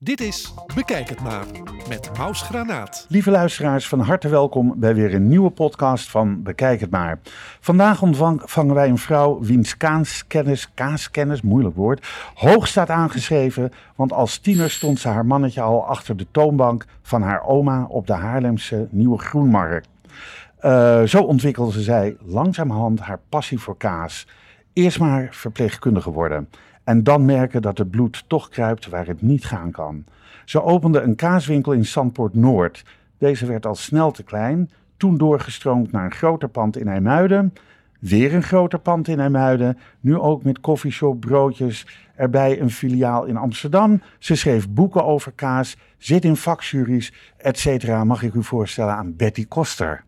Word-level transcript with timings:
Dit 0.00 0.20
is 0.20 0.54
Bekijk 0.74 1.08
het 1.08 1.20
maar 1.20 1.44
met 1.88 2.10
Maus 2.18 2.42
Granaat. 2.42 3.06
Lieve 3.08 3.30
luisteraars, 3.30 3.88
van 3.88 4.00
harte 4.00 4.28
welkom 4.28 4.74
bij 4.76 4.94
weer 4.94 5.14
een 5.14 5.28
nieuwe 5.28 5.50
podcast 5.50 6.10
van 6.10 6.42
Bekijk 6.42 6.80
het 6.80 6.90
maar. 6.90 7.18
Vandaag 7.60 8.02
ontvangen 8.02 8.74
wij 8.74 8.88
een 8.88 8.98
vrouw 8.98 9.40
wiens 9.40 9.76
kaaskennis, 9.76 10.74
kaaskennis, 10.74 11.42
moeilijk 11.42 11.76
woord, 11.76 12.06
hoog 12.34 12.66
staat 12.66 12.90
aangeschreven. 12.90 13.72
Want 13.94 14.12
als 14.12 14.38
tiener 14.38 14.70
stond 14.70 14.98
ze 14.98 15.08
haar 15.08 15.26
mannetje 15.26 15.60
al 15.60 15.86
achter 15.86 16.16
de 16.16 16.26
toonbank 16.30 16.84
van 17.02 17.22
haar 17.22 17.46
oma 17.46 17.84
op 17.88 18.06
de 18.06 18.12
Haarlemse 18.12 18.88
Nieuwe 18.90 19.18
Groenmarkt. 19.18 19.88
Uh, 20.62 21.02
zo 21.02 21.22
ontwikkelde 21.22 21.82
zij 21.82 22.16
langzamerhand 22.24 23.00
haar 23.00 23.20
passie 23.28 23.58
voor 23.58 23.76
kaas. 23.76 24.26
Eerst 24.72 24.98
maar 24.98 25.28
verpleegkundige 25.30 26.10
worden. 26.10 26.48
En 26.88 27.02
dan 27.02 27.24
merken 27.24 27.62
dat 27.62 27.78
het 27.78 27.90
bloed 27.90 28.24
toch 28.26 28.48
kruipt 28.48 28.88
waar 28.88 29.06
het 29.06 29.22
niet 29.22 29.44
gaan 29.44 29.70
kan. 29.70 30.04
Ze 30.44 30.62
opende 30.62 31.00
een 31.00 31.14
kaaswinkel 31.14 31.72
in 31.72 31.86
Zandpoort 31.86 32.34
Noord. 32.34 32.84
Deze 33.18 33.46
werd 33.46 33.66
al 33.66 33.74
snel 33.74 34.10
te 34.10 34.22
klein. 34.22 34.70
Toen 34.96 35.16
doorgestroomd 35.16 35.92
naar 35.92 36.04
een 36.04 36.12
groter 36.12 36.48
pand 36.48 36.76
in 36.76 36.88
IJmuiden. 36.88 37.54
Weer 38.00 38.34
een 38.34 38.42
groter 38.42 38.78
pand 38.78 39.08
in 39.08 39.20
IJmuiden. 39.20 39.78
Nu 40.00 40.18
ook 40.18 40.42
met 40.42 40.60
koffieshop, 40.60 41.20
broodjes. 41.20 41.86
Erbij 42.16 42.60
een 42.60 42.70
filiaal 42.70 43.24
in 43.24 43.36
Amsterdam. 43.36 44.02
Ze 44.18 44.34
schreef 44.34 44.68
boeken 44.68 45.04
over 45.04 45.32
kaas. 45.32 45.76
Zit 45.98 46.24
in 46.24 46.36
vakjuries, 46.36 47.12
etc. 47.36 48.04
Mag 48.04 48.22
ik 48.22 48.34
u 48.34 48.42
voorstellen 48.42 48.94
aan 48.94 49.16
Betty 49.16 49.46
Koster. 49.48 50.04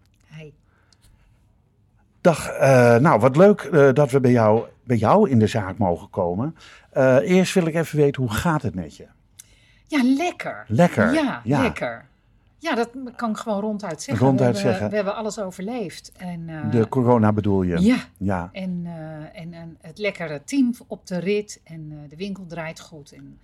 Dag, 2.21 2.51
uh, 2.61 2.97
nou 2.97 3.21
wat 3.21 3.37
leuk 3.37 3.63
uh, 3.73 3.93
dat 3.93 4.11
we 4.11 4.21
bij 4.21 4.31
jou, 4.31 4.65
bij 4.85 4.97
jou 4.97 5.31
in 5.31 5.39
de 5.39 5.47
zaak 5.47 5.79
mogen 5.79 6.11
komen. 6.11 6.57
Uh, 6.97 7.17
eerst 7.17 7.55
wil 7.55 7.67
ik 7.67 7.75
even 7.75 7.99
weten, 7.99 8.23
hoe 8.23 8.33
gaat 8.33 8.63
het 8.63 8.75
met 8.75 8.97
je? 8.97 9.07
Ja, 9.87 10.03
lekker. 10.05 10.65
Lekker? 10.69 11.13
Ja, 11.13 11.41
Ja. 11.45 11.63
lekker. 11.63 12.09
Ja, 12.59 12.75
dat 12.75 12.91
kan 13.17 13.31
ik 13.31 13.37
gewoon 13.37 13.61
ronduit 13.61 14.03
zeggen. 14.03 14.27
Ronduit 14.27 14.51
we 14.51 14.55
hebben, 14.55 14.71
zeggen. 14.73 14.89
We 14.91 14.95
hebben 14.97 15.15
alles 15.15 15.39
overleefd. 15.39 16.13
En, 16.17 16.49
eh, 16.49 16.71
De 16.71 16.89
corona 16.89 17.33
bedoel 17.33 17.63
je? 17.63 17.81
Ja, 17.81 17.97
Ja. 18.19 18.49
en, 18.53 18.83
eh, 18.85 19.41
en, 19.43 19.53
en 19.53 19.77
het 19.81 19.99
lekkere 19.99 20.41
team 20.45 20.75
op 20.87 21.07
de 21.07 21.19
rit. 21.19 21.61
En 21.65 21.89
eh, 21.91 22.11
de 22.11 22.17
winkel 22.17 22.47
draait 22.47 22.81
goed. 22.81 23.13
En 23.13 23.39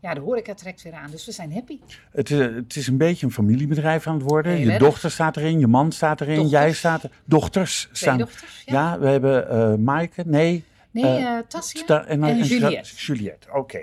ja, 0.00 0.14
de 0.14 0.20
horeca 0.20 0.54
trekt 0.54 0.82
weer 0.82 0.92
aan. 0.92 1.10
Dus 1.10 1.26
we 1.26 1.32
zijn 1.32 1.52
happy. 1.52 1.78
Het, 2.10 2.30
is, 2.30 2.38
het 2.38 2.76
is 2.76 2.86
een 2.86 2.96
beetje 2.96 3.26
een 3.26 3.32
familiebedrijf 3.32 4.06
aan 4.06 4.14
het 4.14 4.22
worden. 4.22 4.52
Heel 4.52 4.64
je 4.66 4.70
erg. 4.70 4.78
dochter 4.82 5.10
staat 5.10 5.36
erin, 5.36 5.58
je 5.58 5.66
man 5.66 5.92
staat 5.92 6.20
erin, 6.20 6.34
Dochters. 6.34 6.60
jij 6.62 6.72
staat 6.72 7.02
er. 7.02 7.10
Dochters 7.24 7.80
Twee 7.82 7.96
staan. 7.96 8.18
dochters. 8.18 8.62
Ja. 8.66 8.72
Ja, 8.92 8.98
we 8.98 9.06
hebben 9.08 9.48
eh 9.50 9.74
Maaike, 9.74 10.22
nee. 10.26 10.64
Nee, 10.90 11.04
eh, 11.04 11.36
eh 11.38 11.44
Tassia 11.48 11.82
Sta- 11.82 12.04
en, 12.04 12.24
en 12.24 12.42
Juliette. 12.42 12.94
Juliette, 12.96 13.52
oké. 13.52 13.80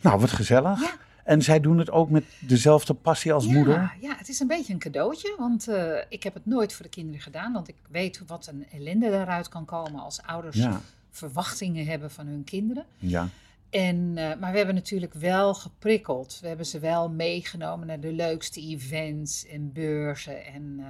Nou, 0.00 0.20
wat 0.20 0.30
gezellig. 0.30 0.80
Ja. 0.80 0.94
En 1.24 1.42
zij 1.42 1.60
doen 1.60 1.78
het 1.78 1.90
ook 1.90 2.10
met 2.10 2.24
dezelfde 2.38 2.94
passie 2.94 3.32
als 3.32 3.44
ja, 3.44 3.52
moeder? 3.52 3.92
Ja, 4.00 4.14
het 4.16 4.28
is 4.28 4.40
een 4.40 4.46
beetje 4.46 4.72
een 4.72 4.78
cadeautje. 4.78 5.34
Want 5.38 5.68
eh, 5.68 5.98
ik 6.08 6.22
heb 6.22 6.34
het 6.34 6.46
nooit 6.46 6.72
voor 6.72 6.84
de 6.84 6.90
kinderen 6.90 7.20
gedaan. 7.20 7.52
Want 7.52 7.68
ik 7.68 7.74
weet 7.90 8.22
wat 8.26 8.46
een 8.46 8.66
ellende 8.72 9.10
daaruit 9.10 9.48
kan 9.48 9.64
komen 9.64 10.00
als 10.00 10.22
ouders 10.26 10.56
Ja, 10.56 10.80
verwachtingen 11.10 11.86
hebben 11.86 12.10
van 12.10 12.26
hun 12.26 12.44
kinderen. 12.44 12.84
ja. 12.98 13.28
En, 13.70 14.12
eh, 14.16 14.38
maar 14.40 14.50
we 14.50 14.56
hebben 14.56 14.74
natuurlijk 14.74 15.14
wel 15.14 15.54
geprikkeld. 15.54 16.38
We 16.40 16.48
hebben 16.48 16.66
ze 16.66 16.78
wel 16.78 17.10
meegenomen 17.10 17.86
naar 17.86 18.00
de 18.00 18.12
leukste 18.12 18.60
events 18.60 19.46
en 19.46 19.72
beurzen. 19.72 20.46
En, 20.46 20.76
eh, 20.78 20.86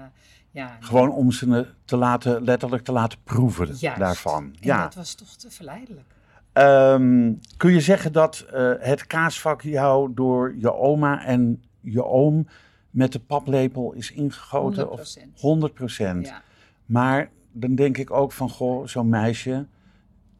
ja, 0.50 0.76
Gewoon 0.80 1.12
om 1.12 1.32
ze 1.32 1.66
te 1.84 1.96
laten, 1.96 2.42
letterlijk 2.44 2.84
te 2.84 2.92
laten 2.92 3.18
proeven 3.24 3.66
Juist. 3.66 3.98
daarvan. 4.00 4.42
En 4.44 4.56
Ja. 4.60 4.82
dat 4.82 4.94
was 4.94 5.14
toch 5.14 5.36
te 5.36 5.50
verleidelijk. 5.50 6.14
Ehm, 6.52 7.32
kun 7.56 7.72
je 7.72 7.80
zeggen 7.80 8.12
dat 8.12 8.38
eh, 8.52 8.72
het 8.78 9.06
kaasvak 9.06 9.62
jou 9.62 10.14
door 10.14 10.54
je 10.58 10.74
oma 10.74 11.24
en 11.24 11.62
je 11.80 12.04
oom 12.04 12.48
met 12.90 13.12
de 13.12 13.18
paplepel 13.20 13.92
is 13.92 14.10
ingegoten? 14.12 14.86
100%. 14.86 15.34
Of 15.34 15.40
100 15.40 15.74
procent. 15.74 16.26
Ja, 16.26 16.42
Maar 16.86 17.30
dan 17.52 17.74
denk 17.74 17.98
ik 17.98 18.10
ook 18.10 18.32
van, 18.32 18.48
goh, 18.50 18.86
zo'n 18.86 19.08
meisje, 19.08 19.66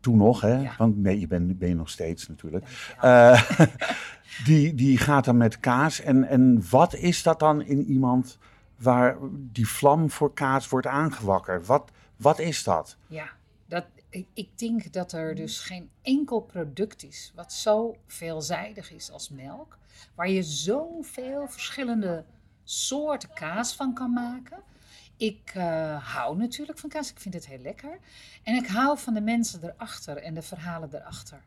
toen 0.00 0.16
nog, 0.16 0.41
hè? 0.41 0.60
Ja. 0.60 0.75
Want 0.78 0.97
nee, 0.97 1.20
je 1.20 1.26
bent, 1.26 1.59
ben 1.59 1.69
je 1.69 1.75
nog 1.75 1.91
steeds 1.91 2.28
natuurlijk. 2.28 2.64
Eh, 3.00 3.42
die, 4.47 4.75
die 4.75 4.98
gaat 4.98 5.25
dan 5.25 5.36
met 5.36 5.60
kaas. 5.60 6.00
En, 6.00 6.25
en 6.28 6.62
wat 6.70 6.94
is 6.94 7.22
dat 7.22 7.41
dan 7.41 7.62
in 7.62 7.84
iemand 7.84 8.38
waar 8.76 9.16
die 9.32 9.69
vlam 9.69 10.10
voor 10.10 10.32
kaas 10.34 10.69
wordt 10.69 10.86
aangewakkerd? 10.86 11.66
Wat, 11.66 11.91
wat 12.16 12.38
is 12.38 12.64
dat? 12.64 12.97
ja 13.06 13.36
dat, 13.69 13.84
ik, 14.09 14.26
ik 14.32 14.59
denk 14.59 14.92
dat 14.92 15.12
er 15.12 15.34
dus 15.34 15.60
geen 15.60 15.91
enkel 16.03 16.41
product 16.41 17.04
is 17.04 17.32
wat 17.34 17.53
zo 17.53 17.97
veelzijdig 18.06 18.92
is 18.92 19.10
als 19.10 19.28
melk. 19.28 19.78
Waar 20.15 20.28
je 20.28 20.42
zoveel 20.42 21.48
verschillende 21.48 22.25
soorten 22.65 23.28
kaas 23.34 23.75
van 23.75 23.94
kan 23.94 24.12
maken. 24.12 24.59
Ik 25.19 25.51
eh, 25.55 26.15
hou 26.15 26.37
natuurlijk 26.37 26.79
van 26.79 26.89
kaas, 26.91 27.11
ik 27.11 27.19
vind 27.21 27.34
het 27.34 27.47
heel 27.47 27.59
lekker. 27.59 27.99
En 28.43 28.55
ik 28.55 28.67
hou 28.67 28.99
van 28.99 29.15
de 29.15 29.21
mensen 29.21 29.61
erachter 29.62 30.17
en 30.17 30.34
de 30.34 30.43
verhalen 30.43 30.89
erachter. 30.95 31.41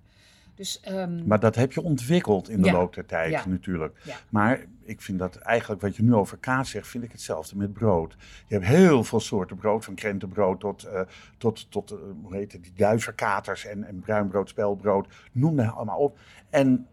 Dus, 0.55 0.79
ehm, 0.79 1.27
Maar 1.27 1.39
dat 1.39 1.55
heb 1.55 1.71
je 1.73 1.81
ontwikkeld 1.81 2.49
in 2.49 2.61
de 2.61 2.67
Ja. 2.67 2.73
loop 2.73 2.93
der 2.93 3.05
tijd 3.05 3.31
Ja. 3.31 3.47
natuurlijk. 3.47 3.99
Ja. 4.03 4.15
Maar 4.29 4.65
ik 4.83 5.01
vind 5.01 5.19
dat 5.19 5.35
eigenlijk 5.35 5.81
wat 5.81 5.95
je 5.95 6.03
nu 6.03 6.13
over 6.13 6.37
kaas 6.37 6.69
zegt, 6.69 6.87
vind 6.87 7.03
ik 7.03 7.11
hetzelfde 7.11 7.55
met 7.57 7.73
brood. 7.73 8.15
Je 8.47 8.53
hebt 8.53 8.65
heel 8.65 9.03
veel 9.03 9.19
soorten 9.19 9.57
brood, 9.57 9.85
van 9.85 9.95
krentenbrood 9.95 10.59
tot, 10.59 10.83
eh, 10.83 11.01
tot, 11.37 11.71
tot 11.71 11.91
eh, 11.91 11.97
hoe 12.21 12.35
heet 12.35 12.51
het, 12.51 12.63
die 12.63 12.73
duivenkaters 12.75 13.65
en, 13.65 13.83
en 13.83 13.99
bruinbrood, 13.99 14.49
spelbrood. 14.49 15.07
Noem 15.31 15.55
dat 15.55 15.73
allemaal 15.73 15.97
op. 15.99 16.19
En 16.49 16.87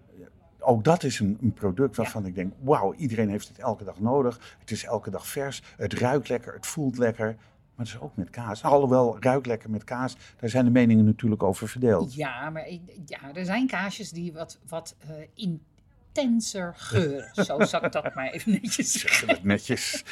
ook 0.68 0.84
dat 0.84 1.02
is 1.02 1.18
een, 1.18 1.38
een 1.40 1.52
product 1.52 1.96
waarvan 1.96 2.26
ik 2.26 2.34
denk, 2.34 2.52
wauw, 2.60 2.94
iedereen 2.94 3.28
heeft 3.28 3.48
het 3.48 3.58
elke 3.58 3.84
dag 3.84 4.00
nodig. 4.00 4.56
Het 4.58 4.70
is 4.70 4.84
elke 4.84 5.10
dag 5.10 5.26
vers, 5.26 5.62
het 5.76 5.92
ruikt 5.92 6.28
lekker, 6.28 6.54
het 6.54 6.66
voelt 6.66 6.98
lekker. 6.98 7.26
Maar 7.26 7.86
het 7.86 7.94
is 7.94 8.00
ook 8.00 8.16
met 8.16 8.30
kaas. 8.30 8.62
Alhoewel, 8.62 9.16
ruikt 9.20 9.46
lekker 9.46 9.70
met 9.70 9.84
kaas, 9.84 10.16
daar 10.36 10.50
zijn 10.50 10.64
de 10.64 10.70
meningen 10.70 11.04
natuurlijk 11.04 11.42
over 11.42 11.68
verdeeld. 11.68 12.14
Ja, 12.14 12.50
maar 12.50 12.68
ja, 13.06 13.34
er 13.34 13.44
zijn 13.44 13.66
kaasjes 13.66 14.10
die 14.10 14.32
wat, 14.32 14.58
wat 14.68 14.96
eh, 14.98 15.08
intenser 15.34 16.74
geuren. 16.76 17.30
Zo 17.44 17.64
zal 17.64 17.84
ik 17.84 17.92
dat 17.92 18.14
maar 18.14 18.30
even 18.30 18.52
netjes 18.52 18.92
Zeg 18.92 19.12
zeggen. 19.12 19.46
netjes. 19.46 20.04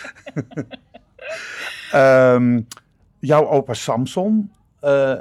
Ehm, 1.93 2.61
jouw 3.19 3.49
opa 3.49 3.75
Samson, 3.75 4.53
eh, 4.81 5.19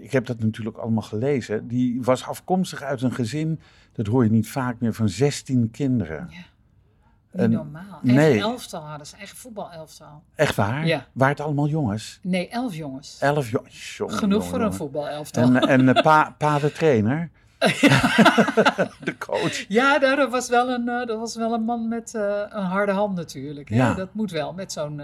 ik 0.00 0.12
heb 0.12 0.26
dat 0.26 0.38
natuurlijk 0.38 0.76
allemaal 0.76 1.02
gelezen, 1.02 1.68
die 1.68 2.02
was 2.02 2.24
afkomstig 2.24 2.82
uit 2.82 3.02
een 3.02 3.12
gezin, 3.12 3.60
dat 4.04 4.06
hoor 4.06 4.24
je 4.24 4.30
niet 4.30 4.48
vaak 4.48 4.80
meer, 4.80 4.94
van 4.94 5.08
16 5.08 5.70
kinderen. 5.70 6.26
Ja, 6.30 6.36
niet 6.36 7.42
En- 7.42 7.50
normaal. 7.50 7.98
Nee. 8.02 8.38
elftal 8.40 8.80
hadden 8.82 9.06
ze, 9.06 9.16
eigen 9.16 9.36
voetbalelftal. 9.36 10.22
Echt 10.34 10.54
waar? 10.56 10.86
Ja. 10.86 11.06
Waren 11.12 11.34
het 11.36 11.44
allemaal 11.44 11.68
jongens? 11.68 12.18
Nee, 12.22 12.48
elf 12.48 12.74
jongens. 12.74 13.16
Elf 13.20 13.50
jongens. 13.50 13.96
Jongen, 13.96 14.14
Genoeg 14.14 14.42
jongen, 14.42 14.56
voor 14.56 14.66
een 14.66 14.74
voetbalelftal. 14.74 15.42
En, 15.42 15.56
en 15.68 15.94
eh, 15.96 16.02
pa, 16.02 16.30
pa 16.38 16.58
de 16.58 16.72
trainer, 16.72 17.30
de 17.58 19.14
coach. 19.18 19.64
ja, 19.68 19.98
daar 19.98 20.16
dat 20.16 20.30
was 20.30 20.48
wel 20.48 20.70
een, 20.70 20.88
eh, 20.88 21.06
dat 21.06 21.18
was 21.18 21.36
wel 21.36 21.52
een 21.52 21.64
man 21.64 21.88
met 21.88 22.14
eh, 22.14 22.42
een 22.48 22.64
harde 22.64 22.92
hand 22.92 23.14
natuurlijk. 23.16 23.68
Hè? 23.68 23.76
Ja. 23.76 23.94
Dat 23.94 24.14
moet 24.14 24.30
wel 24.30 24.52
met 24.52 24.72
zo'n 24.72 25.02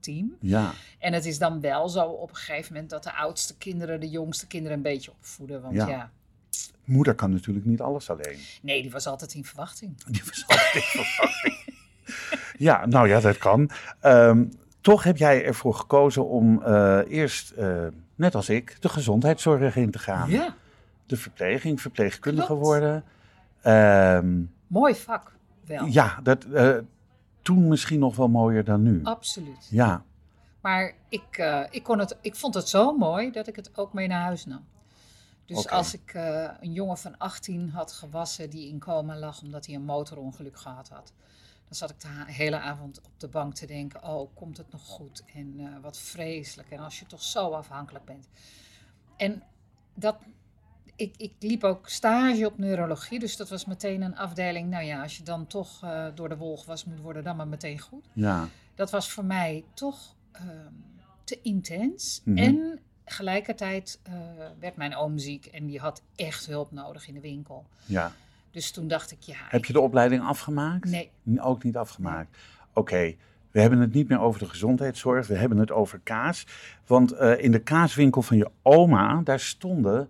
team. 0.00 0.36
Ja, 0.40 0.70
En 0.98 1.12
het 1.12 1.24
is 1.24 1.38
dan 1.38 1.60
wel 1.60 1.88
zo 1.88 2.04
op 2.04 2.30
een 2.30 2.36
gegeven 2.36 2.72
moment 2.72 2.90
dat 2.90 3.02
de 3.02 3.12
oudste 3.14 3.56
kinderen 3.56 4.00
de 4.00 4.08
jongste 4.08 4.46
kinderen 4.46 4.76
een 4.76 4.82
beetje 4.82 5.10
opvoeden. 5.10 5.62
Want 5.62 5.74
Ja. 5.74 5.88
ja, 5.88 6.10
moeder 6.84 7.14
kan 7.14 7.30
natuurlijk 7.30 7.66
niet 7.66 7.80
alles 7.80 8.10
alleen. 8.10 8.38
nee, 8.62 8.82
die 8.82 8.90
was 8.90 9.06
altijd 9.06 9.34
in 9.34 9.44
verwachting. 9.44 10.04
Die 10.10 10.22
was 10.26 10.44
altijd 10.46 10.74
in 10.74 11.04
verwachting. 11.04 11.78
Ja, 12.58 12.86
nou 12.86 13.08
ja, 13.08 13.20
dat 13.20 13.38
kan. 13.38 13.70
Ehm, 14.00 14.44
toch 14.80 15.02
heb 15.02 15.16
jij 15.16 15.44
ervoor 15.44 15.74
gekozen 15.74 16.28
om 16.28 16.62
eh, 16.62 16.98
eerst, 17.08 17.50
eh, 17.50 17.86
net 18.14 18.34
als 18.34 18.48
ik, 18.48 18.76
de 18.80 18.88
gezondheidszorg 18.88 19.76
in 19.76 19.90
te 19.90 19.98
gaan. 19.98 20.30
Ja, 20.30 20.54
De 21.06 21.16
verpleging, 21.16 21.80
verpleegkundige 21.80 22.46
Klopt. 22.46 22.62
worden. 22.62 23.04
Ehm, 23.62 24.42
mooi 24.66 24.94
vak 24.94 25.32
wel. 25.66 25.86
ja, 25.86 26.20
dat, 26.22 26.44
eh, 26.44 26.76
toen 27.42 27.68
misschien 27.68 27.98
nog 27.98 28.16
wel 28.16 28.28
mooier 28.28 28.64
dan 28.64 28.82
nu. 28.82 29.00
Absoluut. 29.02 29.66
Ja, 29.70 30.02
Maar 30.60 30.94
ik, 31.08 31.22
ik, 31.70 31.82
kon 31.82 31.98
het, 31.98 32.16
ik 32.20 32.36
vond 32.36 32.54
het 32.54 32.68
zo 32.68 32.96
mooi 32.96 33.30
dat 33.30 33.46
ik 33.46 33.56
het 33.56 33.70
ook 33.78 33.92
mee 33.92 34.06
naar 34.08 34.22
huis 34.22 34.46
nam. 34.46 34.64
Dus 35.54 35.68
als 35.68 35.94
ik 35.94 36.14
eh, 36.14 36.50
een 36.60 36.72
jongen 36.72 36.98
van 36.98 37.18
18 37.18 37.70
had 37.70 37.92
gewassen 37.92 38.50
die 38.50 38.68
in 38.68 38.78
coma 38.78 39.16
lag 39.16 39.42
omdat 39.42 39.66
hij 39.66 39.74
een 39.74 39.84
motorongeluk 39.84 40.58
gehad 40.58 40.88
had. 40.88 41.12
Dan 41.68 41.78
zat 41.78 41.90
ik 41.90 42.00
de 42.00 42.08
hele 42.26 42.58
avond 42.58 43.00
op 43.00 43.12
de 43.16 43.28
bank 43.28 43.54
te 43.54 43.66
denken, 43.66 44.04
oh, 44.04 44.34
komt 44.34 44.56
het 44.56 44.72
nog 44.72 44.82
goed? 44.82 45.24
En 45.34 45.54
eh, 45.58 45.66
wat 45.82 45.98
vreselijk. 45.98 46.70
En 46.70 46.78
als 46.78 46.98
je 46.98 47.06
toch 47.06 47.22
zo 47.22 47.50
afhankelijk 47.50 48.04
bent. 48.04 48.28
En 49.16 49.42
dat, 49.94 50.16
ik, 50.96 51.14
ik 51.16 51.32
liep 51.38 51.64
ook 51.64 51.88
stage 51.88 52.46
op 52.46 52.58
neurologie, 52.58 53.18
dus 53.18 53.36
dat 53.36 53.48
was 53.48 53.64
meteen 53.64 54.02
een 54.02 54.16
afdeling. 54.16 54.70
Nou 54.70 54.84
ja, 54.84 55.02
als 55.02 55.16
je 55.16 55.22
dan 55.22 55.46
toch 55.46 55.82
eh, 55.82 56.06
door 56.14 56.28
de 56.28 56.36
wol 56.36 56.56
gewassen 56.56 56.90
moet 56.90 57.00
worden, 57.00 57.24
dan 57.24 57.36
maar 57.36 57.48
meteen 57.48 57.78
goed 57.78 58.08
ja, 58.12 58.48
dat 58.74 58.90
was 58.90 59.10
voor 59.10 59.24
mij 59.24 59.64
toch 59.74 60.14
ehm, 60.32 60.74
te 61.24 61.40
intens. 61.42 62.20
Mhm. 62.24 62.38
En 62.38 62.80
gelijkertijd 63.12 64.00
eh, 64.02 64.12
werd 64.58 64.76
mijn 64.76 64.96
oom 64.96 65.18
ziek 65.18 65.46
en 65.46 65.66
die 65.66 65.78
had 65.78 66.02
echt 66.16 66.46
hulp 66.46 66.72
nodig 66.72 67.08
in 67.08 67.14
de 67.14 67.20
winkel. 67.20 67.66
ja. 67.84 68.12
Dus 68.50 68.70
toen 68.70 68.88
dacht 68.88 69.10
ik, 69.10 69.20
ja. 69.20 69.36
Heb 69.48 69.64
je 69.64 69.72
de 69.72 69.80
opleiding 69.80 70.22
afgemaakt? 70.22 70.84
Nee. 70.84 71.10
Ook 71.40 71.62
niet 71.62 71.76
afgemaakt. 71.76 72.36
Oké, 72.72 73.14
we 73.50 73.60
hebben 73.60 73.78
het 73.78 73.92
niet 73.92 74.08
meer 74.08 74.20
over 74.20 74.40
de 74.40 74.48
gezondheidszorg, 74.48 75.26
we 75.26 75.34
hebben 75.34 75.58
het 75.58 75.70
over 75.70 76.00
kaas. 76.02 76.46
Want 76.86 77.12
eh, 77.12 77.42
in 77.42 77.52
de 77.52 77.58
kaaswinkel 77.58 78.22
van 78.22 78.36
je 78.36 78.50
oma, 78.62 79.20
daar 79.24 79.40
stonden, 79.40 80.08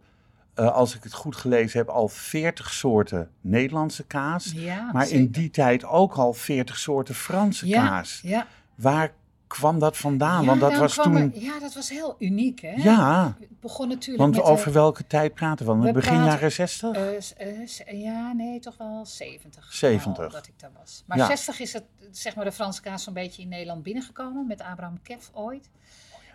eh, 0.54 0.72
als 0.72 0.96
ik 0.96 1.02
het 1.02 1.12
goed 1.12 1.36
gelezen 1.36 1.78
heb, 1.78 1.88
al 1.88 2.08
40 2.08 2.72
soorten 2.72 3.30
Nederlandse 3.40 4.04
kaas. 4.04 4.52
Ja, 4.54 4.90
maar 4.92 5.08
in 5.08 5.30
die 5.30 5.50
tijd 5.50 5.84
ook 5.84 6.14
al 6.14 6.32
40 6.32 6.78
soorten 6.78 7.14
Franse 7.14 7.66
ja, 7.66 7.86
kaas. 7.86 8.20
Ja, 8.22 8.46
Waar 8.74 9.12
kwam 9.50 9.78
dat 9.78 9.96
vandaan? 9.96 10.40
Ja, 10.40 10.46
Want 10.46 10.60
dat 10.60 10.76
was 10.76 10.94
toen. 10.94 11.16
er- 11.16 11.30
ja, 11.34 11.58
dat 11.60 11.74
was 11.74 11.88
heel 11.90 12.14
uniek, 12.18 12.60
hè? 12.60 12.72
Ja, 12.76 13.34
Het 13.40 13.60
begon 13.60 13.88
natuurlijk 13.88 14.18
want 14.18 14.34
met... 14.36 14.44
over 14.44 14.66
de- 14.66 14.72
welke 14.72 15.06
tijd 15.06 15.34
praten 15.34 15.66
we? 15.66 15.74
we 15.78 15.84
Het 15.84 15.94
begin 15.94 16.24
jaren 16.24 16.52
60? 16.52 16.96
eh, 16.96 17.56
eh, 17.86 18.02
ja, 18.02 18.32
nee, 18.32 18.60
toch 18.60 18.76
wel 18.76 19.06
70. 19.06 19.72
70. 19.72 20.24
al 20.24 20.30
dat 20.30 20.46
ik 20.46 20.52
daar 20.56 20.70
was. 20.78 21.02
Maar 21.06 21.18
Ja. 21.18 21.26
60 21.26 21.60
is 21.60 21.72
het, 21.72 21.84
zeg 22.10 22.36
maar, 22.36 22.44
de 22.44 22.52
Franse 22.52 22.80
kaas 22.80 23.02
zo'n 23.02 23.14
beetje 23.14 23.42
in 23.42 23.48
Nederland 23.48 23.82
binnengekomen 23.82 24.46
met 24.46 24.60
Abraham 24.62 25.02
Kev 25.02 25.28
ooit. 25.32 25.68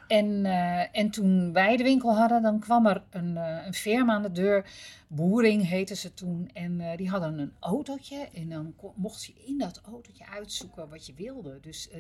En, 0.08 0.46
eh, 0.46 0.98
en 1.00 1.10
toen 1.10 1.54
wij 1.54 1.78
de 1.78 1.84
winkel 1.84 2.16
hadden, 2.16 2.42
dan 2.42 2.60
kwam 2.60 2.86
er 2.86 3.02
een, 3.10 3.38
eh, 3.38 3.66
een 3.66 3.74
firma 3.74 4.14
aan 4.14 4.22
de 4.22 4.32
deur. 4.32 4.66
Boering 5.07 5.68
heette 5.68 5.96
ze 5.96 6.13
toen. 6.13 6.50
En 6.54 6.81
eh, 6.81 6.98
die 6.98 7.10
hadden 7.10 7.40
een 7.40 7.54
autootje. 7.60 8.28
En 8.34 8.50
dan 8.50 8.74
kon- 8.78 8.92
mocht 8.96 9.25
je 9.25 9.34
in 9.46 9.57
dat 9.57 9.81
autootje 9.86 10.25
uitzoeken 10.28 10.90
wat 10.90 11.06
je 11.06 11.13
wilde. 11.18 11.60
Dus 11.62 11.90
eh, 11.90 12.00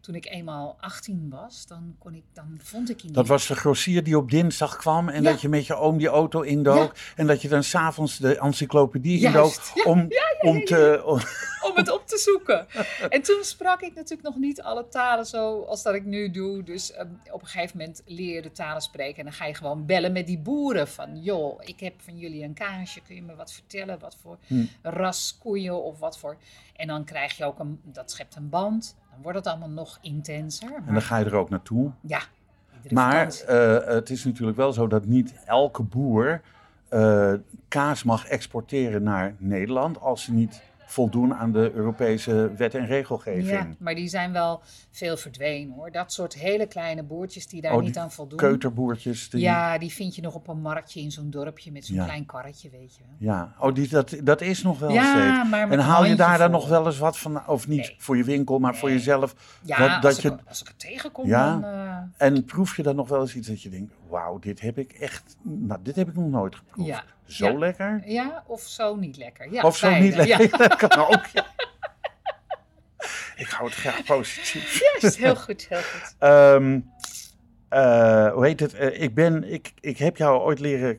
toen 0.00 0.14
ik 0.14 0.26
eenmaal 0.26 0.76
18 0.80 1.28
was, 1.30 1.66
dan, 1.66 1.94
kon 1.98 2.14
ik, 2.14 2.22
dan 2.32 2.58
vond 2.62 2.90
ik 2.90 3.02
in 3.02 3.12
Dat 3.12 3.26
was 3.26 3.46
de 3.46 3.54
grossier 3.56 4.04
die 4.04 4.16
op 4.18 4.30
dinsdag 4.30 4.76
kwam 4.76 5.08
en 5.08 5.22
Ja. 5.22 5.30
dat 5.30 5.40
je 5.40 5.48
met 5.48 5.66
je 5.66 5.74
oom 5.74 5.98
die 5.98 6.08
auto 6.08 6.40
indook. 6.40 6.94
En 7.16 7.26
dat 7.26 7.42
je 7.42 7.48
dan 7.48 7.62
s'avonds 7.64 8.18
de 8.18 8.38
encyclopedie 8.38 9.18
Juist. 9.18 9.72
indook 9.74 9.86
om, 9.86 10.08
om 10.40 10.64
te... 10.64 11.02
om- 11.04 11.20
om 11.70 11.76
het 11.76 11.90
op 11.90 12.06
te 12.06 12.18
zoeken. 12.18 12.66
En 13.14 13.22
toen 13.22 13.44
sprak 13.44 13.80
ik 13.80 13.94
natuurlijk 13.94 14.22
nog 14.28 14.36
niet 14.38 14.62
alle 14.62 14.88
talen 14.88 15.26
zo 15.26 15.60
als 15.62 15.82
dat 15.82 15.94
ik 15.94 16.04
nu 16.04 16.30
doe. 16.30 16.62
Dus 16.62 16.92
ehm, 16.92 17.08
op 17.32 17.40
een 17.40 17.46
gegeven 17.46 17.76
moment 17.78 18.02
leer 18.06 18.34
je 18.34 18.42
de 18.42 18.52
talen 18.52 18.82
spreken. 18.82 19.16
En 19.18 19.24
dan 19.24 19.32
ga 19.32 19.46
je 19.46 19.54
gewoon 19.54 19.86
bellen 19.86 20.12
met 20.12 20.26
die 20.26 20.38
boeren. 20.38 20.88
Van, 20.88 21.22
joh, 21.22 21.60
ik 21.64 21.80
heb 21.80 21.94
van 22.02 22.18
jullie 22.18 22.42
een 22.42 22.53
kaasje. 22.54 23.00
Kun 23.00 23.14
je 23.14 23.22
me 23.22 23.34
wat 23.34 23.52
vertellen? 23.52 23.98
Wat 23.98 24.16
voor 24.22 24.38
Hm. 24.46 24.64
ras 24.82 25.38
koeien 25.38 25.82
of 25.82 25.98
wat 25.98 26.18
voor... 26.18 26.36
En 26.76 26.86
dan 26.86 27.04
krijg 27.04 27.36
je 27.36 27.44
ook 27.44 27.58
een... 27.58 27.80
Dat 27.84 28.10
schept 28.10 28.36
een 28.36 28.48
band. 28.48 28.96
Dan 29.10 29.22
wordt 29.22 29.38
het 29.38 29.46
allemaal 29.46 29.68
nog 29.68 29.98
intenser. 30.02 30.68
Maar 30.70 30.82
En 30.86 30.92
dan 30.92 31.02
ga 31.02 31.16
je 31.16 31.24
er 31.24 31.34
ook 31.34 31.50
naartoe. 31.50 31.90
ja, 32.00 32.20
Maar 32.90 33.26
eh, 33.40 33.94
het 33.94 34.10
is 34.10 34.24
natuurlijk 34.24 34.56
wel 34.56 34.72
zo 34.72 34.86
dat 34.86 35.04
niet 35.06 35.34
elke 35.46 35.82
boer 35.82 36.40
eh, 36.88 37.32
kaas 37.68 38.02
mag 38.02 38.26
exporteren 38.26 39.02
naar 39.02 39.34
Nederland 39.38 40.00
als 40.00 40.24
ze 40.24 40.32
niet 40.32 40.62
voldoen 40.86 41.34
aan 41.34 41.52
de 41.52 41.72
Europese 41.74 42.52
wet 42.56 42.74
en 42.74 42.86
regelgeving. 42.86 43.48
Ja, 43.50 43.68
maar 43.78 43.94
die 43.94 44.08
zijn 44.08 44.32
wel 44.32 44.62
veel 44.90 45.16
verdwenen 45.16 45.74
hoor. 45.74 45.90
Dat 45.90 46.12
soort 46.12 46.34
hele 46.34 46.66
kleine 46.66 47.02
boertjes 47.02 47.46
die 47.46 47.60
daar 47.60 47.74
Oh, 47.76 47.82
niet 47.82 47.98
aan 47.98 48.12
voldoen. 48.12 48.38
Keuterboertjes. 48.38 49.30
Die, 49.30 49.40
Ja, 49.40 49.78
die 49.78 49.92
vind 49.92 50.14
je 50.14 50.22
nog 50.22 50.34
op 50.34 50.48
een 50.48 50.60
marktje 50.60 51.00
in 51.00 51.10
zo'n 51.10 51.30
dorpje 51.30 51.72
met 51.72 51.84
zo'n 51.86 51.96
Ja. 51.96 52.04
klein 52.04 52.26
karretje, 52.26 52.70
weet 52.70 52.96
je 52.96 53.02
wel. 53.06 53.16
Ja, 53.34 53.54
oh, 53.58 53.74
die, 53.74 53.88
dat, 53.88 54.16
dat 54.22 54.40
is 54.40 54.62
nog 54.62 54.78
wel 54.78 54.90
Ja, 54.90 55.10
steeds. 55.34 55.50
maar 55.50 55.70
En 55.70 55.78
haal 55.78 56.04
je 56.04 56.14
daar 56.14 56.38
dan 56.38 56.50
nog 56.50 56.68
wel 56.68 56.86
eens 56.86 56.98
wat 56.98 57.18
van, 57.18 57.46
of 57.48 57.68
niet 57.68 57.78
Nee. 57.78 57.94
voor 57.98 58.16
je 58.16 58.24
winkel, 58.24 58.58
maar 58.58 58.76
voor 58.76 58.90
jezelf? 58.90 59.58
Ja, 59.62 59.76
dat, 59.78 59.88
als, 59.90 60.00
dat 60.00 60.16
ik, 60.16 60.22
je, 60.22 60.48
als 60.48 60.60
ik 60.60 60.66
het 60.68 60.78
tegenkom, 60.78 61.26
Ja? 61.26 61.50
dan... 61.50 61.64
eh, 61.64 62.26
en 62.26 62.44
proef 62.44 62.76
je 62.76 62.82
dan 62.82 62.96
nog 62.96 63.08
wel 63.08 63.20
eens 63.20 63.34
iets 63.36 63.48
dat 63.48 63.62
je 63.62 63.68
denkt, 63.68 63.92
wauw, 64.08 64.38
dit 64.38 64.60
heb 64.60 64.78
ik 64.78 64.92
echt, 64.92 65.36
nou, 65.42 65.80
dit 65.82 65.96
heb 65.96 66.08
ik 66.08 66.14
nog 66.14 66.30
nooit 66.30 66.54
geproefd. 66.56 66.88
Ja. 66.88 67.04
Zo 67.26 67.46
Ja. 67.46 67.58
lekker? 67.58 68.02
ja, 68.06 68.42
of 68.46 68.60
zo 68.60 68.96
niet 68.96 69.16
lekker. 69.16 69.52
Ja, 69.52 69.62
of 69.62 69.76
zo 69.76 69.88
beide. 69.88 70.04
niet 70.04 70.16
lekker? 70.16 70.40
Ja, 70.50 70.56
dat 70.68 70.76
kan 70.76 71.06
ook. 71.06 71.26
ja. 71.32 71.46
ik 73.36 73.48
hou 73.48 73.68
het 73.68 73.74
graag 73.78 74.04
positief. 74.04 74.80
juist. 75.00 75.16
heel 75.16 75.36
goed, 75.36 75.66
heel 75.68 75.80
goed. 75.82 76.14
Ehm, 76.18 76.80
eh, 77.68 78.32
hoe 78.32 78.44
heet 78.46 78.60
het? 78.60 78.74
Eh, 78.74 79.02
ik, 79.02 79.14
ben, 79.14 79.52
ik, 79.52 79.72
ik 79.80 79.98
heb 79.98 80.16
jou 80.16 80.40
ooit 80.42 80.60
leren, 80.60 80.98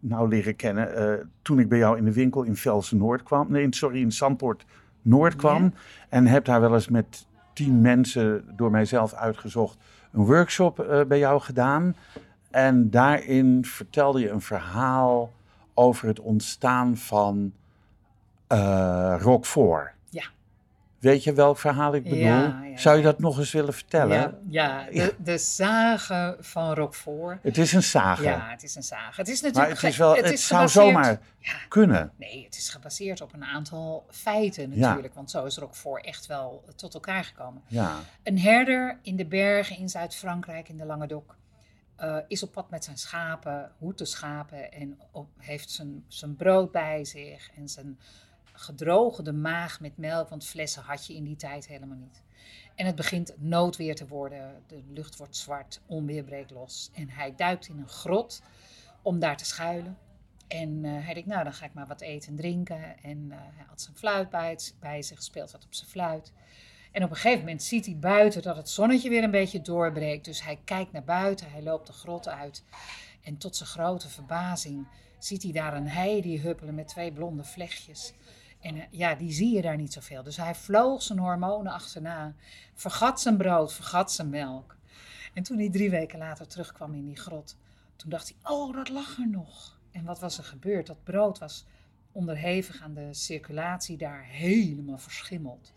nou, 0.00 0.28
leren 0.28 0.56
kennen 0.56 0.96
eh, 0.96 1.24
toen 1.42 1.58
ik 1.58 1.68
bij 1.68 1.78
jou 1.78 1.98
in 1.98 2.04
de 2.04 2.12
winkel 2.12 2.42
in 2.42 2.56
Velsen 2.56 2.96
Noord 2.98 3.22
kwam. 3.22 3.46
Nee, 3.50 3.66
sorry, 3.70 4.00
in 4.00 4.12
Zandpoort 4.12 4.64
Noord 5.02 5.36
kwam. 5.36 5.62
Ja. 5.62 5.70
En 6.08 6.26
heb 6.26 6.44
daar 6.44 6.60
wel 6.60 6.74
eens 6.74 6.88
met 6.88 7.26
tien 7.54 7.80
mensen 7.80 8.44
door 8.56 8.70
mijzelf 8.70 9.14
uitgezocht 9.14 9.76
een 10.12 10.24
workshop 10.24 11.04
bij 11.08 11.18
jou 11.18 11.40
gedaan. 11.40 11.96
En 12.50 12.90
daarin 12.90 13.64
vertelde 13.64 14.20
je 14.20 14.30
een 14.30 14.40
verhaal 14.40 15.32
over 15.74 16.08
het 16.08 16.20
ontstaan 16.20 16.96
van 16.96 17.52
Roquefort. 19.18 19.92
Ja. 20.08 20.24
Weet 20.98 21.24
je 21.24 21.32
welk 21.32 21.58
verhaal 21.58 21.94
ik 21.94 22.02
bedoel? 22.02 22.18
Ja, 22.18 22.62
ja, 22.64 22.76
Zou 22.76 22.96
je 22.96 23.02
dat 23.02 23.18
nog 23.18 23.38
eens 23.38 23.52
willen 23.52 23.74
vertellen? 23.74 24.38
Ja, 24.48 24.84
de, 24.90 25.14
de 25.18 25.38
zagen 25.38 26.36
van 26.40 26.74
Roquefort. 26.74 27.38
Het 27.42 27.58
is 27.58 27.72
een 27.72 27.82
saga. 27.82 28.22
Ja, 28.22 28.50
het 28.50 28.62
is 28.62 28.74
een 28.74 28.82
zagen. 28.82 29.14
Het 29.16 29.28
is 29.28 29.42
maar 29.42 29.50
natuurlijk... 29.52 29.80
het, 29.80 29.90
is 29.90 29.96
wel, 29.96 30.16
het, 30.16 30.32
is 30.32 30.46
zou 30.46 30.68
zomaar 30.68 31.20
kunnen. 31.68 32.12
Nee, 32.16 32.44
het 32.44 32.56
is 32.56 32.68
gebaseerd 32.68 33.20
op 33.20 33.32
een 33.32 33.44
aantal 33.44 34.06
feiten 34.10 34.78
natuurlijk. 34.78 35.14
Want 35.14 35.30
zo 35.30 35.44
is 35.44 35.56
Roquefort 35.56 36.04
echt 36.04 36.26
wel 36.26 36.64
tot 36.76 36.94
elkaar 36.94 37.24
gekomen. 37.24 37.62
Ja. 37.66 37.98
Een 38.22 38.38
herder 38.38 38.98
in 39.02 39.16
de 39.16 39.26
bergen 39.26 39.76
in 39.78 39.88
Zuid-Frankrijk, 39.88 40.68
in 40.68 40.76
de 40.76 40.84
Languedoc, 40.84 41.34
eh 42.02 42.18
is 42.28 42.42
op 42.42 42.52
pad 42.52 42.70
met 42.70 42.84
zijn 42.84 42.98
schapen, 42.98 43.72
hoedt 43.78 43.98
de 43.98 44.04
schapen 44.04 44.72
en 44.72 44.98
op, 45.10 45.28
heeft 45.38 45.70
zijn, 45.70 46.04
zijn 46.08 46.36
brood 46.36 46.72
bij 46.72 47.04
zich 47.04 47.50
en 47.56 47.68
zijn 47.68 47.98
gedroogde 48.52 49.32
maag 49.32 49.80
met 49.80 49.96
melk, 49.96 50.28
want 50.28 50.44
flessen 50.44 50.82
had 50.82 51.06
je 51.06 51.14
in 51.14 51.24
die 51.24 51.36
tijd 51.36 51.66
helemaal 51.66 51.96
niet. 51.96 52.22
En 52.74 52.86
het 52.86 52.94
begint 52.94 53.34
noodweer 53.38 53.94
te 53.94 54.06
worden, 54.06 54.62
de 54.66 54.82
lucht 54.88 55.16
wordt 55.16 55.36
zwart, 55.36 55.80
onweer 55.86 56.24
breekt 56.24 56.50
los 56.50 56.90
en 56.94 57.08
hij 57.08 57.34
duikt 57.36 57.68
in 57.68 57.78
een 57.78 57.88
grot 57.88 58.42
om 59.02 59.18
daar 59.18 59.36
te 59.36 59.44
schuilen. 59.44 59.98
En 60.48 60.84
eh, 60.84 61.04
hij 61.04 61.14
denkt, 61.14 61.28
nou 61.28 61.44
dan 61.44 61.52
ga 61.52 61.64
ik 61.64 61.74
maar 61.74 61.86
wat 61.86 62.00
eten 62.00 62.28
en 62.28 62.36
drinken. 62.36 63.02
En 63.02 63.28
eh, 63.30 63.38
hij 63.38 63.64
had 63.68 63.80
zijn 63.80 63.96
fluit 63.96 64.30
bij, 64.30 64.58
bij 64.80 65.02
zich, 65.02 65.22
speelt 65.22 65.50
wat 65.50 65.64
op 65.64 65.74
zijn 65.74 65.90
fluit. 65.90 66.32
En 66.92 67.04
op 67.04 67.10
een 67.10 67.16
gegeven 67.16 67.38
moment 67.38 67.62
ziet 67.62 67.86
hij 67.86 67.96
buiten 67.96 68.42
dat 68.42 68.56
het 68.56 68.68
zonnetje 68.68 69.08
weer 69.08 69.22
een 69.22 69.30
beetje 69.30 69.62
doorbreekt. 69.62 70.24
Dus 70.24 70.42
hij 70.42 70.58
kijkt 70.64 70.92
naar 70.92 71.04
buiten, 71.04 71.50
hij 71.50 71.62
loopt 71.62 71.86
de 71.86 71.92
grot 71.92 72.28
uit. 72.28 72.64
En 73.22 73.36
tot 73.36 73.56
zijn 73.56 73.68
grote 73.68 74.08
verbazing 74.08 74.86
ziet 75.18 75.42
hij 75.42 75.52
daar 75.52 75.74
een 75.76 75.88
heidi 75.88 76.40
huppelen 76.40 76.74
met 76.74 76.88
twee 76.88 77.12
blonde 77.12 77.44
vlechtjes. 77.44 78.12
En 78.60 78.76
eh, 78.76 78.82
ja, 78.90 79.14
die 79.14 79.32
zie 79.32 79.54
je 79.54 79.62
daar 79.62 79.76
niet 79.76 79.92
zoveel. 79.92 80.22
Dus 80.22 80.36
hij 80.36 80.54
vloog 80.54 81.02
zijn 81.02 81.18
hormonen 81.18 81.72
achterna. 81.72 82.34
Vergat 82.74 83.20
zijn 83.20 83.36
brood, 83.36 83.72
vergat 83.72 84.12
zijn 84.12 84.28
melk. 84.28 84.76
En 85.34 85.42
toen 85.42 85.58
hij 85.58 85.70
drie 85.70 85.90
weken 85.90 86.18
later 86.18 86.46
terugkwam 86.46 86.94
in 86.94 87.04
die 87.04 87.16
grot, 87.16 87.56
toen 87.96 88.10
dacht 88.10 88.28
hij, 88.28 88.52
oh, 88.52 88.74
dat 88.74 88.88
lag 88.88 89.18
er 89.18 89.28
nog. 89.28 89.80
En 89.90 90.04
wat 90.04 90.20
was 90.20 90.38
er 90.38 90.44
gebeurd? 90.44 90.86
Dat 90.86 91.04
brood 91.04 91.38
was 91.38 91.64
onderhevig 92.12 92.82
aan 92.82 92.94
de 92.94 93.14
circulatie 93.14 93.96
daar 93.96 94.24
helemaal 94.24 94.98
verschimmeld. 94.98 95.72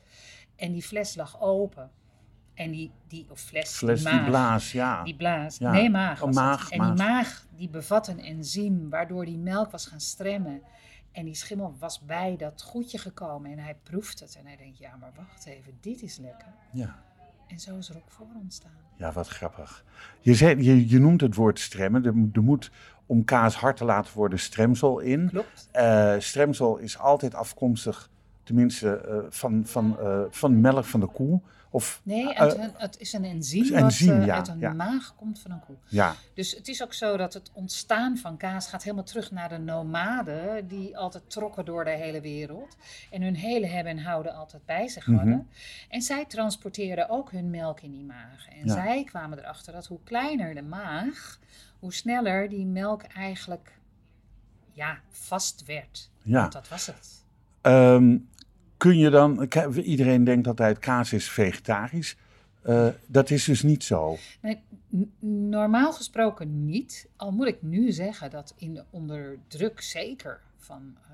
En 0.56 0.72
die 0.72 0.84
fles 0.84 1.16
lag 1.16 1.42
open. 1.42 1.92
En 2.54 2.72
die, 2.72 2.92
die 3.08 3.28
of 3.30 3.40
fles, 3.40 3.78
Fles 3.78 4.00
die 4.02 4.10
die 4.10 4.18
maag, 4.20 4.28
blaas, 4.30 4.72
ja. 4.72 5.04
die 5.04 5.16
blaas. 5.16 5.58
Ja. 5.58 5.72
Nee, 5.72 5.90
maag. 5.90 6.22
Oh, 6.24 6.32
maag, 6.32 6.70
en 6.70 6.82
die 6.82 6.94
maag. 7.06 7.46
die 7.56 7.70
bevat 7.70 8.08
een 8.08 8.20
enzym 8.20 8.90
waardoor 8.90 9.26
die 9.26 9.38
melk 9.38 9.72
was 9.72 9.86
gaan 9.86 10.00
stremmen. 10.00 10.62
En 11.12 11.26
die 11.26 11.36
schimmel 11.36 11.76
was 11.80 12.00
bij 12.00 12.36
dat 12.38 12.62
goedje 12.62 12.98
gekomen 12.98 13.52
en 13.52 13.60
hij 13.60 13.76
proeft 13.84 14.20
het. 14.20 14.36
En 14.40 14.46
hij 14.46 14.56
denkt, 14.58 14.78
ja, 14.78 14.96
maar 15.00 15.12
wacht 15.16 15.46
even, 15.46 15.78
dit 15.82 16.02
is 16.02 16.18
lekker. 16.18 16.48
ja. 16.72 17.04
En 17.48 17.60
zo 17.60 17.78
is 17.78 17.90
er 17.90 17.96
ook 17.96 18.12
voor 18.12 18.28
ontstaan. 18.42 18.72
Ja, 18.98 19.12
wat 19.12 19.28
grappig. 19.28 19.86
Je, 20.20 20.34
zei, 20.36 20.64
je, 20.64 20.90
je 20.90 21.00
noemt 21.00 21.22
het 21.22 21.36
woord 21.36 21.60
stremmen. 21.60 22.06
Er, 22.06 22.16
moet- 22.16 22.36
er 22.36 22.44
moet 22.44 22.72
om 23.06 23.24
kaas 23.24 23.56
hard 23.56 23.78
te 23.78 23.86
laten 23.86 24.14
worden 24.14 24.40
stremsel 24.40 25.00
in. 25.00 25.30
Klopt. 25.30 25.70
Eh 25.72 26.16
stremsel 26.20 26.78
is 26.78 26.98
altijd 26.98 27.36
afkomstig, 27.36 28.10
tenminste, 28.46 28.96
eh, 28.98 29.18
van, 29.30 29.66
van, 29.66 30.00
eh, 30.00 30.22
van 30.30 30.62
melk 30.62 30.86
van 30.86 31.00
de 31.00 31.08
koe. 31.08 31.42
Of, 31.70 32.02
Nee, 32.04 32.34
eh, 32.34 32.40
het, 32.62 32.72
het 32.78 33.00
is 33.00 33.14
een 33.14 33.24
enzym, 33.24 33.74
enzym, 33.74 34.18
wat 34.18 34.26
ja, 34.26 34.36
uit 34.36 34.48
een 34.48 34.60
ja. 34.60 34.74
maag 34.74 35.16
komt 35.16 35.40
van 35.40 35.52
een 35.52 35.60
koe. 35.60 35.76
ja, 35.88 36.16
Dus 36.34 36.52
het 36.56 36.68
is 36.68 36.84
ook 36.84 36.94
zo 36.94 37.18
dat 37.18 37.34
het 37.34 37.52
ontstaan 37.54 38.18
van 38.18 38.38
kaas 38.38 38.68
gaat 38.68 38.84
helemaal 38.84 39.04
terug 39.06 39.32
naar 39.32 39.50
de 39.50 39.58
nomaden, 39.58 40.68
die 40.68 40.98
altijd 40.98 41.30
trokken 41.30 41.66
door 41.66 41.84
de 41.84 41.90
hele 41.90 42.22
wereld 42.22 42.76
en 43.12 43.22
hun 43.22 43.36
hele 43.36 43.68
hebben 43.68 43.98
en 43.98 44.04
houden 44.04 44.34
altijd 44.36 44.66
bij 44.66 44.88
zich 44.88 45.06
hadden. 45.06 45.28
Mhm. 45.28 45.40
En 45.90 46.02
zij 46.02 46.26
transporteerden 46.26 47.10
ook 47.10 47.32
hun 47.32 47.50
melk 47.50 47.82
in 47.82 47.92
die 47.92 48.04
maag. 48.06 48.48
En 48.50 48.66
Ja. 48.68 48.74
zij 48.74 49.04
kwamen 49.04 49.40
erachter 49.40 49.74
dat 49.74 49.86
hoe 49.88 50.00
kleiner 50.04 50.56
de 50.56 50.64
maag, 50.64 51.40
hoe 51.80 51.94
sneller 51.94 52.50
die 52.50 52.66
melk 52.66 53.04
eigenlijk 53.04 53.78
ja, 54.72 55.00
vast 55.10 55.66
werd. 55.66 56.10
ja. 56.22 56.40
Want 56.42 56.54
dat 56.54 56.68
was 56.68 56.86
het. 56.86 57.24
Ehm, 57.62 58.18
kun 58.78 58.98
je 58.98 59.10
dan, 59.10 59.50
iedereen 59.76 60.24
denkt 60.24 60.48
altijd 60.48 60.80
kaas 60.80 61.14
is 61.14 61.30
vegetarisch. 61.30 62.16
Eh, 62.62 62.88
dat 63.08 63.30
is 63.30 63.44
dus 63.44 63.62
niet 63.62 63.84
zo. 63.84 64.18
Nee, 64.42 64.62
normaal 65.50 65.94
gesproken 65.94 66.66
niet. 66.66 67.08
Al 67.16 67.32
moet 67.32 67.48
ik 67.48 67.62
nu 67.62 67.92
zeggen 67.92 68.30
dat 68.30 68.54
in, 68.58 68.84
onder 68.90 69.38
druk 69.48 69.82
zeker 69.82 70.42
van 70.58 70.98
eh, 71.08 71.14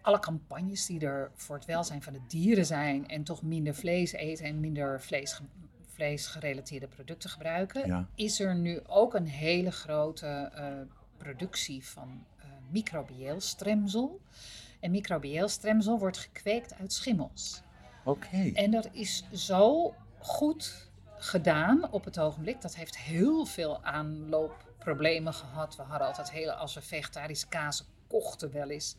alle 0.00 0.18
campagnes 0.18 0.86
die 0.86 1.00
er 1.00 1.30
voor 1.34 1.56
het 1.56 1.64
welzijn 1.64 2.02
van 2.02 2.12
de 2.12 2.20
dieren 2.28 2.66
zijn 2.66 3.08
en 3.08 3.22
toch 3.22 3.42
minder 3.42 3.74
vlees 3.74 4.12
eten 4.12 4.44
en 4.44 4.60
minder 4.60 5.00
vlees, 5.00 5.40
vleesgerelateerde 5.86 6.86
producten 6.86 7.30
gebruiken, 7.30 7.86
Ja. 7.86 8.08
is 8.14 8.40
er 8.40 8.54
nu 8.54 8.80
ook 8.86 9.14
een 9.14 9.26
hele 9.26 9.70
grote 9.70 10.26
eh, 10.54 10.66
productie 11.16 11.84
van 11.84 12.24
microbieel 12.70 13.40
stremsel. 13.40 14.20
En 14.86 14.92
microbieel 14.92 15.48
stremsel 15.48 15.98
wordt 15.98 16.18
gekweekt 16.18 16.74
uit 16.74 16.92
schimmels. 16.92 17.62
Oké. 18.04 18.50
En 18.54 18.70
dat 18.70 18.88
is 18.92 19.24
zo 19.32 19.94
goed 20.18 20.90
gedaan 21.16 21.90
op 21.90 22.04
het 22.04 22.18
ogenblik. 22.18 22.60
Dat 22.60 22.74
heeft 22.76 22.98
heel 22.98 23.46
veel 23.46 23.84
aanloopproblemen 23.84 25.34
gehad. 25.34 25.76
We 25.76 25.82
hadden 25.82 26.06
altijd 26.06 26.30
heel, 26.30 26.50
als 26.50 26.74
we 26.74 26.82
vegetarische 26.82 27.46
kaas 27.46 27.84
kochten 28.08 28.52
wel 28.52 28.68
eens, 28.70 28.96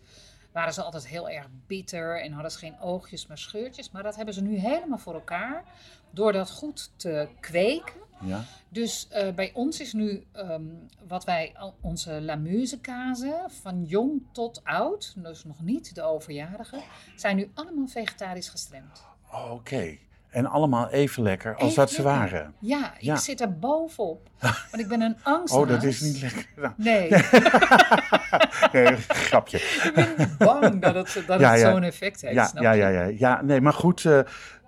waren 0.51 0.74
ze 0.74 0.82
altijd 0.82 1.08
heel 1.08 1.30
erg 1.30 1.48
bitter 1.68 2.22
en 2.22 2.32
hadden 2.32 2.51
ze 2.51 2.58
geen 2.58 2.80
oogjes, 2.80 3.27
maar 3.27 3.38
scheurtjes. 3.38 3.92
Maar 3.92 4.04
dat 4.04 4.16
hebben 4.16 4.34
ze 4.34 4.42
nu 4.42 4.58
helemaal 4.58 4.98
voor 4.98 5.13
elkaar 5.13 5.63
door 6.10 6.32
dat 6.32 6.51
goed 6.51 6.92
te 6.96 7.27
kweken. 7.39 8.06
Ja. 8.22 8.44
Dus 8.70 9.08
eh, 9.08 9.34
bij 9.34 9.51
ons 9.54 9.80
is 9.80 9.94
nu 9.94 10.25
ehm, 10.32 10.63
wat 11.08 11.24
wij 11.24 11.56
onze 11.82 12.22
lamuzekazen 12.22 13.51
van 13.62 13.84
jong 13.84 14.24
tot 14.32 14.63
oud, 14.63 15.13
dus 15.18 15.44
nog 15.44 15.62
niet 15.62 15.96
de 15.96 16.01
overjarigen, 16.01 16.84
zijn 17.16 17.36
nu 17.36 17.51
allemaal 17.54 17.88
vegetarisch 17.88 18.50
gestremd. 18.50 19.04
Oké. 19.51 19.98
En 20.38 20.46
allemaal 20.46 20.89
even 20.89 21.24
lekker 21.24 21.56
als 21.56 21.63
Even 21.63 21.75
dat 21.75 21.89
ze 21.91 22.01
lekker. 22.03 22.20
waren. 22.20 22.53
Ja, 22.60 22.94
ik 22.98 23.01
Ja. 23.01 23.15
zit 23.15 23.41
er 23.41 23.58
bovenop. 23.60 24.29
Want 24.39 24.79
ik 24.79 24.88
ben 24.88 25.01
een 25.01 25.17
angsthaas. 25.24 25.62
Oh, 25.62 25.67
dat 25.67 25.84
is 25.84 26.01
niet 26.01 26.22
lekker. 26.22 26.46
Nou, 26.56 26.74
Nee, 26.77 27.10
nee, 28.74 28.96
grapje. 29.08 29.58
ik 29.58 29.91
ben 29.96 30.36
bang 30.38 30.82
dat 30.82 30.96
het, 30.96 31.24
dat 31.27 31.39
Ja, 31.39 31.51
het 31.51 31.60
ja. 31.60 31.72
zo'n 31.72 31.84
effect 31.84 32.22
heeft. 32.22 32.34
Ja, 32.34 32.48
snap 32.48 32.63
ja, 32.63 32.72
je? 32.72 32.79
ja, 32.82 32.89
ja, 32.89 33.03
ja. 33.17 33.41
Nee, 33.41 33.62
maar 33.62 33.74
goed. 33.74 34.06
eh, 34.06 34.20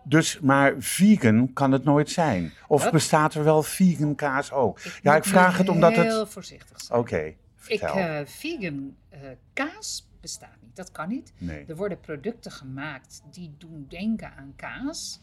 dus, 0.04 0.40
maar 0.40 0.74
vegan 0.80 1.54
kan 1.54 1.72
het 1.72 1.84
nooit 1.84 2.10
zijn. 2.10 2.52
Of 2.68 2.84
Wat? 2.84 2.92
bestaat 2.92 3.34
er 3.34 3.44
wel 3.44 3.64
vegan 3.64 4.16
kaas 4.16 4.52
ook? 4.52 4.80
Ja, 5.02 5.16
ik 5.16 5.24
vraag 5.26 5.58
het 5.58 5.70
omdat 5.70 5.96
het. 5.96 6.06
Heel 6.06 6.28
voorzichtig 6.28 6.82
zijn. 6.82 7.00
Oké, 7.00 7.34
Ik, 7.68 7.82
eh, 7.82 8.18
vegan 8.26 8.96
eh, 9.10 9.20
kaas 9.54 10.08
bestaat 10.22 10.58
niet. 10.62 10.76
Dat 10.76 10.92
kan 10.92 11.10
niet. 11.10 11.34
nee. 11.38 11.66
Er 11.68 11.76
worden 11.76 12.00
producten 12.00 12.52
gemaakt 12.52 13.22
die 13.32 13.56
doen 13.58 13.86
denken 13.90 14.32
aan 14.38 14.54
kaas. 14.56 15.20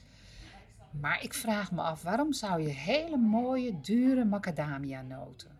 Maar 1.01 1.23
ik 1.23 1.35
vraag 1.35 1.73
me 1.73 1.81
af, 1.83 2.03
waarom 2.03 2.33
zou 2.33 2.63
je 2.63 2.69
hele 2.69 3.17
mooie, 3.17 3.81
dure 3.81 4.25
macadamia-noten 4.25 5.51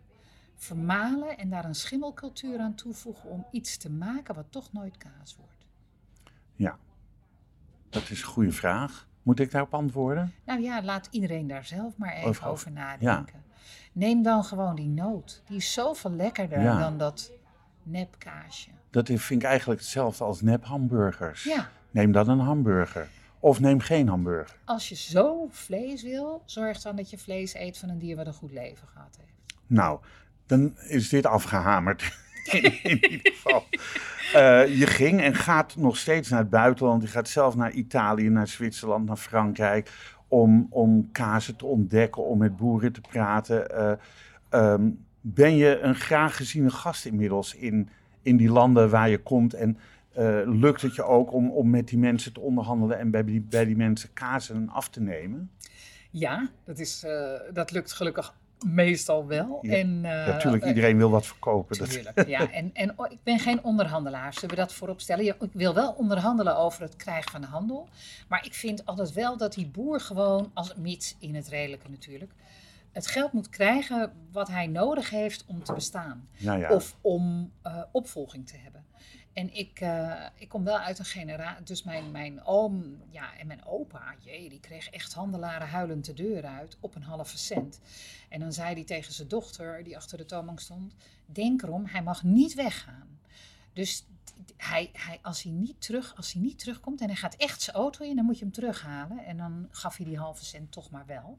vermalen 0.55 1.37
en 1.37 1.49
daar 1.49 1.65
een 1.65 1.75
schimmelcultuur 1.75 2.59
aan 2.59 2.75
toevoegen 2.75 3.29
om 3.29 3.45
iets 3.51 3.77
te 3.77 3.89
maken 3.91 4.35
wat 4.35 4.45
toch 4.49 4.73
nooit 4.73 4.97
kaas 4.97 5.35
wordt? 5.35 5.55
Dat 7.89 8.09
is 8.09 8.21
een 8.21 8.27
goede 8.27 8.51
vraag. 8.51 9.07
Moet 9.23 9.39
ik 9.39 9.51
daarop 9.51 9.73
antwoorden? 9.73 10.33
Nou 10.45 10.61
ja, 10.61 10.81
laat 10.83 11.07
iedereen 11.11 11.47
daar 11.47 11.65
zelf 11.65 11.97
maar 11.97 12.13
even 12.13 12.27
Over- 12.29 12.47
over, 12.47 12.71
nadenken. 12.71 13.43
Neem 13.91 14.21
dan 14.23 14.43
gewoon 14.43 14.75
die 14.75 14.87
noot. 14.87 15.41
Die 15.45 15.57
is 15.57 15.73
zoveel 15.73 16.11
lekkerder 16.11 16.61
Ja. 16.61 16.79
dan 16.79 16.97
dat 16.97 17.31
nepkaasje. 17.83 18.69
Dat 18.89 19.07
vind 19.07 19.41
ik 19.41 19.43
eigenlijk 19.43 19.79
hetzelfde 19.79 20.23
als 20.23 20.41
nep 20.41 20.63
hamburgers. 20.65 21.43
Ja, 21.43 21.69
Neem 21.91 22.11
dan 22.11 22.29
een 22.29 22.39
hamburger. 22.39 23.07
Of 23.39 23.59
neem 23.59 23.79
geen 23.79 24.07
hamburger. 24.07 24.57
als 24.65 24.89
je 24.89 24.95
zo 24.95 25.47
vlees 25.49 26.03
wil, 26.03 26.41
zorg 26.45 26.81
dan 26.81 26.95
dat 26.95 27.09
je 27.09 27.17
vlees 27.17 27.53
eet 27.53 27.77
van 27.77 27.89
een 27.89 27.99
dier 27.99 28.15
wat 28.15 28.27
een 28.27 28.33
goed 28.33 28.51
leven 28.51 28.87
gehad 28.87 29.17
heeft. 29.19 29.55
Nou, 29.67 29.99
dan 30.45 30.77
is 30.77 31.09
dit 31.09 31.25
afgehamerd. 31.25 32.03
in, 32.51 32.83
in 32.83 33.11
ieder 33.11 33.31
geval. 33.33 33.63
Eh, 34.33 34.77
je 34.77 34.87
ging 34.87 35.21
en 35.21 35.35
gaat 35.35 35.75
nog 35.75 35.97
steeds 35.97 36.29
naar 36.29 36.39
het 36.39 36.49
buitenland. 36.49 37.01
Je 37.01 37.07
gaat 37.07 37.29
zelf 37.29 37.55
naar 37.55 37.71
Italië, 37.71 38.29
naar 38.29 38.47
Zwitserland, 38.47 39.05
naar 39.05 39.17
Frankrijk. 39.17 39.91
Om, 40.27 40.67
om 40.69 41.11
kazen 41.11 41.55
te 41.55 41.65
ontdekken, 41.65 42.25
om 42.25 42.37
met 42.37 42.57
boeren 42.57 42.93
te 42.93 43.01
praten. 43.01 43.69
Eh, 43.69 43.91
ehm, 44.49 44.89
ben 45.21 45.55
je 45.55 45.79
een 45.79 45.95
graag 45.95 46.35
geziene 46.35 46.69
gast 46.69 47.05
inmiddels 47.05 47.55
in, 47.55 47.89
in 48.21 48.37
die 48.37 48.49
landen 48.49 48.89
waar 48.89 49.09
je 49.09 49.17
komt? 49.17 49.53
En 49.53 49.77
eh, 50.17 50.41
lukt 50.45 50.81
het 50.81 50.95
je 50.95 51.03
ook 51.03 51.33
om, 51.33 51.51
om 51.51 51.69
met 51.69 51.87
die 51.87 51.97
mensen 51.97 52.33
te 52.33 52.39
onderhandelen 52.39 52.99
en 52.99 53.11
bij 53.11 53.23
die, 53.23 53.41
bij 53.41 53.65
die 53.65 53.75
mensen 53.75 54.13
kazen 54.13 54.69
af 54.69 54.89
te 54.89 55.01
nemen? 55.01 55.51
Ja, 56.11 56.49
dat, 56.63 56.79
is, 56.79 57.03
eh, 57.03 57.31
dat 57.53 57.71
lukt 57.71 57.93
gelukkig 57.93 58.35
meestal 58.65 59.27
wel. 59.27 59.59
Ja, 59.61 59.73
en, 59.73 60.01
Natuurlijk, 60.01 60.63
eh, 60.63 60.69
iedereen 60.69 60.97
wil 60.97 61.09
wat 61.09 61.25
verkopen. 61.25 61.77
Dat, 61.77 62.27
ja. 62.27 62.51
En, 62.51 62.69
en 62.73 62.93
oh, 62.95 63.11
ik 63.11 63.19
ben 63.23 63.39
geen 63.39 63.63
onderhandelaar, 63.63 64.33
zullen 64.33 64.49
we 64.49 64.55
dat 64.55 64.73
voorop 64.73 65.01
stellen? 65.01 65.25
Ja, 65.25 65.35
ik 65.39 65.51
wil 65.53 65.73
wel 65.73 65.91
onderhandelen 65.91 66.57
over 66.57 66.81
het 66.81 66.95
krijgen 66.95 67.31
van 67.31 67.41
de 67.41 67.47
handel. 67.47 67.87
Maar 68.27 68.45
ik 68.45 68.53
vind 68.53 68.85
altijd 68.85 69.13
wel 69.13 69.37
dat 69.37 69.53
die 69.53 69.67
boer 69.67 69.99
gewoon, 69.99 70.51
als 70.53 70.75
mits 70.75 71.15
in 71.19 71.35
het 71.35 71.47
redelijke 71.47 71.89
natuurlijk, 71.89 72.31
het 72.91 73.07
geld 73.07 73.31
moet 73.31 73.49
krijgen 73.49 74.11
wat 74.31 74.47
hij 74.47 74.67
nodig 74.67 75.09
heeft 75.09 75.45
om 75.47 75.63
te 75.63 75.73
bestaan. 75.73 76.27
ja, 76.37 76.53
ja. 76.53 76.69
Of 76.69 76.95
om 77.01 77.51
opvolging 77.91 78.47
te 78.47 78.57
hebben. 78.57 78.85
En 79.37 79.53
ik, 79.53 79.79
eh, 79.79 80.25
ik 80.35 80.49
kom 80.49 80.63
wel 80.63 80.77
uit 80.77 80.99
een 80.99 81.05
generatie, 81.05 81.63
dus 81.63 81.83
mijn, 81.83 82.11
mijn 82.11 82.43
oom 82.45 83.01
ja, 83.09 83.37
en 83.37 83.47
mijn 83.47 83.65
opa, 83.65 84.15
die 84.23 84.59
kreeg 84.59 84.89
echt 84.89 85.13
handelaren 85.13 85.67
huilend 85.67 86.05
de 86.05 86.13
deur 86.13 86.45
uit 86.45 86.77
op 86.79 86.95
een 86.95 87.03
halve 87.03 87.37
cent. 87.37 87.79
En 88.29 88.39
dan 88.39 88.53
zei 88.53 88.73
hij 88.73 88.83
tegen 88.83 89.13
zijn 89.13 89.27
dochter, 89.27 89.83
die 89.83 89.95
achter 89.97 90.17
de 90.17 90.25
toonbank 90.25 90.59
stond, 90.59 90.95
denk 91.25 91.61
erom, 91.61 91.85
hij 91.85 92.03
mag 92.03 92.23
niet 92.23 92.53
weggaan. 92.53 93.19
Dus 93.73 94.05
hij, 94.55 94.89
hij, 94.93 95.19
als, 95.21 95.43
hij 95.43 95.51
niet 95.51 95.81
terug, 95.81 96.15
als 96.15 96.33
hij 96.33 96.41
niet 96.41 96.59
terugkomt 96.59 97.01
en 97.01 97.07
hij 97.07 97.15
gaat 97.15 97.35
echt 97.35 97.61
zijn 97.61 97.75
auto 97.75 98.05
in, 98.05 98.15
dan 98.15 98.25
moet 98.25 98.37
je 98.37 98.43
hem 98.43 98.53
terughalen. 98.53 99.25
En 99.25 99.37
dan 99.37 99.67
gaf 99.71 99.97
hij 99.97 100.05
die 100.05 100.17
halve 100.17 100.45
cent 100.45 100.71
toch 100.71 100.89
maar 100.89 101.05
wel. 101.05 101.37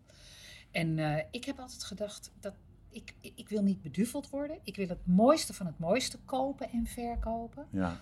En 0.71 0.99
eh, 0.99 1.25
ik 1.31 1.45
heb 1.45 1.59
altijd 1.59 1.85
gedacht, 1.85 2.31
dat 2.41 2.55
ik, 2.91 3.15
ik 3.35 3.49
wil 3.49 3.63
niet 3.63 3.83
beduveld 3.83 4.31
worden. 4.31 4.59
Ik 4.63 4.77
wil 4.77 4.89
het 4.89 4.99
mooiste 5.07 5.55
van 5.55 5.67
het 5.67 5.79
mooiste 5.79 6.19
kopen 6.25 6.71
en 6.73 6.87
verkopen. 6.87 7.67
ja. 7.71 7.97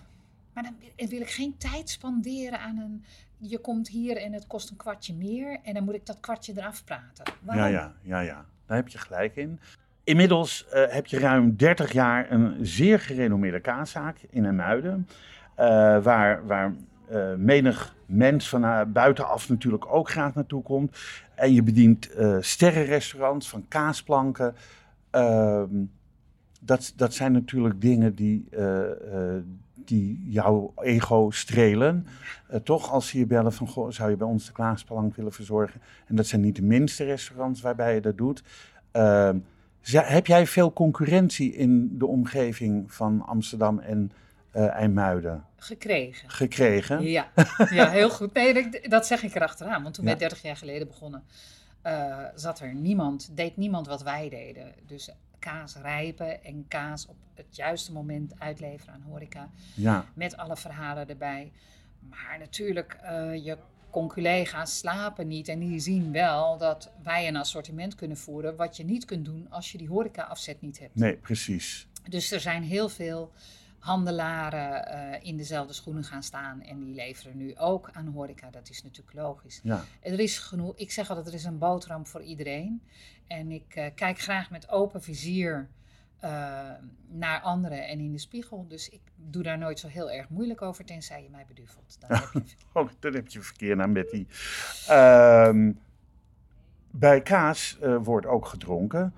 Maar 0.53 0.65
dan 0.65 0.75
wil- 0.95 1.07
wil 1.07 1.21
ik 1.21 1.29
geen 1.29 1.57
tijd 1.57 1.89
spanderen 1.89 2.59
aan 2.59 2.77
een... 2.77 3.03
Je 3.37 3.59
komt 3.59 3.87
hier 3.87 4.17
en 4.17 4.33
het 4.33 4.47
kost 4.47 4.69
een 4.69 4.75
kwartje 4.75 5.13
meer 5.13 5.59
en 5.63 5.73
dan 5.73 5.83
moet 5.83 5.93
ik 5.93 6.05
dat 6.05 6.19
kwartje 6.19 6.53
eraf 6.55 6.83
praten. 6.83 7.23
Waarom? 7.41 7.63
Ja, 7.65 7.69
ja, 7.71 7.93
ja, 8.01 8.19
ja. 8.19 8.45
Daar 8.65 8.77
heb 8.77 8.87
je 8.87 8.97
gelijk 8.97 9.35
in. 9.35 9.59
Inmiddels 10.03 10.67
eh, 10.67 10.83
heb 10.93 11.05
je 11.05 11.19
ruim 11.19 11.55
30 11.55 11.91
jaar 11.91 12.31
een 12.31 12.65
zeer 12.65 12.99
gerenommeerde 12.99 13.59
kaaszaak 13.59 14.17
in 14.29 14.45
Emuiden. 14.45 15.07
eh 15.55 15.65
waar 16.03 16.45
waar 16.47 16.73
eh, 17.09 17.33
menig 17.33 17.95
mens 18.05 18.49
van 18.49 18.91
buitenaf 18.93 19.49
natuurlijk 19.49 19.85
ook 19.93 20.09
graag 20.09 20.33
naartoe 20.33 20.63
komt. 20.63 20.97
En 21.35 21.53
je 21.53 21.63
bedient 21.63 22.11
eh 22.11 22.37
sterrenrestaurants 22.39 23.49
van 23.49 23.65
kaasplanken. 23.67 24.55
Ehm, 25.09 25.69
dat, 26.59 26.93
dat 26.95 27.13
zijn 27.13 27.31
natuurlijk 27.31 27.81
dingen 27.81 28.15
die, 28.15 28.47
eh, 28.49 28.81
die 29.73 30.23
jouw 30.25 30.73
ego 30.75 31.31
strelen. 31.31 32.07
Toch, 32.63 32.91
als 32.91 33.07
ze 33.07 33.17
je 33.17 33.25
bellen 33.25 33.53
van, 33.53 33.67
goh, 33.67 33.91
zou 33.91 34.09
je 34.09 34.17
bij 34.17 34.27
ons 34.27 34.45
de 34.45 34.51
kaasplank 34.51 35.15
willen 35.15 35.33
verzorgen? 35.33 35.81
En 36.05 36.15
dat 36.15 36.25
zijn 36.25 36.41
niet 36.41 36.55
de 36.55 36.61
minste 36.61 37.03
restaurants 37.03 37.61
waarbij 37.61 37.93
je 37.95 38.01
dat 38.01 38.17
doet. 38.17 38.43
Ehm, 38.91 39.37
heb 39.91 40.27
jij 40.27 40.47
veel 40.47 40.73
concurrentie 40.73 41.53
in 41.53 41.97
de 41.97 42.05
omgeving 42.05 42.93
van 42.93 43.25
Amsterdam 43.25 43.79
en 43.79 44.11
eh 44.51 44.67
IJmuiden 44.67 45.45
Gekregen. 45.55 46.29
gekregen? 46.29 47.01
Ja, 47.01 47.31
ja, 47.69 47.89
heel 47.89 48.09
goed. 48.09 48.33
Nee, 48.33 48.69
dat- 48.89 49.05
zeg 49.07 49.23
ik 49.23 49.35
erachteraan. 49.35 49.83
Want 49.83 49.95
toen 49.95 50.03
Ja. 50.03 50.09
wij 50.09 50.19
30 50.19 50.41
jaar 50.41 50.57
geleden 50.57 50.87
begonnen, 50.87 51.23
eh, 51.81 52.25
zat 52.35 52.59
er 52.59 52.73
niemand, 52.73 53.29
deed 53.37 53.57
niemand 53.57 53.87
wat 53.87 54.01
wij 54.03 54.29
deden. 54.29 54.73
Dus 54.85 55.09
kaas 55.39 55.75
rijpen 55.75 56.43
en 56.43 56.65
kaas 56.67 57.05
op 57.07 57.15
het 57.33 57.55
juiste 57.55 57.91
moment 57.91 58.33
uitleveren 58.39 58.93
aan 58.93 59.01
horeca. 59.01 59.49
Ja, 59.73 60.05
Met 60.13 60.37
alle 60.37 60.57
verhalen 60.57 61.09
erbij. 61.09 61.51
Maar 61.99 62.35
natuurlijk, 62.39 62.97
eh, 63.01 63.45
je 63.45 63.57
conculega's 63.89 64.77
slapen 64.77 65.27
niet. 65.27 65.47
En 65.47 65.59
die 65.59 65.79
zien 65.79 66.11
wel 66.11 66.57
dat 66.57 66.91
wij 67.03 67.27
een 67.27 67.35
assortiment 67.35 67.95
kunnen 67.95 68.17
voeren. 68.17 68.55
Wat 68.55 68.77
je 68.77 68.83
niet 68.85 69.05
kunt 69.05 69.25
doen 69.25 69.47
als 69.49 69.71
je 69.71 69.77
die 69.77 69.87
horeca-afzet 69.87 70.61
niet 70.61 70.79
hebt. 70.79 70.95
nee, 70.95 71.15
precies. 71.15 71.87
Dus 72.09 72.31
er 72.31 72.39
zijn 72.39 72.63
heel 72.63 72.89
veel 72.89 73.31
handelaren 73.87 74.87
eh, 74.87 75.27
in 75.27 75.37
dezelfde 75.37 75.73
schoenen 75.73 76.03
gaan 76.03 76.23
staan. 76.23 76.61
En 76.61 76.79
die 76.79 76.95
leveren 76.95 77.37
nu 77.37 77.57
ook 77.57 77.89
aan 77.93 78.07
horeca. 78.07 78.49
Dat 78.49 78.69
is 78.69 78.83
natuurlijk 78.83 79.17
logisch. 79.17 79.59
Ja, 79.63 79.83
Er 80.01 80.19
is 80.19 80.37
genoeg. 80.37 80.73
Ik 80.75 80.91
zeg 80.91 81.09
altijd, 81.09 81.27
er 81.27 81.33
is 81.33 81.43
een 81.43 81.57
boterham 81.57 82.05
voor 82.05 82.21
iedereen. 82.21 82.81
En 83.27 83.51
ik 83.51 83.75
eh, 83.75 83.85
kijk 83.95 84.19
graag 84.19 84.49
met 84.49 84.69
open 84.69 85.01
vizier 85.01 85.69
eh, 86.19 86.29
naar 87.07 87.41
anderen 87.41 87.87
en 87.87 87.99
in 87.99 88.11
de 88.11 88.17
spiegel. 88.17 88.65
Dus 88.67 88.89
ik 88.89 89.01
doe 89.15 89.43
daar 89.43 89.57
nooit 89.57 89.79
zo 89.79 89.87
heel 89.87 90.11
erg 90.11 90.29
moeilijk 90.29 90.61
over, 90.61 90.85
tenzij 90.85 91.23
je 91.23 91.29
mij 91.29 91.45
beduvelt. 91.47 91.97
Dan 91.99 92.09
heb 92.11 92.29
je 92.33 92.55
oh, 92.79 92.89
dan 92.99 93.13
heb 93.13 93.27
je 93.27 93.41
verkeer 93.41 93.75
naar 93.75 93.91
Betty. 93.91 94.27
Ehm, 94.87 95.71
bij 96.91 97.21
kaas 97.21 97.77
wordt 98.01 98.25
ook 98.25 98.45
gedronken. 98.45 99.13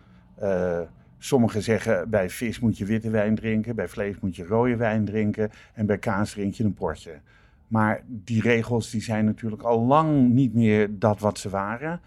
Sommigen 1.21 1.61
zeggen 1.61 2.09
bij 2.09 2.29
vis 2.29 2.59
moet 2.59 2.77
je 2.77 2.85
witte 2.85 3.09
wijn 3.09 3.35
drinken, 3.35 3.75
bij 3.75 3.87
vlees 3.87 4.19
moet 4.19 4.35
je 4.35 4.45
rode 4.45 4.75
wijn 4.75 5.05
drinken 5.05 5.51
en 5.73 5.85
bij 5.85 5.97
kaas 5.97 6.31
drink 6.31 6.53
je 6.53 6.63
een 6.63 6.73
portje. 6.73 7.19
Maar 7.67 8.03
die 8.07 8.41
regels 8.41 8.89
die 8.89 9.01
zijn 9.01 9.25
natuurlijk 9.25 9.61
al 9.61 9.85
lang 9.85 10.29
niet 10.29 10.53
meer 10.53 10.99
dat 10.99 11.19
wat 11.19 11.37
ze 11.37 11.49
waren. 11.49 12.01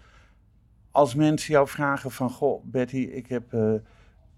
Als 0.91 1.15
mensen 1.15 1.53
jou 1.53 1.67
vragen 1.67 2.11
van, 2.11 2.29
goh 2.29 2.63
Betty, 2.63 2.97
ik 2.97 3.27
heb 3.27 3.53
eh, 3.53 3.73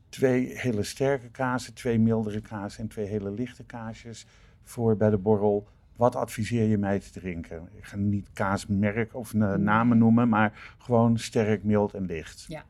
twee 0.10 0.58
hele 0.58 0.84
sterke 0.84 1.29
kazen, 1.29 1.74
twee 1.74 2.00
mildere 2.00 2.41
kazen 2.41 2.79
en 2.79 2.88
twee 2.88 3.05
hele 3.05 3.32
lichte 3.32 3.63
kaasjes 3.63 4.25
voor 4.63 4.98
bij 4.98 5.10
de 5.10 5.17
borrel. 5.17 5.67
Wat 5.96 6.15
adviseer 6.15 6.67
je 6.67 6.77
mij 6.77 7.00
te 7.00 7.12
drinken? 7.12 7.70
Ik 7.77 7.84
ga 7.84 7.96
niet 7.98 8.29
kaasmerk 8.34 9.15
of 9.15 9.34
namen 9.34 9.98
noemen, 9.98 10.29
maar 10.29 10.75
gewoon 10.77 11.17
sterk, 11.17 11.63
mild 11.63 11.94
en 11.94 12.05
licht. 12.05 12.46
Ja. 12.48 12.63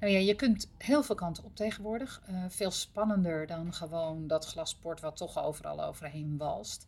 Nou 0.00 0.12
ja, 0.12 0.18
je 0.18 0.34
kunt 0.34 0.70
heel 0.78 1.02
veel 1.02 1.14
kanten 1.14 1.44
op 1.44 1.56
tegenwoordig. 1.56 2.22
Uh, 2.30 2.44
veel 2.48 2.70
spannender 2.70 3.46
dan 3.46 3.74
gewoon 3.74 4.26
dat 4.26 4.46
glas 4.46 4.74
port 4.74 5.00
wat 5.00 5.16
toch 5.16 5.44
overal 5.44 5.84
overheen 5.84 6.36
walst. 6.36 6.86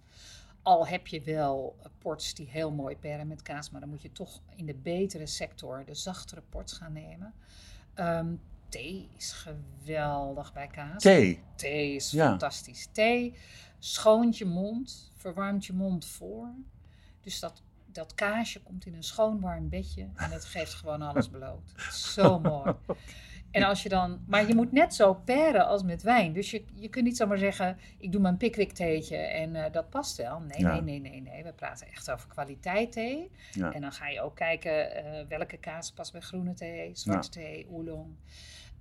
Al 0.63 0.87
heb 0.87 1.07
je 1.07 1.23
wel 1.23 1.77
ports 1.99 2.35
die 2.35 2.49
heel 2.49 2.71
mooi 2.71 2.97
perren 2.97 3.27
met 3.27 3.43
kaas, 3.43 3.71
maar 3.71 3.81
dan 3.81 3.91
moet 3.91 4.03
je 4.03 4.13
toch 4.13 4.41
in 4.57 4.67
de 4.67 4.75
betere 4.75 5.27
sector 5.27 5.85
de 5.85 5.95
zachtere 5.95 6.43
ports 6.49 6.73
gaan 6.73 6.93
nemen. 6.93 7.35
Um, 7.95 8.41
thee 8.69 9.09
is 9.17 9.33
geweldig 9.33 10.53
bij 10.53 10.67
kaas. 10.67 11.03
Thee? 11.03 11.43
Thee 11.57 11.95
is 11.95 12.11
fantastisch. 12.15 12.89
Thee 12.93 13.37
schoont 13.79 14.39
je 14.39 14.45
mond, 14.45 15.13
verwarmt 15.17 15.67
je 15.67 15.73
mond 15.73 16.07
voor. 16.07 16.55
Dus 17.21 17.41
dat, 17.41 17.63
dat 17.93 18.15
kaasje 18.15 18.63
komt 18.63 18.87
in 18.87 18.95
een 18.95 19.03
schoon 19.03 19.41
warm 19.41 19.69
bedje 19.69 20.09
en 20.15 20.31
het 20.31 20.45
geeft 20.45 20.75
gewoon 20.75 21.03
alles 21.03 21.29
bloot. 21.29 21.73
Zo 21.93 22.39
mooi. 22.51 22.75
En 23.53 23.63
als 23.63 23.83
je 23.83 23.89
dan, 23.89 24.21
maar 24.27 24.49
je 24.49 24.55
moet 24.55 24.73
net 24.73 24.95
zo 24.95 25.15
peren 25.15 25.67
als 25.67 25.83
met 25.83 26.03
wijn. 26.03 26.33
Dus 26.33 26.51
je, 26.51 26.65
je 26.75 26.89
kunt 26.89 27.05
niet 27.05 27.17
zomaar 27.17 27.39
zeggen, 27.39 27.79
ik 27.99 28.13
doe 28.13 28.21
mijn 28.21 28.37
pickwick 28.37 28.73
theetje 28.73 29.17
en 29.17 29.55
uh, 29.55 29.65
dat 29.73 29.91
past 29.91 30.17
wel. 30.17 30.41
Nee, 30.41 30.65
nee, 30.65 30.81
nee, 30.81 31.01
nee, 31.01 31.21
nee. 31.21 31.45
We 31.45 31.53
praten 31.53 31.87
echt 31.87 32.11
over 32.11 32.29
kwaliteit 32.29 32.93
thee. 32.93 33.31
Ja. 33.53 33.73
En 33.73 33.81
dan 33.81 33.93
ga 33.93 34.09
je 34.09 34.21
ook 34.21 34.37
kijken 34.37 35.05
uh, 35.05 35.29
welke 35.29 35.57
kaas 35.57 35.93
past 35.93 36.13
bij 36.13 36.21
groene 36.21 36.55
thee, 36.55 36.91
zwarte 36.95 37.29
thee, 37.29 37.67
oolong. 37.71 38.17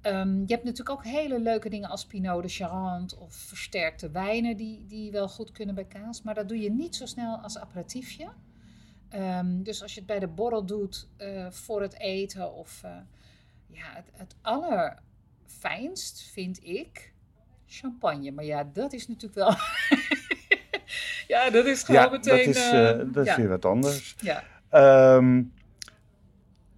Um, 0.03 0.39
je 0.39 0.53
hebt 0.53 0.63
natuurlijk 0.63 0.89
ook 0.89 1.05
hele 1.05 1.39
leuke 1.39 1.69
dingen 1.69 1.89
als 1.89 2.05
Pinot 2.05 2.43
de 2.43 2.49
Charente 2.49 3.19
of 3.19 3.33
versterkte 3.33 4.11
wijnen 4.11 4.57
die, 4.57 4.85
die 4.87 5.11
wel 5.11 5.29
goed 5.29 5.51
kunnen 5.51 5.75
bij 5.75 5.85
kaas. 5.85 6.21
Maar 6.21 6.33
dat 6.33 6.47
doe 6.47 6.59
je 6.59 6.71
niet 6.71 6.95
zo 6.95 7.05
snel 7.05 7.37
als 7.37 7.57
aperitiefje. 7.57 8.27
Um, 9.15 9.63
dus 9.63 9.81
als 9.81 9.93
je 9.93 9.99
het 9.99 10.07
bij 10.07 10.19
de 10.19 10.27
borrel 10.27 10.65
doet 10.65 11.07
uh, 11.17 11.45
voor 11.49 11.81
het 11.81 11.99
eten 11.99 12.53
of 12.53 12.81
ja, 13.67 13.85
het, 13.93 14.11
het 14.13 14.35
allerfijnst 14.41 16.29
vind 16.33 16.63
ik 16.63 17.13
champagne. 17.65 18.31
Maar 18.31 18.45
ja, 18.45 18.69
dat 18.73 18.93
is 18.93 19.07
natuurlijk 19.07 19.35
wel. 19.35 19.55
ja, 21.35 21.49
dat 21.49 21.65
is 21.65 21.83
gewoon 21.83 22.01
ja, 22.01 22.09
meteen. 22.09 22.45
Dat 22.45 22.55
is, 22.55 22.73
uh, 22.73 23.13
dat 23.13 23.27
is 23.27 23.35
weer 23.35 23.47
wat 23.47 23.65
anders. 23.65 24.15
Ja. 24.19 24.43
Um, 25.15 25.53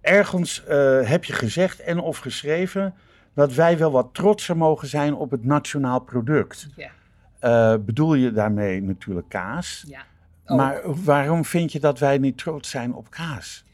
ergens 0.00 0.62
heb 1.04 1.24
je 1.24 1.32
gezegd 1.32 1.80
en 1.80 1.98
of 1.98 2.18
geschreven 2.18 2.94
dat 3.34 3.54
wij 3.54 3.78
wel 3.78 3.90
wat 3.90 4.14
trotser 4.14 4.56
mogen 4.56 4.88
zijn 4.88 5.14
op 5.14 5.30
het 5.30 5.44
nationaal 5.44 6.00
product. 6.00 6.68
Ja. 6.76 7.78
Bedoel 7.78 8.14
je 8.14 8.32
daarmee 8.32 8.82
natuurlijk 8.82 9.28
kaas? 9.28 9.84
Ja. 9.86 10.06
Oh. 10.46 10.56
Maar 10.56 11.02
waarom 11.04 11.44
vind 11.44 11.72
je 11.72 11.80
dat 11.80 11.98
wij 11.98 12.18
niet 12.18 12.38
trots 12.38 12.70
zijn 12.70 12.94
op 12.94 13.10
kaas? 13.10 13.64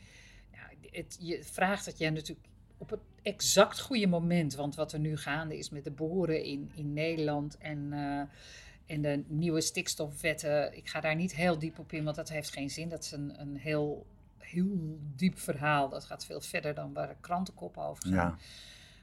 Het, 0.90 1.16
je 1.20 1.44
vraagt 1.44 1.84
dat 1.84 1.98
jij 1.98 2.10
natuurlijk 2.10 2.48
op 2.78 2.90
het 2.90 3.00
exact 3.22 3.80
goede 3.80 4.06
moment. 4.06 4.54
Want 4.54 4.74
wat 4.74 4.92
er 4.92 4.98
nu 4.98 5.16
gaande 5.16 5.58
is 5.58 5.70
met 5.70 5.84
de 5.84 5.90
boeren 5.90 6.44
in, 6.44 6.70
in 6.74 6.92
Nederland 6.92 7.58
en, 7.58 7.78
uh, 7.92 8.22
en 8.86 9.02
de 9.02 9.24
nieuwe 9.26 9.60
stikstofwetten. 9.60 10.76
Ik 10.76 10.88
ga 10.88 11.00
daar 11.00 11.16
niet 11.16 11.34
heel 11.34 11.58
diep 11.58 11.78
op 11.78 11.92
in, 11.92 12.04
want 12.04 12.16
dat 12.16 12.28
heeft 12.28 12.52
geen 12.52 12.70
zin. 12.70 12.88
Dat 12.88 13.04
is 13.04 13.12
een, 13.12 13.40
een 13.40 13.56
heel, 13.56 14.06
heel 14.38 14.98
diep 15.16 15.38
verhaal. 15.38 15.88
Dat 15.88 16.04
gaat 16.04 16.24
veel 16.24 16.40
verder 16.40 16.74
dan 16.74 16.92
waar 16.92 17.08
de 17.08 17.16
krantenkoppen 17.20 17.82
over 17.82 18.02
gaan. 18.02 18.14
Ja. 18.14 18.36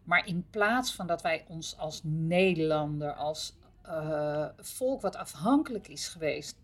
Maar 0.04 0.28
in 0.28 0.46
plaats 0.50 0.94
van 0.94 1.08
dat 1.08 1.22
wij 1.22 1.46
ons 1.48 1.78
als 1.78 2.02
Nederlander, 2.04 3.13
als 3.13 3.56
uh, 3.86 4.46
volk 4.58 5.02
wat 5.02 5.15
afhankelijk 5.15 5.88
is 5.88 6.08
geweest 6.08 6.56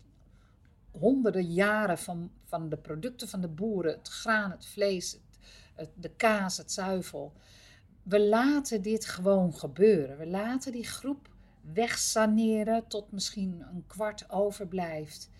honderden 0.98 1.52
jaren 1.52 1.98
van, 1.98 2.30
van 2.44 2.68
de 2.68 2.76
producten 2.76 3.28
van 3.28 3.40
de 3.40 3.48
boeren, 3.48 3.92
het 3.92 4.08
graan, 4.08 4.50
het 4.50 4.66
vlees, 4.66 5.12
het, 5.12 5.38
het, 5.74 5.88
de 5.94 6.10
kaas, 6.10 6.56
het 6.56 6.72
zuivel. 6.72 7.32
We 8.02 8.20
laten 8.20 8.82
dit 8.82 9.06
gewoon 9.06 9.54
gebeuren. 9.54 10.18
We 10.18 10.26
laten 10.26 10.72
die 10.72 10.84
groep 10.86 11.28
wegsaneren 11.72 12.86
tot 12.86 13.12
misschien 13.12 13.64
een 13.72 13.84
kwart 13.86 14.30
overblijft. 14.30 15.30